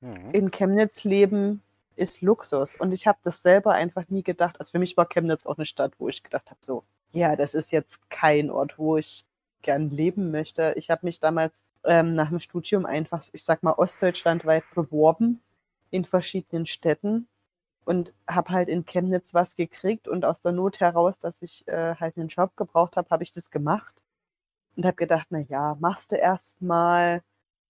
Mhm. 0.00 0.30
in 0.32 0.50
Chemnitz 0.52 1.04
leben 1.04 1.62
ist 1.96 2.22
Luxus. 2.22 2.74
Und 2.76 2.94
ich 2.94 3.06
habe 3.06 3.18
das 3.24 3.42
selber 3.42 3.72
einfach 3.72 4.08
nie 4.08 4.22
gedacht. 4.22 4.56
Also 4.60 4.72
für 4.72 4.78
mich 4.78 4.96
war 4.96 5.06
Chemnitz 5.08 5.46
auch 5.46 5.56
eine 5.58 5.66
Stadt, 5.66 5.94
wo 5.98 6.08
ich 6.08 6.22
gedacht 6.22 6.50
habe, 6.50 6.60
so, 6.62 6.84
ja, 7.12 7.36
das 7.36 7.54
ist 7.54 7.72
jetzt 7.72 8.08
kein 8.10 8.50
Ort, 8.50 8.78
wo 8.78 8.96
ich 8.98 9.26
gern 9.62 9.90
leben 9.90 10.30
möchte. 10.30 10.74
Ich 10.76 10.90
habe 10.90 11.06
mich 11.06 11.20
damals 11.20 11.66
ähm, 11.84 12.14
nach 12.14 12.28
dem 12.30 12.40
Studium 12.40 12.86
einfach, 12.86 13.22
ich 13.32 13.44
sag 13.44 13.62
mal, 13.62 13.72
ostdeutschlandweit 13.72 14.64
beworben 14.74 15.42
in 15.90 16.04
verschiedenen 16.04 16.66
Städten 16.66 17.28
und 17.84 18.12
habe 18.28 18.50
halt 18.50 18.68
in 18.68 18.84
Chemnitz 18.86 19.34
was 19.34 19.56
gekriegt 19.56 20.08
und 20.08 20.24
aus 20.24 20.40
der 20.40 20.52
Not 20.52 20.80
heraus, 20.80 21.18
dass 21.18 21.42
ich 21.42 21.66
äh, 21.68 21.94
halt 21.96 22.16
einen 22.18 22.28
Job 22.28 22.56
gebraucht 22.56 22.96
habe, 22.96 23.08
habe 23.10 23.24
ich 23.24 23.32
das 23.32 23.50
gemacht 23.50 23.94
und 24.76 24.84
habe 24.84 24.96
gedacht, 24.96 25.28
na 25.30 25.40
ja, 25.40 25.76
machst 25.80 26.12
du 26.12 26.16
erst 26.16 26.60
mal 26.62 27.22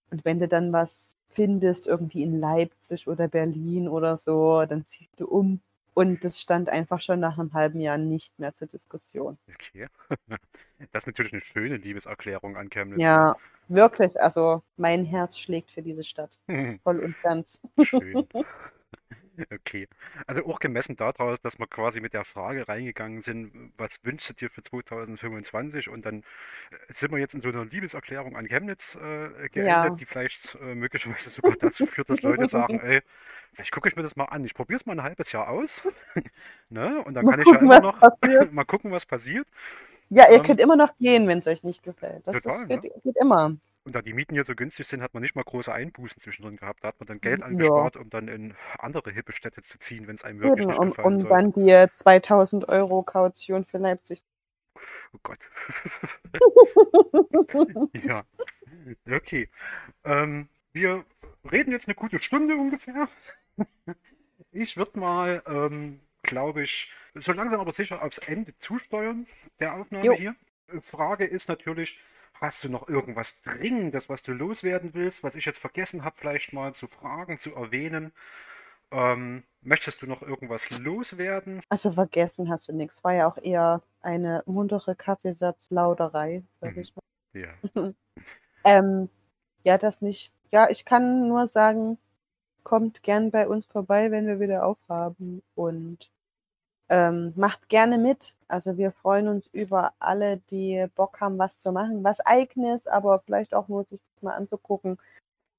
und 0.09 0.23
wenn 0.25 0.39
du 0.39 0.47
dann 0.47 0.71
was 0.71 1.15
findest, 1.29 1.87
irgendwie 1.87 2.23
in 2.23 2.39
Leipzig 2.39 3.07
oder 3.07 3.27
Berlin 3.27 3.87
oder 3.87 4.17
so, 4.17 4.65
dann 4.65 4.85
ziehst 4.85 5.19
du 5.19 5.27
um. 5.27 5.61
Und 5.93 6.23
das 6.23 6.39
stand 6.39 6.69
einfach 6.69 6.99
schon 6.99 7.19
nach 7.19 7.39
einem 7.39 7.53
halben 7.53 7.81
Jahr 7.81 7.97
nicht 7.97 8.37
mehr 8.39 8.53
zur 8.53 8.67
Diskussion. 8.67 9.37
Okay. 9.53 9.87
Das 10.91 11.03
ist 11.03 11.07
natürlich 11.07 11.33
eine 11.33 11.41
schöne 11.41 11.77
Liebeserklärung 11.77 12.55
an 12.55 12.69
Chemnitz. 12.69 13.01
Ja, 13.01 13.35
wirklich. 13.67 14.21
Also 14.21 14.61
mein 14.75 15.05
Herz 15.05 15.39
schlägt 15.39 15.71
für 15.71 15.81
diese 15.81 16.03
Stadt. 16.03 16.39
Ne? 16.45 16.77
Voll 16.83 16.99
und 16.99 17.15
ganz. 17.23 17.63
Schön. 17.81 18.27
Okay. 19.51 19.87
Also 20.25 20.45
auch 20.45 20.59
gemessen 20.59 20.95
daraus, 20.95 21.41
dass 21.41 21.59
wir 21.59 21.67
quasi 21.67 21.99
mit 22.01 22.13
der 22.13 22.23
Frage 22.25 22.67
reingegangen 22.67 23.21
sind, 23.21 23.71
was 23.77 23.99
wünschst 24.03 24.29
du 24.29 24.33
dir 24.33 24.49
für 24.49 24.61
2025? 24.61 25.89
Und 25.89 26.05
dann 26.05 26.19
äh, 26.71 26.93
sind 26.93 27.11
wir 27.11 27.19
jetzt 27.19 27.33
in 27.35 27.41
so 27.41 27.49
einer 27.49 27.65
Liebeserklärung 27.65 28.35
an 28.35 28.45
Chemnitz 28.45 28.95
äh, 28.95 29.49
geendet, 29.49 29.67
Ja. 29.67 29.89
die 29.89 30.05
vielleicht 30.05 30.55
äh, 30.61 30.75
möglicherweise 30.75 31.29
sogar 31.29 31.55
dazu 31.59 31.85
führt, 31.85 32.09
dass 32.09 32.21
Leute 32.21 32.47
sagen, 32.47 32.79
ey, 32.83 33.01
vielleicht 33.53 33.71
gucke 33.71 33.87
ich 33.89 33.95
mir 33.95 34.03
das 34.03 34.15
mal 34.15 34.25
an. 34.25 34.43
Ich 34.45 34.53
probiere 34.53 34.77
es 34.77 34.85
mal 34.85 34.93
ein 34.93 35.03
halbes 35.03 35.31
Jahr 35.31 35.49
aus. 35.49 35.83
ne? 36.69 37.03
Und 37.05 37.13
dann 37.13 37.25
Mal 37.25 37.31
kann 37.31 37.41
ich 37.41 37.47
ja 37.47 37.53
gucken, 37.53 37.67
immer 37.67 37.79
noch 37.79 38.01
mal 38.51 38.65
gucken, 38.65 38.91
was 38.91 39.05
passiert. 39.05 39.47
Ja, 40.09 40.29
ihr 40.29 40.37
Ähm, 40.37 40.43
könnt 40.43 40.61
immer 40.61 40.75
noch 40.77 40.97
gehen, 40.97 41.27
wenn 41.27 41.39
es 41.39 41.47
euch 41.47 41.63
nicht 41.63 41.83
gefällt. 41.83 42.25
Das 42.25 42.43
Total, 42.43 42.57
ist, 42.59 42.69
ne? 42.69 42.77
geht, 42.79 42.93
geht 43.03 43.17
immer. 43.17 43.55
Und 43.87 43.93
da 43.93 44.01
die 44.01 44.11
Mieten 44.11 44.33
hier 44.33 44.43
so 44.43 44.53
günstig 44.53 44.85
sind, 44.85 45.01
hat 45.01 45.13
man 45.13 45.23
nicht 45.23 45.33
mal 45.33 45.45
große 45.45 45.71
Einbußen 45.71 46.21
zwischendrin 46.21 46.57
gehabt. 46.57 46.83
Da 46.83 46.89
hat 46.89 46.99
man 46.99 47.07
dann 47.07 47.21
Geld 47.21 47.39
Ja. 47.39 47.45
angespart, 47.45 47.95
um 47.95 48.09
dann 48.09 48.27
in 48.27 48.53
andere 48.79 49.11
hippe 49.11 49.31
Städte 49.31 49.61
zu 49.61 49.79
ziehen, 49.79 50.07
wenn 50.07 50.15
es 50.15 50.25
einem 50.25 50.41
wirklich 50.41 50.63
Eben, 50.63 50.71
nicht 50.71 50.79
um, 50.81 50.89
gefallen 50.89 51.07
um 51.07 51.19
sollte. 51.21 51.53
dann 51.55 51.87
die 51.87 51.91
2000 51.93 52.67
Euro 52.67 53.01
Kaution 53.03 53.63
für 53.63 53.77
Leipzig. 53.77 54.25
Oh 55.13 55.19
Gott. 55.23 55.39
Ja, 58.05 58.25
okay. 59.09 59.49
Ähm, 60.03 60.49
wir 60.73 61.05
reden 61.49 61.71
jetzt 61.71 61.87
eine 61.87 61.95
gute 61.95 62.19
Stunde 62.19 62.57
ungefähr. 62.57 63.07
Ich 64.51 64.75
würde 64.75 64.99
mal, 64.99 65.41
ähm, 65.45 66.01
glaube 66.23 66.63
ich, 66.63 66.91
so 67.15 67.31
langsam 67.31 67.61
aber 67.61 67.71
sicher 67.71 68.01
aufs 68.01 68.17
Ende 68.17 68.57
zusteuern 68.57 69.27
der 69.59 69.75
Aufnahme 69.75 70.05
Jo. 70.05 70.13
hier. 70.13 70.35
Frage 70.81 71.25
ist 71.25 71.47
natürlich, 71.47 71.97
hast 72.41 72.63
du 72.63 72.69
noch 72.69 72.87
irgendwas 72.87 73.41
Dringendes, 73.41 74.09
was 74.09 74.23
du 74.23 74.33
loswerden 74.33 74.93
willst, 74.93 75.23
was 75.23 75.35
ich 75.35 75.45
jetzt 75.45 75.59
vergessen 75.59 76.03
habe, 76.03 76.15
vielleicht 76.17 76.53
mal 76.53 76.73
zu 76.73 76.87
fragen, 76.87 77.39
zu 77.39 77.55
erwähnen? 77.55 78.13
Ähm, 78.91 79.43
möchtest 79.61 80.01
du 80.01 80.07
noch 80.07 80.21
irgendwas 80.21 80.69
loswerden? 80.79 81.61
Also 81.69 81.91
vergessen 81.91 82.49
hast 82.49 82.67
du 82.69 82.73
nichts. 82.73 83.03
War 83.03 83.13
ja 83.13 83.27
auch 83.27 83.37
eher 83.37 83.81
eine 84.01 84.43
muntere 84.45 84.95
Kaffeesatzlauderei, 84.95 86.43
sag 86.61 86.75
Mhm. 86.75 86.81
ich 86.81 86.93
mal. 86.95 87.01
Ja. 87.33 87.49
Ähm, 88.63 89.09
ja, 89.63 89.77
das 89.77 90.01
nicht. 90.01 90.31
Ja, 90.49 90.69
ich 90.69 90.85
kann 90.85 91.27
nur 91.27 91.47
sagen, 91.47 91.97
kommt 92.63 93.03
gern 93.03 93.31
bei 93.31 93.47
uns 93.47 93.65
vorbei, 93.65 94.11
wenn 94.11 94.27
wir 94.27 94.39
wieder 94.39 94.65
aufhaben 94.65 95.41
und 95.55 96.11
ähm, 96.89 97.33
macht 97.35 97.69
gerne 97.69 97.97
mit. 97.97 98.35
Also 98.47 98.77
wir 98.77 98.91
freuen 98.91 99.27
uns 99.27 99.47
über 99.51 99.93
alle, 99.99 100.37
die 100.49 100.85
Bock 100.95 101.19
haben, 101.19 101.37
was 101.37 101.59
zu 101.59 101.71
machen, 101.71 102.03
was 102.03 102.19
eigenes, 102.21 102.87
aber 102.87 103.19
vielleicht 103.19 103.53
auch 103.53 103.67
nur 103.67 103.83
sich 103.85 104.01
das 104.13 104.23
mal 104.23 104.35
anzugucken. 104.35 104.97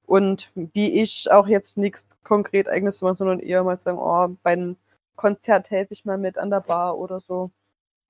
Und 0.07 0.51
wie 0.55 1.03
ich 1.03 1.31
auch 1.31 1.47
jetzt 1.49 1.77
nichts 1.77 2.07
konkret 2.25 2.69
eigenes 2.69 3.03
machen, 3.03 3.17
sondern 3.17 3.41
eher 3.41 3.63
mal 3.63 3.79
sagen, 3.79 3.99
oh, 3.99 4.35
beim 4.43 4.77
Konzert 5.17 5.71
helfe 5.71 5.93
ich 5.93 6.07
mal 6.07 6.17
mit 6.17 6.39
an 6.39 6.49
der 6.49 6.61
Bar 6.61 6.97
oder 6.97 7.21
so. 7.21 7.51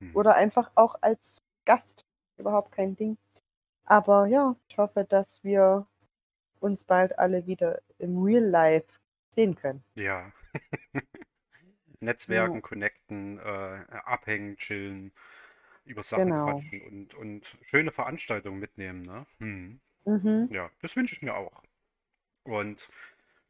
Hm. 0.01 0.15
Oder 0.15 0.37
einfach 0.37 0.71
auch 0.77 0.97
als 1.01 1.41
Gast. 1.65 2.03
Überhaupt 2.37 2.71
kein 2.71 2.95
Ding. 2.95 3.19
Aber 3.85 4.27
ja, 4.27 4.55
ich 4.71 4.79
hoffe, 4.79 5.05
dass 5.05 5.43
wir 5.43 5.87
uns 6.61 6.85
bald 6.85 7.19
alle 7.19 7.47
wieder 7.47 7.81
im 7.99 8.23
Real 8.23 8.45
Life 8.45 8.99
sehen 9.35 9.57
können. 9.57 9.83
Ja. 9.95 10.31
Netzwerken, 12.01 12.63
connecten, 12.63 13.39
äh, 13.39 13.43
abhängen, 14.05 14.57
chillen, 14.57 15.13
über 15.85 16.03
Sachen 16.03 16.35
Genau. 16.35 16.37
quatschen 16.37 16.83
und, 16.83 17.15
und 17.15 17.59
schöne 17.67 17.93
Veranstaltungen 17.93 18.59
mitnehmen, 18.61 19.03
ne? 19.03 19.27
Hm. 19.41 19.81
Mhm. 20.07 20.49
Ja, 20.49 20.71
das 20.83 20.97
wünsche 20.97 21.15
ich 21.15 21.23
mir 21.23 21.35
auch. 21.35 21.63
Und 22.45 22.89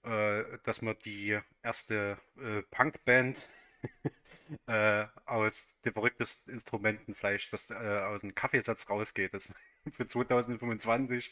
äh, 0.05 0.45
dass 0.65 0.83
man 0.83 0.97
die 1.05 1.39
erste 1.63 2.19
äh, 2.39 2.63
Punkband 2.71 3.49
äh, 4.67 5.07
aus 5.27 5.79
den 5.85 5.93
verrücktesten 5.93 6.53
Instrumenten 6.53 7.15
vielleicht 7.15 7.53
das, 7.53 7.71
äh, 7.71 7.75
aus 7.75 8.23
dem 8.23 8.35
Kaffeesatz 8.35 8.89
rausgeht, 8.89 9.35
dass 9.35 9.53
für 9.93 10.07
2025 10.07 11.31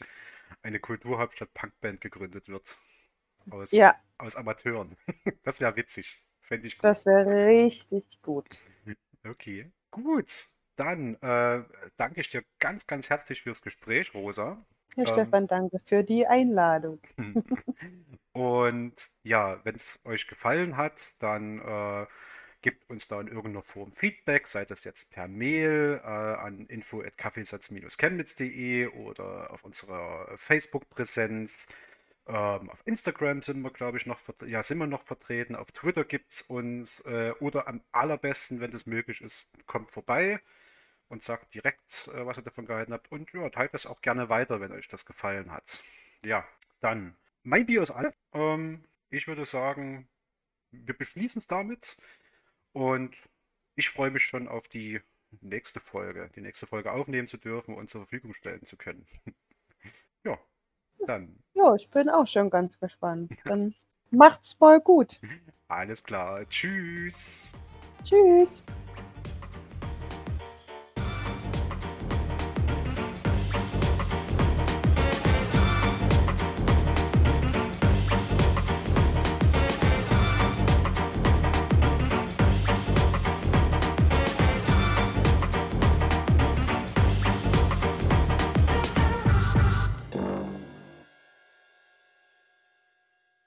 eine 0.63 0.79
Kulturhauptstadt 0.79 1.53
Punkband 1.53 2.01
gegründet 2.01 2.49
wird. 2.49 2.65
Aus, 3.49 3.71
Ja, 3.71 3.95
aus 4.17 4.35
Amateuren. 4.35 4.97
Das 5.43 5.61
wäre 5.61 5.75
witzig. 5.77 6.21
Fände 6.47 6.67
ich 6.67 6.77
gut. 6.77 6.85
das 6.85 7.05
wäre 7.05 7.47
richtig 7.47 8.21
gut. 8.21 8.57
Okay, 9.27 9.69
gut. 9.91 10.47
Dann 10.77 11.15
äh, 11.15 11.63
danke 11.97 12.21
ich 12.21 12.29
dir 12.29 12.45
ganz, 12.59 12.87
ganz 12.87 13.09
herzlich 13.09 13.41
fürs 13.41 13.61
Gespräch, 13.61 14.13
Rosa. 14.13 14.65
Herr 14.95 15.05
Ähm. 15.05 15.13
Stefan, 15.13 15.47
danke 15.47 15.79
für 15.85 16.05
die 16.05 16.25
Einladung. 16.27 17.01
Und 18.31 19.11
ja, 19.23 19.59
wenn 19.65 19.75
es 19.75 19.99
euch 20.05 20.27
gefallen 20.27 20.77
hat, 20.77 20.93
dann 21.19 21.59
äh, 21.59 22.05
gebt 22.61 22.89
uns 22.89 23.09
da 23.09 23.19
in 23.19 23.27
irgendeiner 23.27 23.63
Form 23.63 23.91
Feedback, 23.91 24.47
sei 24.47 24.63
das 24.63 24.85
jetzt 24.85 25.11
per 25.11 25.27
Mail 25.27 25.99
äh, 26.01 26.07
an 26.07 26.67
info@kaffeesatz-chemnitz.de 26.67 28.87
oder 28.87 29.51
auf 29.51 29.65
unserer 29.65 30.37
Facebook-Präsenz. 30.37 31.67
Ähm, 32.27 32.69
auf 32.69 32.85
Instagram 32.85 33.41
sind 33.41 33.61
wir, 33.61 33.71
glaube 33.71 33.97
ich, 33.97 34.05
noch, 34.05 34.19
ja, 34.45 34.61
sind 34.61 34.77
wir 34.79 34.87
noch 34.87 35.03
vertreten. 35.03 35.55
Auf 35.55 35.71
Twitter 35.71 36.03
gibt 36.03 36.31
es 36.31 36.41
uns. 36.43 36.99
Äh, 37.01 37.31
oder 37.39 37.67
am 37.67 37.81
allerbesten, 37.91 38.59
wenn 38.59 38.71
das 38.71 38.85
möglich 38.85 39.21
ist, 39.21 39.47
kommt 39.65 39.91
vorbei 39.91 40.41
und 41.09 41.23
sagt 41.23 41.53
direkt, 41.53 42.09
äh, 42.09 42.25
was 42.25 42.37
ihr 42.37 42.43
davon 42.43 42.65
gehalten 42.65 42.93
habt. 42.93 43.11
Und 43.11 43.31
ja, 43.33 43.49
teilt 43.49 43.73
das 43.73 43.85
auch 43.85 44.01
gerne 44.01 44.29
weiter, 44.29 44.59
wenn 44.59 44.73
euch 44.73 44.87
das 44.89 45.05
gefallen 45.05 45.51
hat. 45.51 45.81
Ja, 46.23 46.45
dann, 46.81 47.15
mein 47.43 47.65
Bier 47.65 47.81
ist 47.81 47.91
alle. 47.91 48.13
Ähm, 48.33 48.83
ich 49.09 49.27
würde 49.27 49.45
sagen, 49.45 50.07
wir 50.71 50.97
beschließen 50.97 51.39
es 51.39 51.47
damit. 51.47 51.97
Und 52.73 53.15
ich 53.75 53.89
freue 53.89 54.11
mich 54.11 54.23
schon 54.23 54.47
auf 54.47 54.67
die 54.67 55.01
nächste 55.41 55.79
Folge, 55.79 56.29
die 56.35 56.41
nächste 56.41 56.67
Folge 56.67 56.91
aufnehmen 56.91 57.27
zu 57.27 57.37
dürfen 57.37 57.75
und 57.75 57.89
zur 57.89 58.01
Verfügung 58.01 58.33
stellen 58.33 58.63
zu 58.65 58.77
können. 58.77 59.07
Ja, 61.07 61.13
dann 61.13 61.35
Ja, 61.53 61.75
ich 61.75 61.89
bin 61.89 62.09
auch 62.09 62.27
schon 62.27 62.49
ganz 62.49 62.79
gespannt. 62.79 63.31
Dann 63.45 63.73
macht's 64.11 64.59
mal 64.59 64.79
gut. 64.79 65.19
alles 65.67 66.03
klar. 66.03 66.47
Tschüss. 66.49 67.53
Tschüss. 68.03 68.63